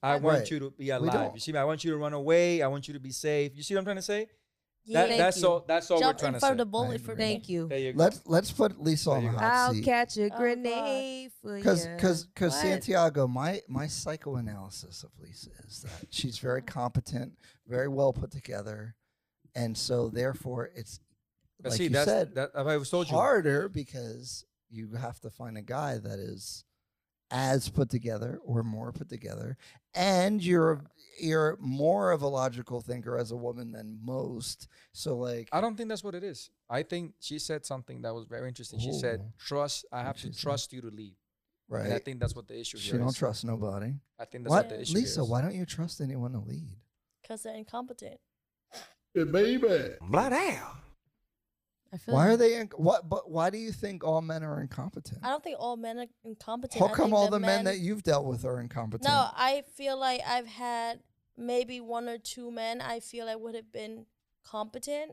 [0.02, 0.50] I want Right.
[0.52, 1.32] you to be alive.
[1.36, 1.60] You see me?
[1.60, 2.64] I want you to run away.
[2.64, 3.52] I want you to be safe.
[3.56, 4.28] You see what I'm trying to say?
[4.84, 5.02] Yeah.
[5.02, 5.48] That, Thank that's you.
[5.48, 5.66] all.
[5.68, 6.52] That's all Jump we're trying in to say.
[6.52, 7.26] of the bullet for agree.
[7.26, 7.32] me.
[7.34, 7.70] Thank you.
[7.72, 7.94] You.
[7.96, 9.38] Let's let's put Lisa on the you go.
[9.38, 9.86] hot I'll seat.
[9.86, 11.92] catch a Oh, grenade for Because you.
[11.96, 12.62] because because What?
[12.62, 16.80] Santiago, my my psychoanalysis of Lisa is that she's very mm-hmm.
[16.80, 17.34] competent,
[17.68, 18.96] very well put together,
[19.56, 21.00] and so therefore it's
[21.62, 22.52] But like see, you that's said that.
[22.56, 23.16] I was told you.
[23.16, 26.64] harder because you have to find a guy that is
[27.30, 29.58] as put together or more put together,
[29.94, 30.84] and you're
[31.20, 34.68] you're more of a logical thinker as a woman than most.
[34.94, 36.50] So like, I don't think that's what it is.
[36.70, 38.80] I think she said something that was very interesting.
[38.80, 39.86] She said, "Trust.
[39.92, 41.16] I have to trust you to lead."
[41.68, 41.86] Right.
[41.86, 43.16] And I think that's what the issue She here don't is.
[43.16, 43.94] trust nobody.
[44.20, 45.22] I think that's What, what the issue Lisa?
[45.22, 45.28] is.
[45.30, 46.76] Why don't you trust anyone to lead?
[47.22, 48.20] Because they're incompetent.
[49.14, 49.90] baby.
[50.02, 50.78] Blood hell.
[51.94, 52.56] I feel Why are they?
[52.56, 53.10] In, what?
[53.10, 55.20] But why do you think all men are incompetent?
[55.24, 56.80] I don't think all men are incompetent.
[56.80, 59.10] How I come all that the men that you've dealt with are incompetent?
[59.10, 61.00] No, I feel like I've had
[61.38, 64.06] maybe one or two men I feel like would have been
[64.46, 65.12] competent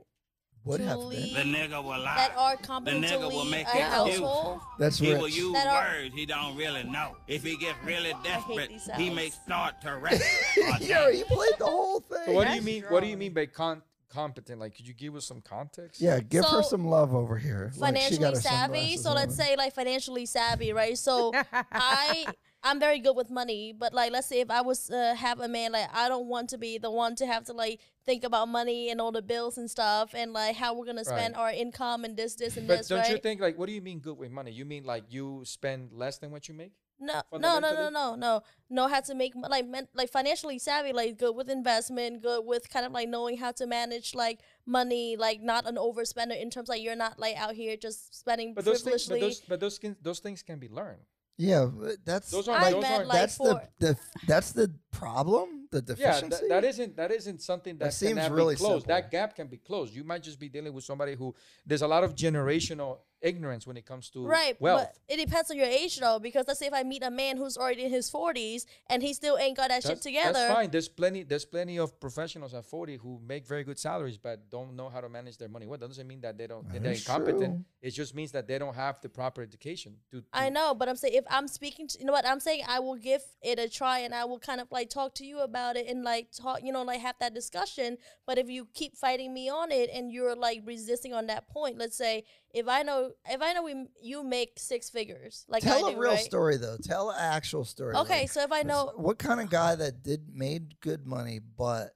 [0.64, 1.52] would to have lead been.
[1.52, 2.14] The nigga will lie.
[2.16, 4.60] that are competent to nigga will make a it household.
[4.78, 5.36] That's he will rich.
[5.36, 7.16] use That are- words he don't really know.
[7.26, 10.12] If he gets really desperate, he may start to rap.
[10.14, 11.18] or Yo, dance.
[11.18, 12.18] you played the whole thing.
[12.26, 12.84] So what do you That's mean?
[12.88, 14.60] What do you mean by con- competent?
[14.60, 16.00] Like, could you give us some context?
[16.00, 17.72] Yeah, give her some love over here.
[17.78, 18.96] Financially got her savvy.
[18.96, 20.96] sunglasses So let's say like financially savvy, right?
[20.96, 22.26] So I
[22.62, 25.48] I'm very good with money, but like let's say if I was uh, have a
[25.48, 28.48] man like I don't want to be the one to have to like think about
[28.48, 32.04] money and all the bills and stuff and like how we're gonna spend our income
[32.04, 33.10] and this this and But this, don't right?
[33.10, 34.50] you think like what do you mean good with money?
[34.50, 36.72] You mean like you spend less than what you make?
[37.00, 37.92] No, no, no, no, fundamentally?
[37.92, 38.42] no, no.
[38.70, 42.44] Know how to make mo- like men, like financially savvy, like good with investment, good
[42.44, 46.50] with kind of like knowing how to manage like money, like not an overspender in
[46.50, 49.60] terms like you're not like out here just spending But those things, but those, but
[49.60, 51.00] those, can, those things can be learned.
[51.40, 51.70] Yeah,
[52.04, 52.64] that's Those aren't.
[52.64, 53.08] Those meant, aren't.
[53.08, 53.96] like, that's the, the
[54.26, 55.68] that's the problem.
[55.70, 56.28] The yeah, deficiency.
[56.28, 58.86] that, that isn't that isn't something that, That seems really be closed.
[58.86, 58.94] simple.
[58.96, 59.94] That gap can be closed.
[59.94, 61.32] You might just be dealing with somebody who
[61.64, 64.88] there's a lot of generational ignorance when it comes to Right, wealth.
[65.08, 67.36] but it depends on your age though, because let's say if I meet a man
[67.36, 70.32] who's already in his forties and he still ain't got that shit together.
[70.34, 70.70] that's fine.
[70.70, 71.22] There's plenty.
[71.22, 75.00] There's plenty of professionals at 40 who make very good salaries, but don't know how
[75.00, 75.66] to manage their money.
[75.66, 76.70] What doesn't mean that they don't.
[76.72, 77.54] That they're incompetent.
[77.56, 77.64] true.
[77.82, 79.96] It just means that they don't have the proper education.
[80.10, 82.40] To, to I know, but I'm saying if I'm speaking to you know what I'm
[82.40, 85.24] saying, I will give it a try and I will kind of like talk to
[85.24, 87.98] you about it and like talk, you know, like have that discussion.
[88.26, 91.78] But if you keep fighting me on it and you're like resisting on that point,
[91.78, 95.84] let's say if I know if I know we you make six figures, like Tell
[95.86, 96.24] I a do, real right?
[96.24, 96.76] story though.
[96.82, 97.94] Tell an actual story.
[97.96, 101.38] Okay, like, so if I know what kind of guy that did made good money
[101.40, 101.94] but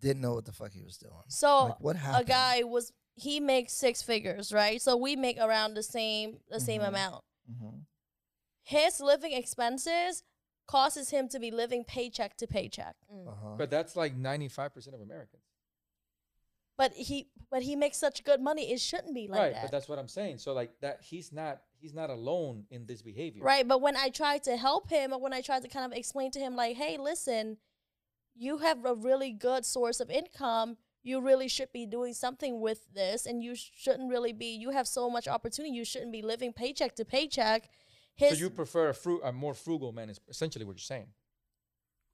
[0.00, 1.12] didn't know what the fuck he was doing.
[1.28, 2.28] so like what happened?
[2.28, 4.80] a guy was he makes six figures, right?
[4.82, 6.88] So we make around the same the same Mhm.
[6.88, 7.24] amount.
[7.50, 7.84] Mhm.
[8.62, 10.22] His living expenses
[10.66, 12.96] causes him to be living paycheck to paycheck.
[13.08, 13.54] Uh-huh.
[13.56, 15.42] but that's like 95% of Americans.
[16.76, 19.62] But he but he makes such good money, it shouldn't be like right, that.
[19.62, 20.38] but that's what I'm saying.
[20.38, 23.42] So like that, he's not he's not alone in this behavior.
[23.42, 25.96] Right, but when I tried to help him, or when I tried to kind of
[25.96, 27.58] explain to him, like, hey, listen,
[28.34, 30.76] you have a really good source of income.
[31.02, 34.56] You really should be doing something with this, and you shouldn't really be.
[34.56, 35.74] You have so much opportunity.
[35.74, 37.70] You shouldn't be living paycheck to paycheck.
[38.18, 41.08] So you prefer a, fru- a more frugal man is essentially what you're saying.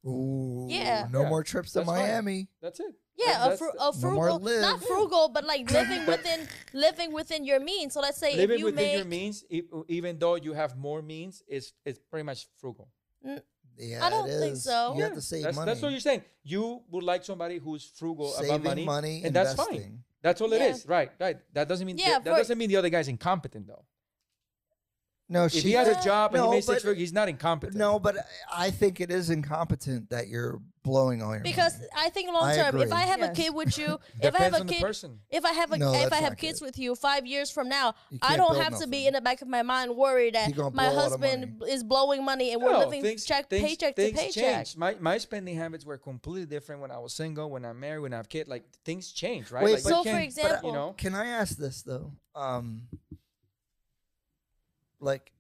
[0.07, 1.07] Ooh, Yeah.
[1.11, 1.99] no Yeah, more trips to that's fine.
[2.09, 2.49] Miami.
[2.61, 2.95] That's it.
[3.17, 7.13] yeah, That- a, fru- the- a No frugal, not frugal, but like living within living
[7.13, 7.95] within your means.
[7.95, 9.45] So let's say living if you within make your means,
[9.89, 12.89] even though you have more means, is it's pretty much frugal.
[13.27, 13.41] Mm,
[13.79, 14.95] yeah, I don't it think so.
[14.97, 15.67] You have Yeah, to save that's, money.
[15.71, 16.23] That's what you're saying.
[16.43, 20.03] You would like somebody who's frugal Saving about money, money, and that's fine.
[20.21, 20.69] That's all it Yeah.
[20.75, 20.87] is.
[20.87, 21.37] Right, right.
[21.53, 23.85] That doesn't mean Yeah, that, that doesn't mean the other guy's incompetent though.
[25.33, 27.13] No, If she he has a job and No, he makes six but- figures, he's
[27.13, 27.77] not incompetent.
[27.79, 28.17] No, but
[28.53, 31.89] I think it is incompetent that you're blowing all your because money.
[31.97, 32.93] I think long I term, if.
[32.93, 34.85] I have a kid with you, if I have a kid,
[35.31, 36.67] if I have a No, if I have kids good.
[36.67, 39.41] with you five years from now, I don't build have to be in the back
[39.43, 42.77] of my mind worried that my blow all the husband is blowing money and we're
[42.77, 44.57] living things- check things- paycheck things to paycheck.
[44.67, 44.77] change.
[44.77, 48.13] My my spending habits were completely different when I was single, when I'm married, when
[48.13, 48.51] I have kids.
[48.51, 49.65] Like things change, right?
[49.65, 52.13] Wait, like, So, for can't- example- you know, Can I ask this though?
[52.35, 52.83] Um,
[55.03, 55.33] like,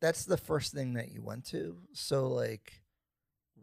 [0.00, 1.78] that's the first thing that you went to.
[1.92, 2.82] So, like,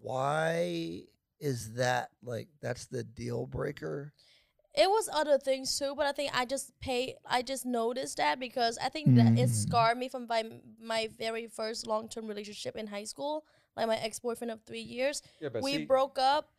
[0.01, 1.03] why
[1.39, 4.13] is that like that's the deal breaker?
[4.75, 7.15] It was other things too, but I think I just pay.
[7.25, 9.55] I just noticed that because I think that it Mm.
[9.55, 10.43] scarred me from my
[10.79, 13.45] my very first long term relationship in high school,
[13.75, 15.21] like my ex boyfriend of three years.
[15.41, 16.51] yeah, but we see, broke up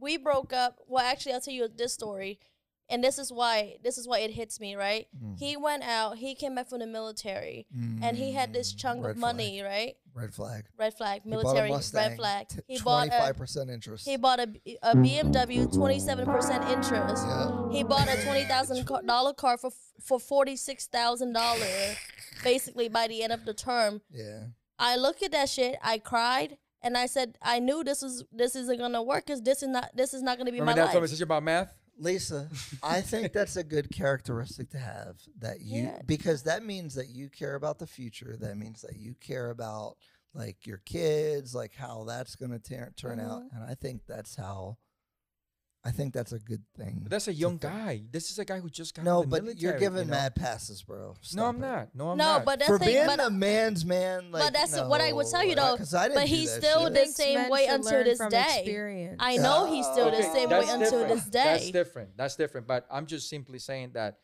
[0.00, 0.80] we broke up.
[0.88, 2.38] Well, actually, I'll tell you this story,
[2.90, 4.74] and this is why this is why it hits me.
[4.76, 5.06] Right?
[5.22, 5.38] Mm.
[5.38, 6.18] He went out.
[6.18, 7.66] He came back from the military,
[8.02, 9.62] and he had this Mm, chunk red of money.
[9.62, 9.96] Right?
[10.14, 10.66] Red flag.
[10.78, 11.22] Red flag.
[11.24, 11.72] He bought a Military.
[11.72, 12.48] Red flag.
[12.48, 14.06] t- He bought a 25% interest.
[14.06, 17.24] he bought a, B- a BMW, twenty seven percent interest.
[17.26, 17.70] yeah.
[17.72, 19.70] He bought a twenty thousand dollar car for
[20.00, 21.96] for forty six thousand dollars,
[22.42, 24.02] basically by the end of the term.
[24.12, 24.44] Yeah.
[24.78, 25.76] I look at that shit.
[25.82, 29.62] I cried and I said, I knew this was this isn't gonna work because this
[29.62, 30.92] is not this is not gonna be Remember my that life.
[30.92, 31.74] conversation about math?
[31.98, 32.48] Lisa,
[32.82, 35.98] I think that's a good characteristic to have that you Yeah.
[36.06, 38.36] because that means that you care about the future.
[38.40, 39.96] That means that you care about
[40.34, 43.42] like your kids, like how that's going to tur- turn out.
[43.44, 43.56] Mm-hmm.
[43.56, 44.76] And I think that's how
[45.86, 47.00] I think that's a good thing.
[47.02, 47.72] But that's a to young think.
[47.74, 48.02] guy.
[48.10, 50.04] This is a guy who just got No, out of the but you're giving you
[50.06, 50.10] know?
[50.12, 51.14] mad passes, bro.
[51.34, 51.58] No, I'm it.
[51.58, 51.94] not.
[51.94, 52.44] No, I'm no, not.
[52.46, 53.06] but that's For the being.
[53.06, 55.76] But, a man's man, like that's what I would tell you, no, though.
[55.76, 56.94] 'cause I didn't but he's still shit.
[56.94, 58.54] the Thinks same way until this day.
[58.60, 59.16] experience.
[59.20, 61.08] I know he's still the same way that's until different.
[61.16, 61.70] this That's day.
[61.72, 62.16] different.
[62.16, 62.66] That's different.
[62.66, 64.20] But I'm just simply saying that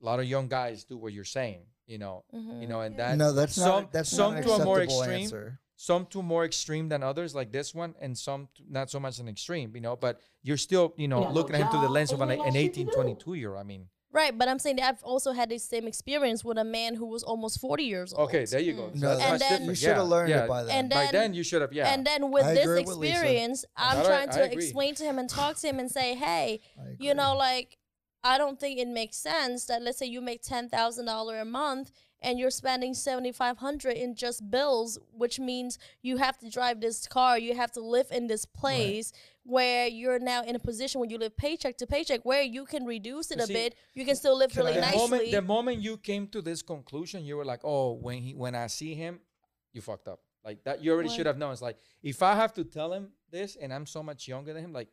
[0.00, 1.62] a lot of young guys do what you're saying.
[1.86, 2.62] You know, Mhm.
[2.62, 3.92] you know, and that no, that's some not.
[3.92, 5.58] That's some not to a more extreme, answer.
[5.80, 9.18] Some to more extreme than others, like this one, and some to not so much
[9.18, 9.74] an extreme.
[9.74, 12.30] You know, but you're still, you know, looking at him through the lens of an,
[12.30, 13.56] an 18, 22 year.
[13.56, 16.64] I mean, Right, but I'm saying that I've also had the same experience with a
[16.64, 18.28] man who was almost 40 years old.
[18.28, 18.82] okay, there you go.
[18.90, 18.94] Mm.
[19.00, 19.68] So No, that's And much then- different.
[19.70, 20.44] you should have Yeah, learned yeah.
[20.44, 20.76] it by then.
[20.78, 21.72] And By then- then you should have.
[21.72, 21.92] Yeah.
[21.94, 25.04] And then with I this agree with experience, I'm That trying I to explain to
[25.04, 26.60] him and talk to him and say, hey,
[26.98, 27.78] you know, like,
[28.22, 31.44] I don't think it makes sense that let's say you make ten thousand dollar a
[31.46, 31.90] month
[32.22, 36.80] and you're spending seventy five hundred in just bills, which means you have to drive
[36.80, 39.12] this car, you have to live in this place
[39.44, 42.84] where you're now in a position where you live paycheck to paycheck, where you can
[42.84, 44.96] reduce it You a see, bit, you can still live can really I the ask-
[44.96, 45.32] moment nicely.
[45.32, 48.66] the moment you came to this conclusion, you were like, oh, when he when I
[48.68, 49.20] see him,
[49.72, 50.20] you fucked up.
[50.44, 51.16] Like that, you already What?
[51.16, 51.52] should have known.
[51.52, 54.64] It's like if I have to tell him this, and I'm so much younger than
[54.64, 54.88] him, like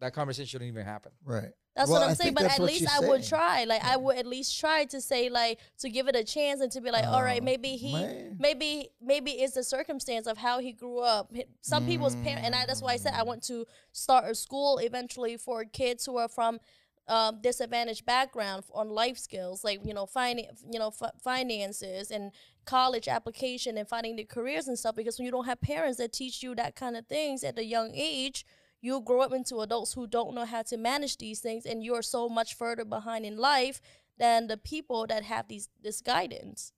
[0.00, 1.12] that conversation shouldn't even happen.
[1.24, 1.52] right.
[1.74, 2.34] That's Well, what I I'm saying.
[2.34, 3.64] But at least I would try.
[3.64, 6.70] Like I would at least try to say like to give it a chance and
[6.72, 8.36] to be like, all right, Oh, maybe he, man.
[8.38, 11.32] maybe maybe it's the circumstance of how he grew up.
[11.62, 14.78] Some people's parents, and I, that's why I said I want to start a school
[14.78, 16.60] eventually for kids who are from
[17.08, 22.32] um, disadvantaged background on life skills, like you know, finding you know f- finances and
[22.66, 24.94] college application and finding the careers and stuff.
[24.94, 27.64] Because when you don't have parents that teach you that kind of things at a
[27.64, 28.44] young age,
[28.82, 32.02] you grow up into adults who don't know how to manage these things, and you're
[32.02, 33.80] so much further behind in life
[34.18, 36.72] than the people that have these this guidance.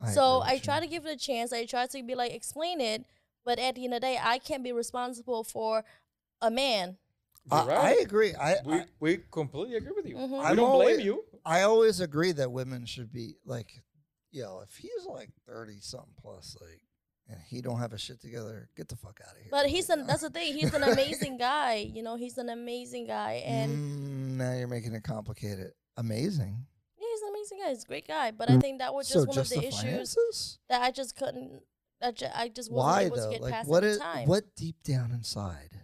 [0.00, 0.82] I so I try you.
[0.82, 1.52] to give it a chance.
[1.52, 3.04] I try to be like explain it,
[3.44, 5.84] but at the end of the day, I can't be responsible for
[6.40, 6.96] a man.
[7.50, 8.34] You're I, I agree.
[8.36, 10.16] I, we I we completely agree with you.
[10.16, 10.44] Mhm.
[10.44, 11.24] I'm don't always- blame you.
[11.44, 13.82] I always agree that women should be like,
[14.30, 16.81] you know if he's like thirty something plus, like,
[17.32, 19.48] and he don't have a shit together, get the fuck out of here.
[19.50, 20.52] But he's Like, an that's the thing.
[20.54, 21.90] He's an amazing guy.
[21.92, 25.72] You know, he's an amazing guy, and Mm, now you're making it complicated.
[25.96, 26.66] Amazing.
[26.98, 27.68] yeah, he's an amazing guy.
[27.70, 28.30] He's a great guy.
[28.30, 30.90] But I think that was just so one just of the, the, issues that I
[30.90, 31.62] just couldn't.
[32.00, 33.30] That ju- I just wasn't Why able to though?
[33.30, 34.28] get Like, past what at the is time.
[34.28, 35.78] what deep down inside?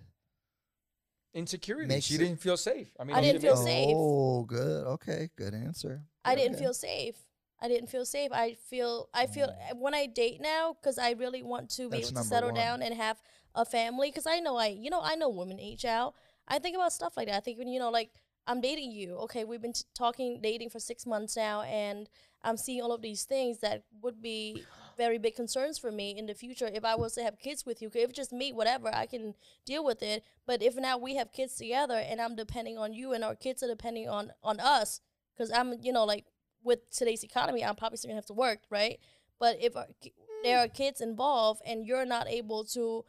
[1.34, 1.86] Insecurity.
[1.88, 2.88] Makes she didn't feel safe.
[2.98, 3.94] I mean, I didn't feel safe.
[3.96, 4.86] Oh, good.
[4.86, 6.02] Okay, good answer.
[6.24, 6.64] I didn't Okay.
[6.64, 7.16] feel safe.
[7.60, 8.30] I didn't feel safe.
[8.32, 12.00] I feel I feel when I date now because I really want to be Mm.
[12.00, 12.54] That's able to settle one.
[12.60, 13.20] down and have
[13.54, 16.14] a family because I know I you know I know women age out.
[16.46, 17.36] I think about stuff like that.
[17.36, 18.10] I think when you know like
[18.46, 19.14] I'm dating you.
[19.24, 22.08] Okay, we've been t- talking dating for six months now, and
[22.42, 24.64] I'm seeing all of these things that would be
[24.96, 27.82] very big concerns for me in the future if I was to have kids with
[27.82, 27.88] you.
[27.88, 29.34] If it's just me, whatever, I can
[29.66, 30.24] deal with it.
[30.46, 33.62] But if now we have kids together and I'm depending on you and our kids
[33.62, 35.02] are depending on on us,
[35.36, 36.24] because I'm you know like
[36.68, 39.00] with today's economy, I'm probably still gonna have to work, right?
[39.40, 40.12] But if our, ki-
[40.44, 43.04] there are kids involved and you're not able to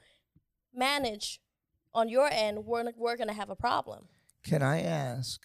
[0.73, 1.39] manage
[1.93, 4.07] on your end, we're we're gonna have a problem.
[4.43, 5.41] Can I ask?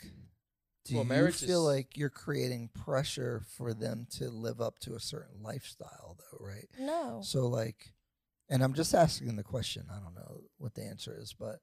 [0.85, 4.95] Do Well, you feel is- like you're creating pressure for them to live up to
[4.95, 6.69] a certain lifestyle, though, right?
[6.79, 7.21] No.
[7.25, 7.95] So, like,
[8.51, 9.87] and I'm just asking the question.
[9.91, 11.61] I don't know what the answer is, but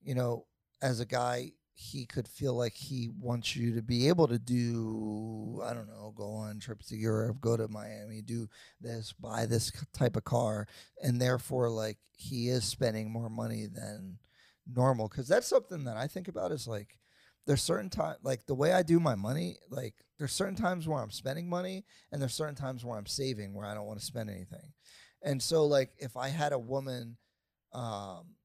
[0.00, 0.46] you know,
[0.80, 5.60] as a guy, he could feel like he wants you to be able to do,
[5.62, 8.48] I don't know, go on trips to Europe, go to Miami, do
[8.80, 10.66] this, buy this type of car,
[11.02, 14.16] and therefore, like, he is spending more money than
[14.66, 15.06] normal.
[15.06, 16.98] Because that's something that I think about is like,
[17.46, 21.02] there's certain time, like the way I do my money, like there's certain times where
[21.02, 24.06] I'm spending money, and there's certain times where I'm saving, where I don't want to
[24.06, 24.72] spend anything.
[25.22, 27.18] And so, like, if I had a woman,
[27.74, 28.35] um,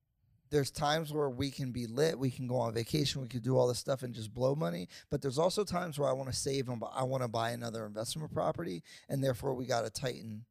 [0.52, 3.58] there's times where we can be lit, we can go on vacation, we can do
[3.58, 4.88] all this stuff and just blow money.
[5.10, 7.86] But there's also times where I want to save and I want to buy another
[7.86, 10.46] investment property, and therefore we got to tighten,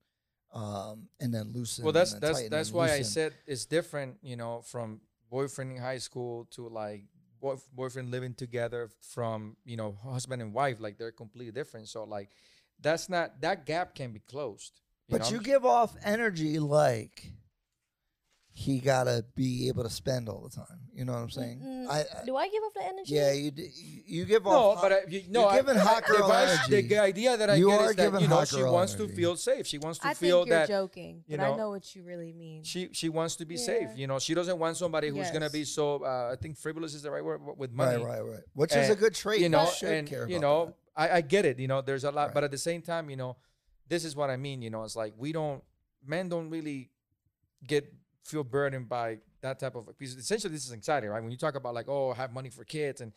[0.53, 1.85] um, and then loosen.
[1.85, 5.01] Well, that's that's that's why I said it's different, you know, from
[5.31, 7.05] boyfriend in high school to like
[7.41, 12.05] boy, boyfriend living together from you know husband and wife like they're completely different so
[12.05, 12.31] like
[12.81, 15.29] that's not that gap can be closed But know?
[15.31, 17.33] you give off energy like
[18.65, 20.81] he gotta be able to spend all the time.
[20.93, 21.61] You know what I'm saying?
[21.65, 23.15] Mm, I, I Do I give up the energy?
[23.15, 24.83] yeah, you d- you you give no off.
[24.83, 26.89] but I, you, no you're giving I- hot the girl vibe- the energy.
[26.89, 28.95] g- idea that I You get are is that giving you know she girl wants
[29.01, 31.49] to feel safe she wants to I feel think you're that joking, you but I
[31.51, 32.63] know, know what you really mean.
[32.65, 33.65] she she wants to be Yeah.
[33.73, 36.93] safe you know she doesn't want somebody who's gonna be so uh, I think frivolous
[36.95, 38.45] is the right word with money right, right, right.
[38.53, 39.41] Which is a good trait.
[39.41, 40.75] you know, should and care you know.
[40.97, 41.59] I, I get it.
[41.59, 42.35] You know, there's a lot, Right.
[42.35, 43.37] but at the same time, you know,
[43.89, 44.61] this is what I mean.
[44.61, 45.63] You know, it's like we don't,
[46.05, 46.91] men don't really
[47.67, 47.85] get
[48.31, 51.23] feel burdened by that type of because essentially this is anxiety, right?
[51.23, 53.13] When you talk about like, oh, I have money for kids and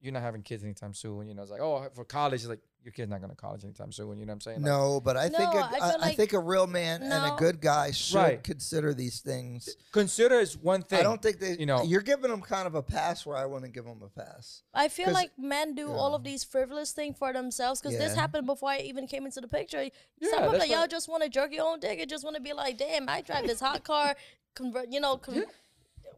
[0.00, 1.26] you're not having kids anytime soon.
[1.26, 3.64] You know, it's like, oh, for college, it's like your kid's not going to college
[3.64, 4.18] anytime soon.
[4.18, 4.60] You know what I'm saying?
[4.62, 7.02] Like, No, but I think No, a, I feel I, I think a real man
[7.02, 8.44] and a good guy should Right.
[8.44, 9.74] consider these things.
[9.92, 11.00] consider is one thing.
[11.00, 11.56] I don't think they.
[11.58, 14.08] you know- you're giving them kind of a pass where I wouldn't give them a
[14.08, 14.62] pass.
[14.74, 18.46] I feel like men do all of these frivolous things for themselves because this happened
[18.46, 19.82] before I even came into the picture.
[20.20, 22.36] Yeah, Some of like y'all just want to jerk your own dick and just want
[22.36, 24.14] to be like, damn, I drive this hot car,
[24.56, 25.44] convert, you know, con-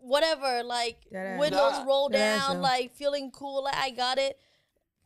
[0.00, 1.38] whatever, like Deadass.
[1.38, 1.84] windows Nah.
[1.84, 2.62] roll down, though.
[2.62, 4.38] like feeling cool, like I got it.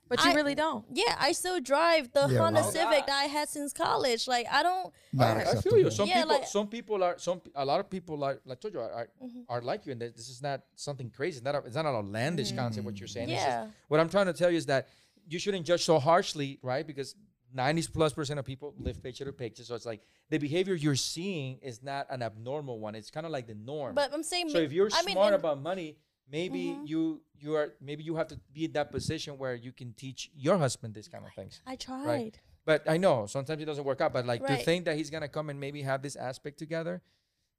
[0.08, 0.84] but you I- really don't.
[0.92, 2.72] Yeah, I still drive the Yeah, Honda right.
[2.72, 4.28] Civic that I had since college.
[4.28, 4.92] Like I don't.
[5.12, 5.90] Not I, I feel you.
[5.90, 8.60] Some Yeah, people, like- some people are, some a lot of people are, like I
[8.60, 9.40] told you, are, are, Mm-hmm.
[9.48, 11.36] are like you, and this is not something crazy.
[11.38, 12.84] It's not, a, it's not an outlandish concept.
[12.84, 13.30] What you're saying.
[13.30, 13.66] It's just- Yeah.
[13.88, 14.86] what I'm trying to tell you is that
[15.32, 16.86] you shouldn't judge so harshly, right?
[16.86, 17.14] Because
[17.54, 19.66] 90 plus percent of people live paycheck to paycheck.
[19.66, 22.94] So it's like the behavior you're seeing is not an abnormal one.
[22.94, 23.94] It's kind of like the norm.
[23.94, 24.50] But I'm saying.
[24.50, 25.96] so if you're I smart in- about money,
[26.30, 26.88] maybe Mhm.
[26.88, 30.30] you you are maybe you have to be in that position where you can teach
[30.34, 31.60] your husband these kind of things.
[31.66, 32.38] I tried.
[32.64, 34.12] But I know sometimes it doesn't work out.
[34.12, 34.64] But like to Right.
[34.64, 37.02] think that he's gonna come and maybe have this aspect together,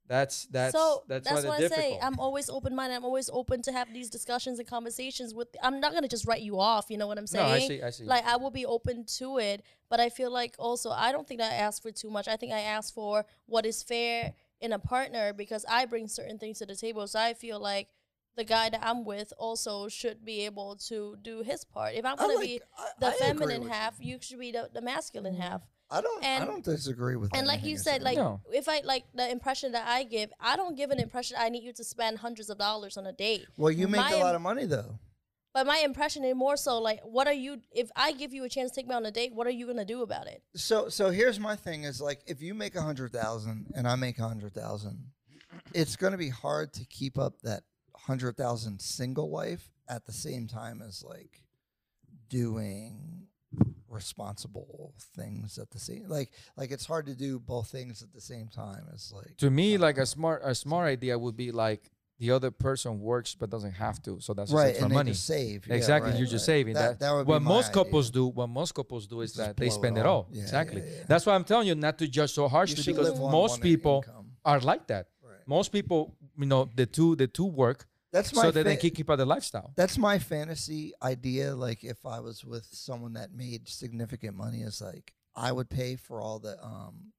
[0.06, 1.98] that's that's so that's, that's, why what they're I say.
[2.00, 2.96] I'm always open minded.
[2.96, 5.48] I'm always open to have these discussions and conversations with.
[5.62, 6.86] I'm not gonna just write you off.
[6.90, 7.48] You know what I'm saying?
[7.48, 7.70] no, saying?
[7.70, 8.04] I see, I see.
[8.04, 11.40] Like I will be open to it, but I feel like also I don't think
[11.40, 12.28] I ask for too much.
[12.28, 16.38] I think I ask for what is fair in a partner because I bring certain
[16.38, 17.06] things to the table.
[17.06, 17.88] So I feel like
[18.36, 21.94] the guy that I'm with also should be able to do his part.
[21.94, 22.60] If I'm I gonna like- be
[23.00, 24.18] the I agree feminine with half, you.
[24.20, 25.42] should be the, the masculine mm-hmm.
[25.42, 25.62] half.
[25.90, 26.24] I don't.
[26.24, 27.30] I don't disagree with.
[27.30, 27.38] That.
[27.38, 28.40] And like you said, like No.
[28.52, 31.62] if I like the impression that I give, I don't give an impression I need
[31.62, 33.46] you to spend hundreds of dollars on a date.
[33.56, 34.98] well, you make my a lot of money though.
[35.52, 37.60] But my impression is more so like, what are you?
[37.70, 39.66] If I give you a chance to take me on a date, what are you
[39.66, 40.42] gonna do about it?
[40.56, 43.94] So so here's my thing is like if you make a hundred thousand and I
[43.94, 45.12] make a hundred thousand,
[45.72, 47.62] it's gonna be hard to keep up that
[47.94, 51.42] hundred thousand single life at the same time as like
[52.28, 53.28] doing
[53.94, 58.20] responsible things at the same like like it's hard to do both things at the
[58.20, 61.82] same time it's like to me, like a smart a smart idea would be like
[62.20, 65.10] the other person works but doesn't have to, so that's right extra and money.
[65.10, 66.54] just save Yeah, exactly, right, you're just right.
[66.54, 67.00] saving that.
[67.00, 67.74] that would what most idea.
[67.84, 70.16] couples do, what most couples do is Just that they blow it spend it all.
[70.16, 70.28] all.
[70.30, 70.80] Yeah, exactly.
[70.82, 71.04] yeah, yeah.
[71.08, 74.26] That's why I'm telling you not to judge so harshly because most people income.
[74.44, 75.08] are like that.
[75.22, 75.42] Right.
[75.46, 78.90] Most people, you know, the two the two work that's my so that they can
[78.90, 79.72] keep up the lifestyle.
[79.76, 81.54] that's my fantasy idea.
[81.54, 85.96] Like if I was with someone that made significant money, is like I would pay
[85.96, 87.12] for all the um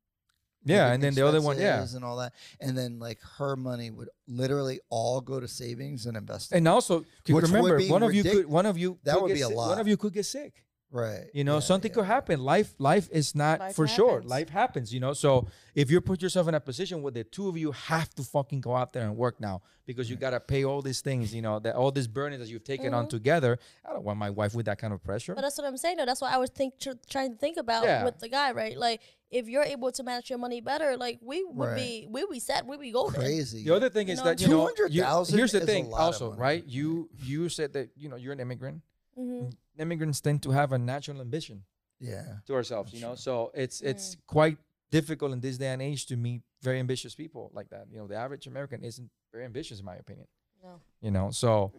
[0.64, 1.86] Yeah, and then the other one, yeah.
[1.96, 6.18] and all that, and then like her money would literally all go to savings and
[6.18, 6.58] investing.
[6.58, 9.42] And also, remember, be one of you could one of you That would get be
[9.42, 10.65] a sick- One of you could get sick.
[10.96, 11.26] Right.
[11.34, 11.96] You know, yeah, something yeah.
[11.96, 12.40] could happen.
[12.40, 14.22] Life, life is not Life for sure.
[14.24, 14.94] Life happens.
[14.94, 17.72] You know, so if you put yourself in a position where the two of you
[17.72, 21.02] have to fucking go out there and work now because you gotta pay all these
[21.02, 23.10] things, you know, that all this burden that you've taken on mm-hmm.
[23.10, 23.60] together.
[23.88, 25.36] I don't want my wife with that kind of pressure.
[25.36, 25.98] But that's what I'm saying.
[25.98, 26.06] though.
[26.06, 28.06] That's what I was think tr- trying to think about Yeah.
[28.06, 28.78] with the guy, right?
[28.78, 31.76] Like if you're able to manage your money better, like we would Right.
[31.76, 33.20] be, we be set, we be golden.
[33.20, 33.64] Crazy.
[33.64, 35.94] The other thing You is know, that you know, you, 200,000 here's the is thing.
[35.94, 36.64] Also, right?
[36.66, 38.82] You you said that you know you're an immigrant.
[39.18, 41.64] Hmm Immigrants tend to have a natural ambition
[42.00, 42.38] yeah.
[42.48, 42.94] to ourselves.
[42.94, 44.58] You know, so it's it's quite
[44.92, 47.88] difficult in this day and age to meet very ambitious people like that.
[47.92, 50.28] You know, the average American isn't very ambitious, in my opinion.
[50.64, 50.80] No.
[51.02, 51.74] You know, so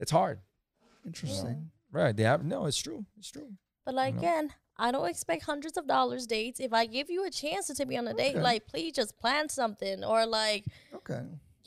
[0.00, 0.40] it's hard.
[1.06, 1.70] Interesting.
[1.92, 2.16] Right?
[2.16, 3.06] The av- no, it's true.
[3.18, 3.52] It's true.
[3.84, 4.20] But like know?
[4.20, 6.60] again, I don't expect hundreds of dollars dates.
[6.60, 9.16] If I give you a chance to take me on a date, like please just
[9.16, 10.64] plan something or like
[10.94, 11.22] Okay.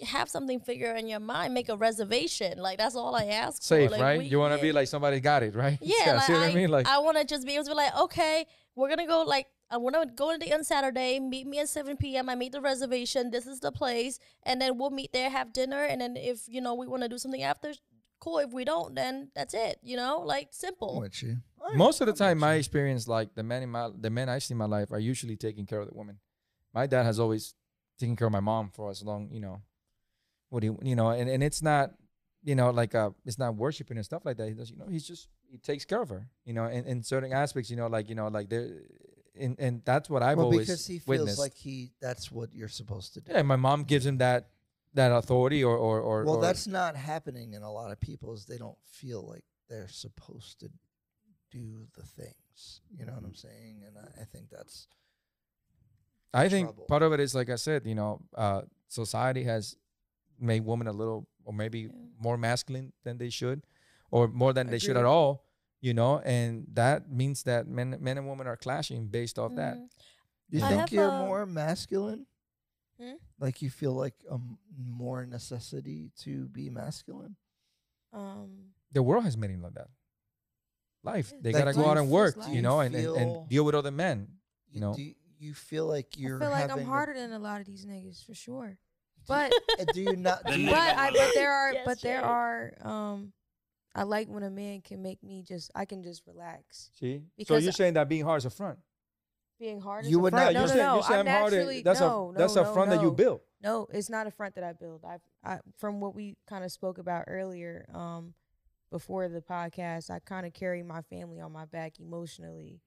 [0.05, 2.57] Have something figure in your mind, make a reservation.
[2.59, 3.93] Like that's all I ask Safe, for.
[3.97, 4.19] Like, right?
[4.19, 5.77] we- you want to be like somebody got it, right?
[5.81, 6.69] Yeah, like see what I, I mean?
[6.69, 8.45] Like, I want to just be able to be like, okay,
[8.75, 9.23] we're gonna go.
[9.23, 11.19] Like, I want to go on a date on Saturday.
[11.19, 12.29] Meet me at seven p.m.
[12.29, 13.31] I made the reservation.
[13.31, 16.61] This is the place, and then we'll meet there, have dinner, and then if you
[16.61, 17.73] know we want to do something after,
[18.19, 18.39] cool.
[18.39, 19.79] If we don't, then that's it.
[19.83, 20.99] You know, like I'm simple.
[21.01, 21.37] with you.
[21.61, 22.59] All right, most of the I'm time, my you.
[22.59, 25.35] experience, like the men in my the men I see in my life, are usually
[25.35, 26.19] taking care of the women.
[26.73, 27.53] My dad has always
[27.99, 29.61] taken care of my mom for as long, you know,
[30.49, 31.09] What do you you know?
[31.09, 31.91] And and it's not
[32.43, 34.47] you know like uh it's not worshiping and stuff like that.
[34.47, 36.27] He does you know he's just he takes care of her.
[36.45, 37.69] You know, in, in certain aspects.
[37.69, 38.69] You know, like you know like there.
[39.39, 41.39] And, and that's what I've well, always because he feels witnessed.
[41.39, 43.31] like he that's what you're supposed to do.
[43.31, 44.49] yeah, my mom gives him that
[44.95, 48.33] that authority or or or, well, or that's not happening in a lot of people.
[48.33, 50.69] Is they don't feel like they're supposed to
[51.51, 52.81] do the things.
[52.97, 53.83] You know what I'm saying?
[53.87, 54.87] And I, I think that's
[56.33, 59.75] I think part of it is like I said, you know, uh, society has
[60.39, 61.89] made women a little, or maybe Yeah.
[62.19, 63.65] more masculine than they should,
[64.11, 65.45] or more than they should at all.
[65.81, 69.77] You know, and that means that men, men and women are clashing based off that.
[69.77, 69.89] Mhm.
[70.49, 72.25] You I think you're a- more masculine?
[72.99, 73.13] Hmm?
[73.39, 77.37] Like you feel like a m- more necessity to be masculine?
[78.11, 79.89] Um, The world has made him like that.
[81.03, 83.47] Life, they Like, gotta go out and work, do you you know, and, and, and
[83.49, 84.27] deal with other men.
[84.69, 87.31] You know, do you, you feel like you're I feel like I'm a- harder than
[87.31, 88.77] a lot of these niggas for sure.
[89.29, 89.53] But
[89.93, 90.43] do you not?
[90.45, 92.25] Do you, but I but there are Yes, but there Jay.
[92.25, 93.31] are um
[93.95, 96.89] I like when a man can make me just I can just relax.
[96.99, 97.21] see.
[97.47, 98.79] So you're saying that being hard is a front?
[99.59, 100.45] Being hard You is a would front.
[100.45, 100.93] not- No, you're no, saying, no.
[100.95, 101.53] you're saying I'm I'm hard.
[101.53, 103.11] naturally That's no, a that's no, a no, front that you no.
[103.13, 103.43] built.
[103.61, 105.03] No, it's not a front that I build.
[105.05, 108.33] I, I from what we kind of spoke about earlier, um,
[108.89, 112.79] before the podcast, I kind of carry my family on my back emotionally,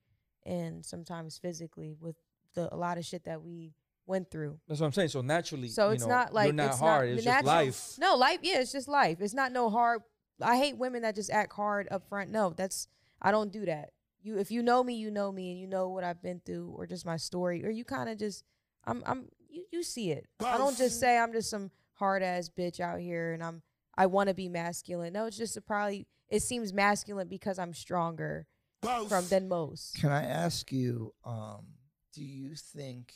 [0.47, 2.17] and sometimes physically with
[2.55, 3.75] the a lot of shit that we
[4.07, 4.59] went through.
[4.69, 5.09] That's what I'm saying.
[5.09, 7.09] So naturally, So you it's know, not like you're not it's hard.
[7.09, 7.95] Not it's the just natural- life.
[7.99, 8.39] No, life.
[8.43, 9.21] Yeah, it's just life.
[9.21, 10.03] It's not no hard.
[10.41, 12.31] I hate women that just act hard up front.
[12.31, 12.89] No, that's
[13.21, 13.91] I don't do that.
[14.23, 16.73] You, if you know me, you know me, and you know what I've been through,
[16.77, 18.45] or just my story, or you kind of just,
[18.85, 20.27] I'm, I'm, you, you see it.
[20.45, 23.63] I don't just say I'm just some hard ass bitch out here, and I'm,
[23.97, 25.13] I want to be masculine.
[25.13, 26.07] No, it's just a probably.
[26.29, 28.47] It seems masculine because I'm stronger
[28.81, 29.97] from than most.
[30.01, 31.13] can I ask you?
[31.25, 31.67] Um,
[32.15, 33.13] do you think,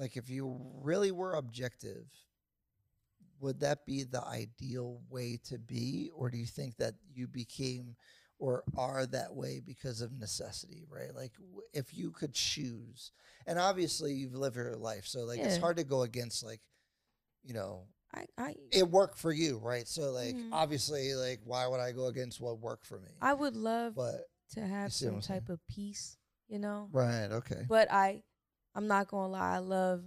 [0.00, 2.06] like, if you really were objective,
[3.40, 7.96] would that be the ideal way to be, or do you think that you became
[8.38, 10.84] or are that way because of necessity?
[10.90, 11.14] Right?
[11.14, 11.32] Like,
[11.72, 13.12] if you could choose,
[13.46, 16.60] and obviously you've lived your life, so like it's hard to go against like,
[17.44, 19.86] you know, I, I, it worked for you, right?
[19.88, 20.52] So like Mhm.
[20.52, 23.10] obviously like why would I go against what worked for me?
[23.22, 26.16] I would love but to have some type of peace.
[26.48, 27.64] You know, right, okay.
[27.68, 28.24] But I,
[28.80, 29.56] I'm not gonna lie.
[29.56, 30.02] I love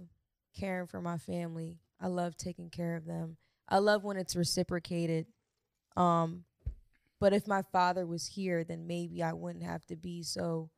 [0.58, 1.78] caring for my family.
[2.00, 3.36] I love taking care of them.
[3.68, 5.26] I love when it's reciprocated.
[5.96, 6.42] Um,
[7.20, 10.70] but if my father was here, then maybe I wouldn't have to be so,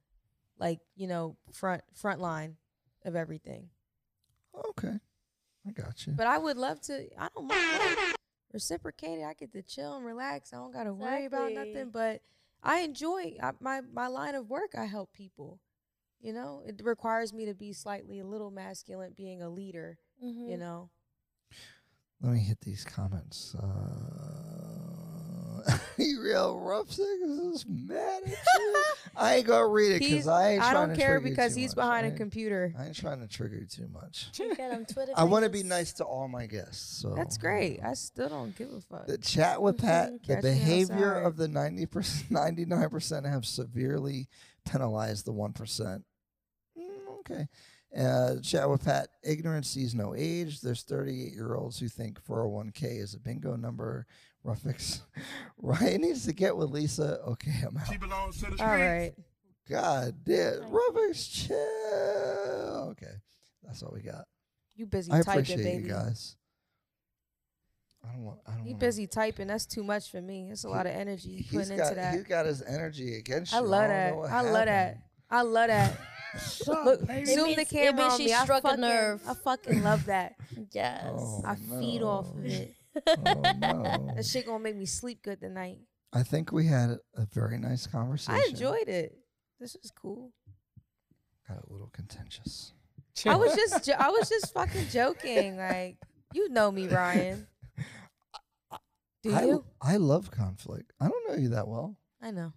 [0.59, 2.57] like you know, front front line
[3.07, 3.71] of everything.
[4.69, 4.99] Okay.
[5.67, 6.13] I got you.
[6.13, 7.07] But I would love to.
[7.19, 8.17] I don't mind like,
[8.53, 9.25] reciprocated.
[9.25, 10.53] I get to chill and relax.
[10.53, 11.89] I don't gotta worry about nothing.
[11.91, 12.21] But
[12.63, 14.75] I enjoy I, my my line of work.
[14.77, 15.61] I help people.
[16.21, 19.99] You know, it requires me to be slightly a little masculine, being a leader.
[20.25, 20.51] Mhm.
[20.51, 20.91] You know,
[22.23, 23.55] Let me hit these comments.
[23.55, 25.67] Uh,
[25.99, 28.83] you real rough niggas is mad at you.
[29.17, 30.29] I ain't gonna read it because he's.
[30.29, 31.85] I ain't I don't to care because he's much.
[31.85, 32.75] behind a computer.
[32.79, 34.31] I ain't trying to trigger you too much.
[34.33, 37.01] Twitter I want to be nice to all my guests.
[37.01, 37.81] So That's great.
[37.83, 39.07] I still don't give a fuck.
[39.07, 41.27] The chat with Pat, the behavior outside.
[41.27, 44.29] of the 90%, 99% have severely
[44.67, 46.03] penalized the 1%.
[46.79, 46.85] Mm,
[47.21, 47.47] okay.
[47.97, 50.61] Uh, chat with Pat, ignorance sees no age.
[50.61, 54.07] There's 38 year olds who think 401k is a bingo number.
[54.45, 55.01] Ruffix.
[55.59, 57.21] Ryan needs to get with Lisa.
[57.27, 57.87] Okay, I'm out.
[57.91, 59.13] She belongs to the All right.
[59.69, 60.61] God damn.
[60.61, 62.89] Thank Ruffix, chill.
[62.91, 63.15] Okay.
[63.65, 64.27] That's all we got.
[64.77, 65.85] You busy I typing, appreciate baby.
[65.85, 66.37] you guys.
[68.09, 68.41] I don't want.
[68.47, 69.47] I don't You wanna- busy typing.
[69.49, 70.51] That's too much for me.
[70.51, 72.15] It's a lot of energy you He's putting got, into that.
[72.15, 73.59] He's got his energy against you.
[73.59, 73.67] I you.
[73.69, 74.11] love don't that.
[74.13, 74.99] know what I love that.
[75.31, 76.01] I love that.
[76.67, 78.33] Look, It zoom means- the camera on she me.
[78.35, 79.23] I struck a fucking, nerve.
[79.27, 80.35] I fucking love that.
[80.73, 81.05] Yes.
[81.17, 82.51] Oh, I feed off of no.
[82.51, 82.75] it.
[83.07, 84.13] Oh, no.
[84.17, 85.79] That shit gonna make me sleep good tonight.
[86.13, 88.41] I think we had a very nice conversation.
[88.41, 89.19] I enjoyed it.
[89.61, 90.33] This was cool.
[91.49, 92.73] Got a little contentious.
[93.27, 95.57] I was just, jo- I was just fucking joking.
[95.57, 95.97] Like,
[96.35, 97.47] you know me, Ryan.
[99.23, 99.65] Do I, you?
[99.83, 100.93] I love conflict.
[101.01, 102.53] I don't know you that well, I know.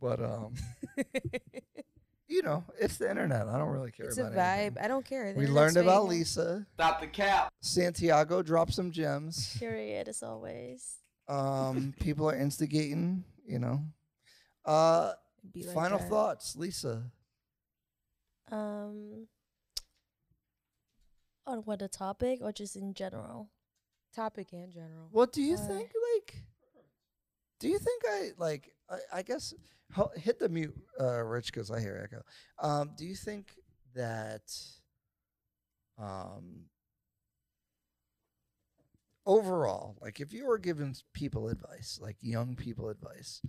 [0.00, 0.54] but um,
[2.28, 3.48] you know, it's the internet.
[3.48, 4.58] I don't really care It's a about vibe.
[4.58, 4.82] anything.
[4.84, 5.32] I don't care.
[5.32, 6.10] The We internet's learned about fake.
[6.10, 6.66] Lisa.
[6.74, 7.52] Stop the cap.
[7.60, 9.56] Santiago dropped some gems.
[9.58, 10.96] Period, as always.
[11.26, 13.24] Um, people are instigating.
[13.46, 13.82] You know.
[14.64, 15.12] Uh,
[15.52, 16.08] be like final that.
[16.10, 17.04] thoughts, Lisa.
[18.52, 19.26] Um,
[21.46, 23.48] on what a topic or just in general?
[24.18, 25.06] Topic in general.
[25.12, 25.92] What do you Uh, think?
[26.16, 26.42] Like,
[27.60, 28.74] do you think I like?
[28.90, 29.54] I, I guess
[30.16, 32.24] hit the mute, uh, Rich, because I hear echo.
[32.58, 33.54] Um, do you think
[33.94, 34.42] that,
[35.98, 36.64] um,
[39.24, 43.40] overall, like if you were giving people advice, like young people advice,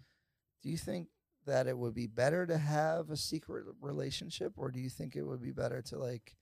[0.62, 1.08] do you think
[1.48, 5.24] that it would be better to have a secret relationship or do you think it
[5.24, 6.36] would be better to like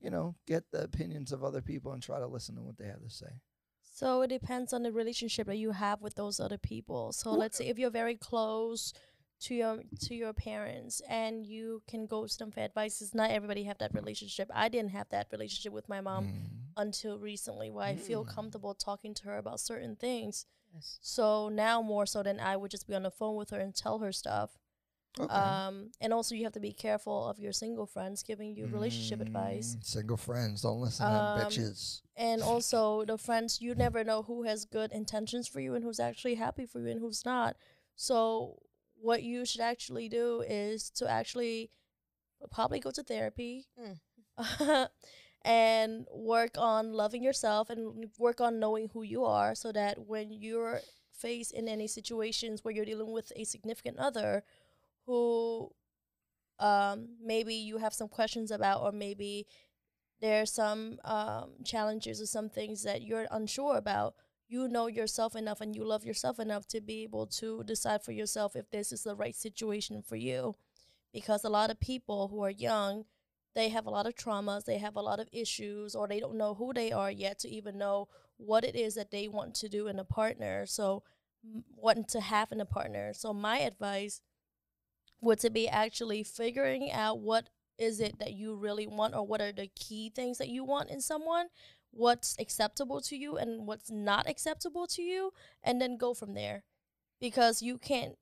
[0.00, 2.86] you know, get the opinions of other people and try to listen to what they
[2.86, 3.40] have to say?
[3.82, 7.12] So it depends on the relationship that you have with those other people.
[7.12, 8.92] So let's say if you're very close
[9.40, 13.00] to your to your parents and you can go to them for advice.
[13.00, 14.50] It's not everybody have that relationship.
[14.52, 16.32] I didn't have that relationship with my mom Mm.
[16.76, 18.28] until recently where I feel Mm.
[18.34, 20.46] comfortable talking to her about certain things.
[20.74, 20.98] Yes.
[21.02, 23.72] So now more so than I would just be on the phone with her and
[23.74, 24.58] tell her stuff.
[25.20, 25.34] Okay.
[25.34, 29.20] Um, and also you have to be careful of your single friends giving you relationship
[29.20, 29.76] advice.
[29.78, 32.00] Mm, Single friends, don't listen to Um, them bitches.
[32.16, 36.00] And also the friends, you never know who has good intentions for you and who's
[36.00, 37.56] actually happy for you and who's not.
[37.96, 38.58] So
[39.00, 41.70] what you should actually do is to actually
[42.50, 43.66] probably go to therapy
[45.42, 50.30] and work on loving yourself and work on knowing who you are so that when
[50.32, 50.80] you're
[51.12, 54.44] faced in any situations where you're dealing with a significant other
[55.08, 55.72] who
[56.60, 59.46] um, maybe you have some questions about or maybe
[60.20, 64.14] there are some um, challenges or some things that you're unsure about
[64.48, 68.12] you know yourself enough and you love yourself enough to be able to decide for
[68.12, 70.56] yourself if this is the right situation for you.
[71.12, 73.04] Because a lot of people who are young
[73.54, 76.36] they have a lot of traumas they have a lot of issues or they don't
[76.36, 78.06] know who they are yet to even know
[78.36, 81.02] what it is that they want to do in a partner so
[81.76, 83.12] wanting to have in a partner.
[83.14, 84.20] So my advice
[85.20, 89.40] would to be actually figuring out what is it that you really want or what
[89.40, 91.46] are the key things that you want in someone
[91.90, 95.32] what's acceptable to you and what's not acceptable to you
[95.62, 96.64] and then go from there
[97.20, 98.16] because you can't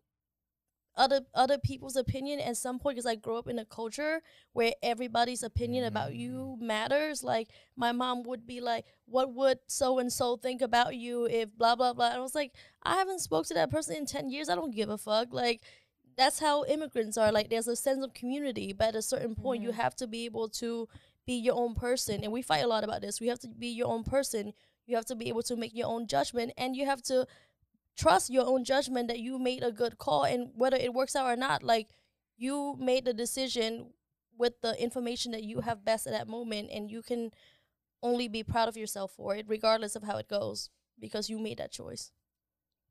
[0.97, 4.23] other other people's opinion at some point because I grew up in a culture
[4.55, 6.19] where everybody's opinion about mm.
[6.19, 7.23] you matters.
[7.23, 11.51] Like my mom would be like, "What would so and so think about you if
[11.57, 12.53] blah blah blah?" And I was like,
[12.83, 14.49] "I haven't spoke to that person in ten years.
[14.49, 15.63] I don't give a fuck." Like
[16.17, 17.31] that's how immigrants are.
[17.31, 19.81] Like there's a sense of community, but at a certain point, you mm-hmm.
[19.81, 20.89] have to be able to
[21.27, 22.23] be your own person.
[22.23, 23.21] And we fight a lot about this.
[23.21, 24.53] We have to be your own person.
[24.87, 27.27] You have to be able to make your own judgment, and you have to
[27.97, 31.27] trust your own judgment that you made a good call and whether it works out
[31.27, 31.89] or not like
[32.37, 33.91] you made the decision
[34.39, 37.31] with the information that you have best at that moment and you can
[38.03, 40.69] only be proud of yourself for it regardless of how it goes
[41.01, 42.13] because you made that choice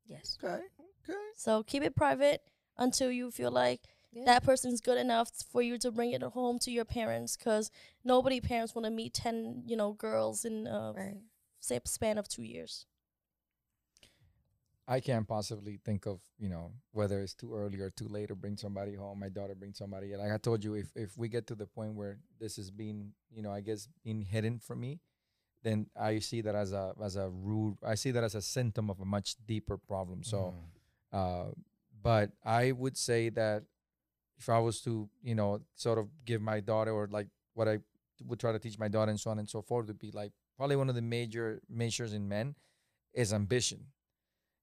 [0.08, 0.38] Yes.
[0.42, 0.62] Okay.
[1.08, 1.18] Okay.
[1.36, 2.42] so keep it private
[2.78, 3.80] until you feel like
[4.12, 4.24] Yeah.
[4.24, 7.70] that person's good enough for you to bring it home to your parents because
[8.04, 11.20] nobody parents want to meet 10 you know girls in a Right.
[11.60, 12.86] sa- span of two years
[14.88, 18.36] I can't possibly think of you know whether it's too early or too late to
[18.36, 19.18] bring somebody home.
[19.18, 20.14] My daughter brings somebody.
[20.16, 23.12] Like I told you, if if we get to the point where this is being
[23.34, 25.00] you know I guess being hidden from me,
[25.64, 27.78] then I see that as a as a rude.
[27.84, 30.22] I see that as a symptom of a much deeper problem.
[30.22, 30.54] So,
[31.12, 31.46] uh,
[32.06, 33.64] but I would say that
[34.38, 37.78] if I was to you know sort of give my daughter or like what I
[38.24, 40.30] would try to teach my daughter and so on and so forth would be like
[40.56, 42.54] probably one of the major measures in men
[43.12, 43.86] is ambition.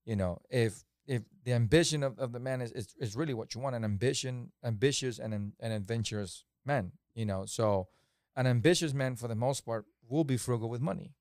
[0.06, 3.54] You know if if the ambition of, of the man is, is is really what
[3.54, 7.90] you want an ambition ambitious and an, adventurous man you know so
[8.38, 11.12] an ambitious man for the most part will be frugal with money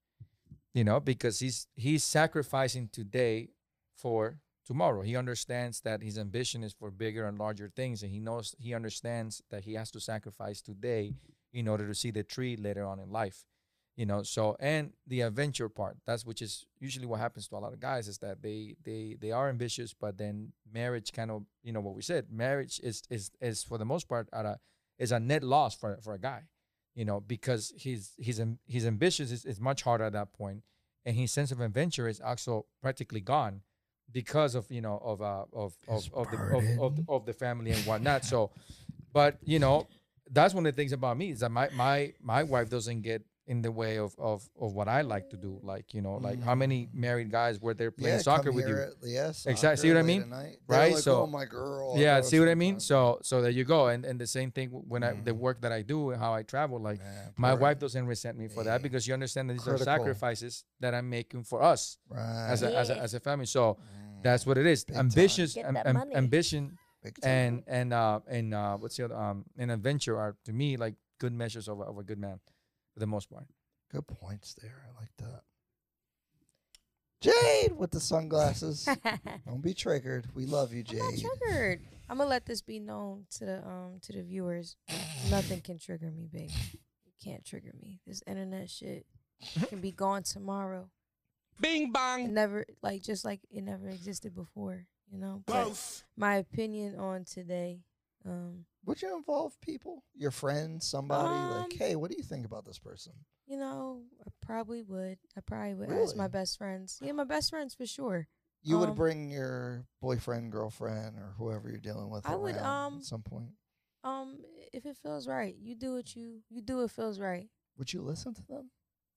[0.72, 3.48] you know because he's he's sacrificing today
[3.96, 5.02] for tomorrow.
[5.02, 8.74] He understands that his ambition is for bigger and larger things and he knows he
[8.74, 11.14] understands that he has to sacrifice today
[11.52, 13.44] in order to see the tree later on in life
[13.94, 14.22] you know?
[14.22, 17.80] So and the adventure part that's which is usually what happens to a lot of
[17.80, 21.80] guys is that they they they are ambitious but then marriage kind of you know
[21.80, 24.58] what we said marriage is is is for the most part at a
[24.98, 26.42] is a net loss for for a guy
[26.94, 27.20] you know?
[27.20, 30.62] Because his his am- his ambitious is, is much harder at that point
[31.04, 33.62] and his sense of adventure is also practically gone
[34.10, 37.70] because of you know of uh of of, of the of, of, of the family
[37.70, 38.24] and whatnot.
[38.24, 38.50] So
[39.12, 39.86] but you know
[40.30, 43.22] that's one of the things about me is that my my my wife doesn't get
[43.52, 45.52] in the way of of of what I like to do.
[45.72, 48.24] Like you know, like how many married guys were there playing Mm.
[48.24, 48.74] Yeah, soccer come with you?
[48.76, 49.34] here at- yes.
[49.52, 50.22] Exact- see what I mean?
[50.76, 51.92] Right, Like, so- oh, my girl.
[52.04, 52.74] Yeah, see what I mean.
[52.76, 52.98] time So
[53.30, 53.80] so there you go.
[53.92, 55.44] And and the same thing w- when I the Mhm.
[55.46, 56.78] work that I do and how I travel.
[56.90, 59.82] Like Man, my wife doesn't resent me for that because you understand that these Critical.
[59.92, 60.52] are sacrifices
[60.82, 62.48] that I'm making for us Right.
[62.54, 63.46] as a as a as a family.
[63.58, 64.78] So Mm, that's what it is.
[64.84, 64.96] Big.
[64.96, 66.62] Ambitious, am, am- ambition,
[67.36, 70.94] and and uh and uh what's the other um and adventure are to me like
[71.22, 72.38] good measures of of a good man
[72.92, 73.46] for the most part.
[73.90, 74.82] Good points there.
[74.88, 75.42] I like that.
[77.20, 78.88] Jade with the sunglasses.
[79.46, 80.26] Don't be triggered.
[80.34, 81.00] We love you, Jade.
[81.00, 81.26] I'm not Jade.
[81.46, 81.80] triggered.
[82.08, 84.76] I'm gonna let this be known to the um to the viewers.
[85.30, 86.52] Nothing can trigger me, baby.
[87.04, 88.00] You can't trigger me.
[88.06, 89.06] This internet shit
[89.68, 90.90] can be gone tomorrow.
[91.60, 92.34] Bing It bong.
[92.34, 95.42] never like just like it never existed before, you know.
[95.46, 96.02] But Close.
[96.16, 97.82] my opinion on today,
[98.26, 101.28] um, Would you involve people, your friends, somebody?
[101.54, 103.12] like, Um, hey, what do you think about this person?
[103.46, 105.18] you know, I probably would.
[105.36, 106.98] I probably would ask my best friends.
[107.02, 108.26] Yeah, my best friends for sure.
[108.62, 112.98] You would um, bring your boyfriend, girlfriend, or whoever you're dealing with I would, um,
[112.98, 113.50] at some point.
[114.04, 114.38] Um,
[114.72, 116.78] if it feels right, you do what you you do.
[116.78, 117.48] What feels right.
[117.76, 118.70] Would you listen to them?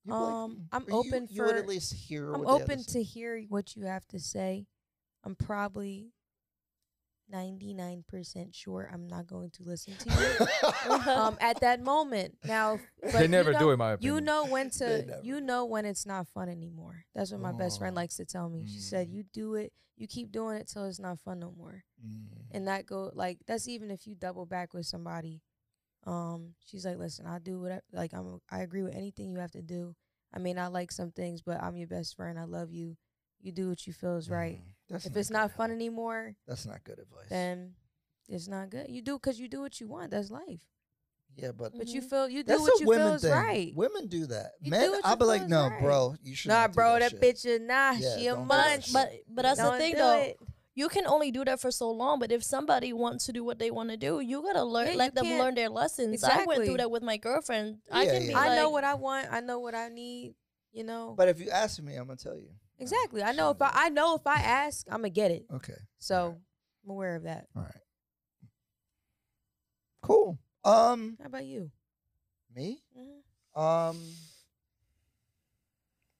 [0.04, 2.34] You'd be like, Um, "Hmm," I'm or you- open You would for- at least hear.
[2.34, 4.68] I'm open to hear what you have to say.
[5.24, 6.12] I'm probably
[7.30, 11.12] ninety nine percent sure I'm not going to listen to you.
[11.12, 12.38] um, at that moment.
[12.46, 14.16] Now, but they you never know, do, in my opinion.
[14.16, 15.20] You know when to.
[15.24, 17.06] You know when it's not fun anymore.
[17.14, 18.02] That's what my best friend Oh.
[18.02, 18.66] likes to tell me.
[18.68, 19.14] She said, Mm.
[19.14, 19.74] "You do it.
[19.98, 22.26] You keep doing it till it's not fun no more." Mm.
[22.52, 25.42] and that go like that's even if you double back with somebody
[26.06, 29.52] um she's like listen i do whatever like i'm i agree with anything you have
[29.52, 29.96] to do
[30.34, 32.96] i may not like some things but i'm your best friend i love you
[33.42, 35.76] you do what you feel is right Mm, That's if it's not fun advice.
[35.82, 37.30] anymore that's not good advice.
[37.30, 37.74] then
[38.30, 40.60] it's not good you do because you do what you want that's life
[41.38, 42.10] yeah, but but you Mhm.
[42.10, 44.52] feel you do that's what a you women feel is right Women do that.
[44.62, 45.82] You Men, do I'll be like, no, right.
[45.82, 46.48] bro, you should.
[46.48, 47.22] nah not do bro that, that shit.
[47.22, 48.94] bitch is nah Yeah, she a don't that munch.
[48.94, 50.22] But but that's Don't the thing though.
[50.22, 50.38] it.
[50.76, 53.60] You can only do that for so long, but if somebody wants to do what
[53.60, 56.24] they want to do, you gotta learn, Yeah, let them can't- learn their lessons.
[56.24, 57.80] I went through that with my girlfriend.
[57.92, 60.36] I can be i know what i want i know what i need
[60.72, 62.50] you know But if you ask me, I'm gonna tell you.
[62.80, 65.74] Exactly i know if i i know if i ask i'm gonna get it Okay.
[66.00, 66.38] So
[66.84, 67.48] I'm aware of that.
[67.56, 67.82] All right.
[70.04, 70.38] Cool.
[70.64, 71.72] Um, How about you?
[72.54, 72.84] me.
[72.96, 73.60] Mhm.
[73.60, 73.98] Um,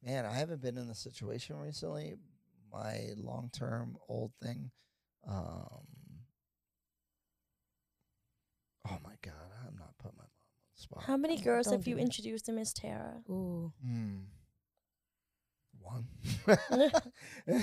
[0.02, 2.16] man, I haven't been in the situation recently.
[2.72, 4.72] My long-term old thing.
[5.28, 5.86] Um.
[8.90, 9.34] Oh my God,
[9.68, 11.04] I'm not putting my mom on the spot.
[11.04, 12.02] How many girls Don't have you that.
[12.02, 13.22] introduced to Miss Tara?
[13.30, 13.72] Ooh.
[13.84, 14.18] Hmm.
[15.86, 16.08] One.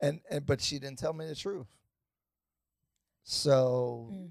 [0.00, 1.66] and and but she didn't tell me the truth.
[3.22, 4.30] So Mm.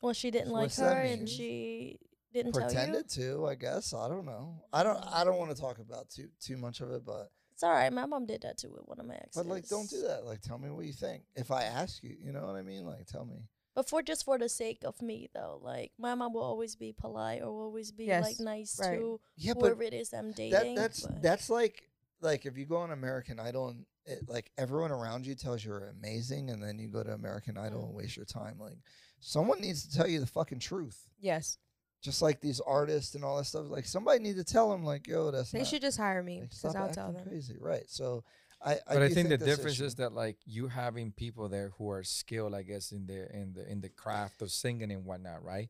[0.00, 2.00] Well, she didn't like her, and she
[2.32, 2.66] didn't tell you.
[2.66, 3.94] pretended to, I guess.
[3.94, 4.64] I don't know.
[4.72, 7.62] I don't I don't want to talk about too too much of it, but It's
[7.62, 7.92] all right.
[7.92, 9.36] My mom did that too with one of my exes.
[9.36, 10.24] but like don't do that.
[10.24, 11.22] Like tell me what you think.
[11.36, 12.84] If I ask you, you know what I mean?
[12.84, 13.36] Like tell me.
[13.74, 16.92] But for just for the sake of me, though, like my mom will always be
[16.92, 18.98] polite or will always be Yes, like nice right.
[18.98, 20.74] to Yeah, but whoever it is I'm that dating.
[20.74, 21.82] that's but- that's like
[22.20, 25.88] like if you go on American Idol and it, like everyone around you tells you're
[26.00, 28.56] amazing, and then you go to American Idol and waste your time.
[28.60, 28.78] Like
[29.20, 31.08] someone needs to tell you the fucking truth.
[31.20, 31.58] Yes.
[32.02, 33.66] Just like these artists and all that stuff.
[33.68, 36.40] Like somebody need to tell them like, yo, that's They not, should just hire me
[36.40, 37.24] like, because stop I'll acting tell them.
[37.28, 37.84] crazy, right?
[37.88, 38.24] So
[38.64, 41.48] I, I but I do think, the difference issue- is that like you having people
[41.48, 44.90] there who are skilled, I guess, in the in the in the craft of singing
[44.92, 45.68] and whatnot, right?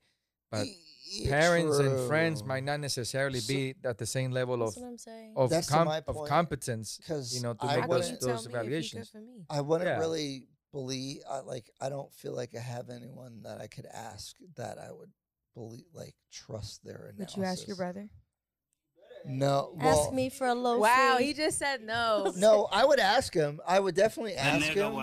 [0.50, 4.76] But Y- parents and friends might not necessarily So- be at the same level of
[4.76, 8.12] what I'm of, com- of point, competence, 'cause you know, to I make those, can
[8.12, 9.16] you wouldn't- tell those me if you good evaluations.
[9.50, 9.98] I wouldn't Yeah.
[9.98, 11.22] really believe.
[11.28, 11.70] I like.
[11.80, 15.12] I don't feel like I have anyone that I could ask that I would
[15.54, 17.36] believe, like, trust their analysis.
[17.36, 18.08] Would you ask your brother?
[19.26, 19.74] No.
[19.76, 21.26] Well, Ask me for a low Wow, fee.
[21.26, 22.32] he just said no.
[22.36, 23.60] No, I would ask him.
[23.66, 24.94] I would definitely ask him.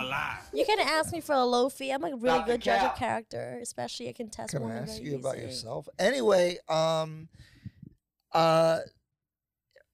[0.52, 1.90] You can ask me for a low fee.
[1.90, 2.92] I'm a really Stop the good judge cap.
[2.92, 4.62] of character, especially a contestant.
[4.62, 5.88] Can I ask very you about yourself?
[5.98, 7.28] Anyway, um,
[8.32, 8.80] uh,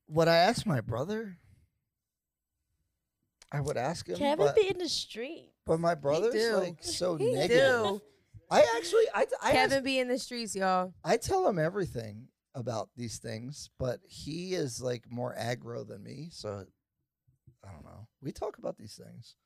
[0.09, 1.37] would I ask my brother?
[3.53, 5.53] I would ask him, Kevin but, be in the street.
[5.65, 6.57] but my brother's do.
[6.57, 7.59] like so He negative.
[7.85, 8.03] do.
[8.51, 10.93] I actually, I, ask- Kevin be in the streets, y'all.
[11.05, 16.29] I tell him everything about these things, but he is like more aggro than me.
[16.33, 16.65] So
[17.65, 18.09] I don't know.
[18.21, 19.37] We talk about these things,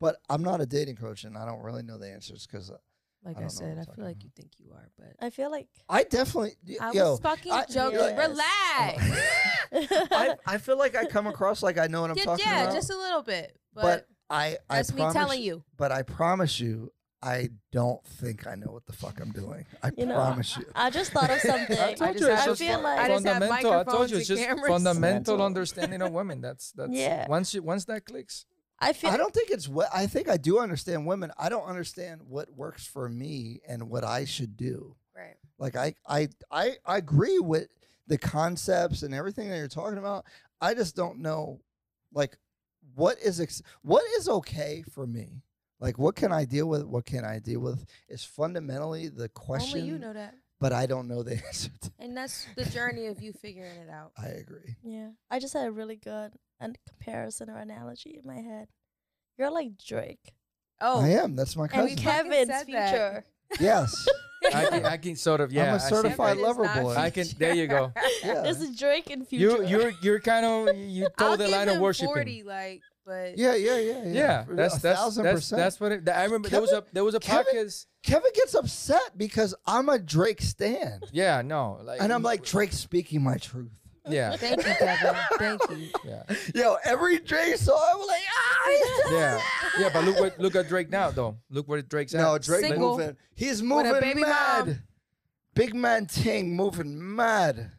[0.00, 2.76] but I'm not a dating coach, and I don't really know the answers because uh,
[3.24, 4.24] Like I I, said, I feel like about.
[4.24, 7.52] you think you are, but I feel like I definitely, y- I yo, was fucking
[7.52, 7.98] I- joking.
[8.00, 8.28] Yes.
[8.28, 9.26] Relax.
[10.10, 12.62] I, I feel like I come across like I know what I'm yeah, talking yeah,
[12.62, 12.72] about.
[12.72, 13.56] Yeah, just a little bit.
[13.72, 15.62] But, but I, I that's me promise telling you.
[15.76, 16.90] But I promise you,
[17.22, 19.66] I don't think I know what the fuck I'm doing.
[19.82, 20.64] I You know, promise you.
[20.74, 21.78] I just thought of something.
[21.78, 23.72] I told you it's have- just I feel like- I just have fundamental.
[23.72, 24.68] I told you it's just cameras.
[24.68, 26.40] fundamental understanding of women.
[26.40, 27.26] That's that's Yeah.
[27.28, 28.46] once you once that clicks.
[28.82, 31.30] I feel I don't think it's what I think I do understand women.
[31.38, 34.96] I don't understand what works for me and what I should do.
[35.14, 35.36] Right.
[35.58, 37.68] Like I I I, I agree with
[38.06, 40.24] the concepts and everything that you're talking about.
[40.62, 41.60] I just don't know
[42.14, 42.38] like
[42.94, 45.42] what is ex- what is okay for me.
[45.80, 46.84] Like what can I deal with?
[46.84, 47.84] What can I deal with?
[48.08, 49.80] Is fundamentally the question.
[49.80, 50.34] Only you know that.
[50.60, 51.70] but I don't know the answer.
[51.82, 51.90] To.
[51.98, 54.12] And that's the journey of you figuring it out.
[54.18, 54.76] I agree.
[54.82, 58.68] Yeah, I just had a really good an comparison or analogy in my head.
[59.38, 60.34] You're like Drake
[60.82, 61.36] Oh, I am.
[61.36, 62.04] That's my And we cousin.
[62.04, 63.24] fucking Kevin's future.
[63.60, 64.08] yes.
[64.54, 65.64] I can, I can sort of, yeah.
[65.64, 66.94] I'm I a see- certified lover boy.
[66.94, 67.26] I can.
[67.38, 67.92] There you go.
[68.24, 68.40] Yeah.
[68.40, 69.62] This is Drake in future.
[69.62, 72.08] You, you're, you're kind of, you I'll told the line of him worshiping.
[72.14, 74.12] 40, like, but yeah, yeah, yeah, yeah.
[74.12, 75.58] Yeah, that's a that's thousand that's, percent.
[75.58, 76.48] that's what it, I remember.
[76.48, 77.86] there was a there was a Kevin- podcast.
[78.02, 82.72] Kevin gets upset because I'm a Drake stan, Yeah, no, like, and I'm like Drake
[82.72, 83.70] speaking my truth.
[84.08, 85.16] yeah, thank you, Kevin.
[85.38, 85.88] Thank you.
[86.04, 86.22] yeah,
[86.54, 89.10] Yo, every Drake song, I'm like, ah.
[89.10, 89.40] yeah,
[89.78, 89.90] yeah.
[89.92, 91.36] But look what look at Drake now, though.
[91.50, 92.20] Look where Drake's at.
[92.22, 92.96] No, Drake Single.
[92.98, 93.16] moving.
[93.34, 94.66] He's moving baby mad.
[94.66, 94.78] mom.
[95.54, 97.72] Big man Ting moving mad.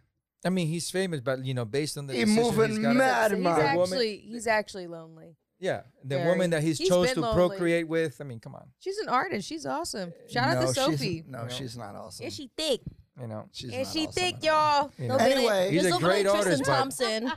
[0.43, 2.95] I mean, he's famous, but you know, based on the He decision moving he's got
[2.95, 3.75] mad, So he's man.
[3.75, 5.37] Woman- actually he's actually lonely.
[5.59, 6.27] Yeah, the Very.
[6.29, 7.35] woman that he's, He's chose to lonely.
[7.35, 8.19] procreate with.
[8.19, 9.47] I mean, come on, She's an artist.
[9.47, 10.09] She's awesome.
[10.09, 11.23] Uh, Shout out no, to she's- Sophie.
[11.27, 11.49] No, No.
[11.49, 12.25] she's not awesome.
[12.25, 12.81] Is she thick?
[13.19, 13.47] you know.
[13.51, 14.91] She's Is not she awesome thick, y'all?
[14.97, 15.23] You No, know.
[15.23, 15.69] Anyway.
[15.71, 17.31] He's a great artist, but- Thompson.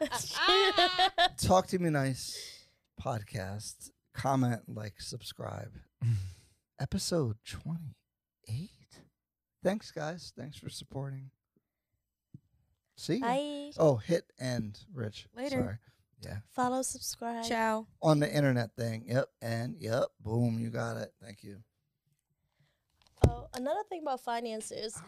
[1.38, 2.66] Talk to me nice.
[3.02, 3.90] Podcast.
[4.14, 5.72] Comment, like, subscribe.
[6.80, 8.68] Episode 28.
[9.64, 10.32] Thanks, guys.
[10.36, 11.30] Thanks for supporting.
[13.00, 13.16] See?
[13.16, 13.26] ya.
[13.26, 13.70] Bye.
[13.78, 15.26] Oh, hit end, Rich.
[15.34, 15.56] Later.
[15.56, 15.76] Sorry.
[16.22, 16.40] Yeah.
[16.50, 17.44] Follow, subscribe.
[17.44, 17.86] Ciao.
[18.02, 19.04] On the internet thing.
[19.06, 19.26] Yep.
[19.40, 20.04] And yep.
[20.22, 20.58] Boom.
[20.60, 21.10] You got it.
[21.24, 21.56] Thank you.
[23.26, 25.00] Oh, another thing about finances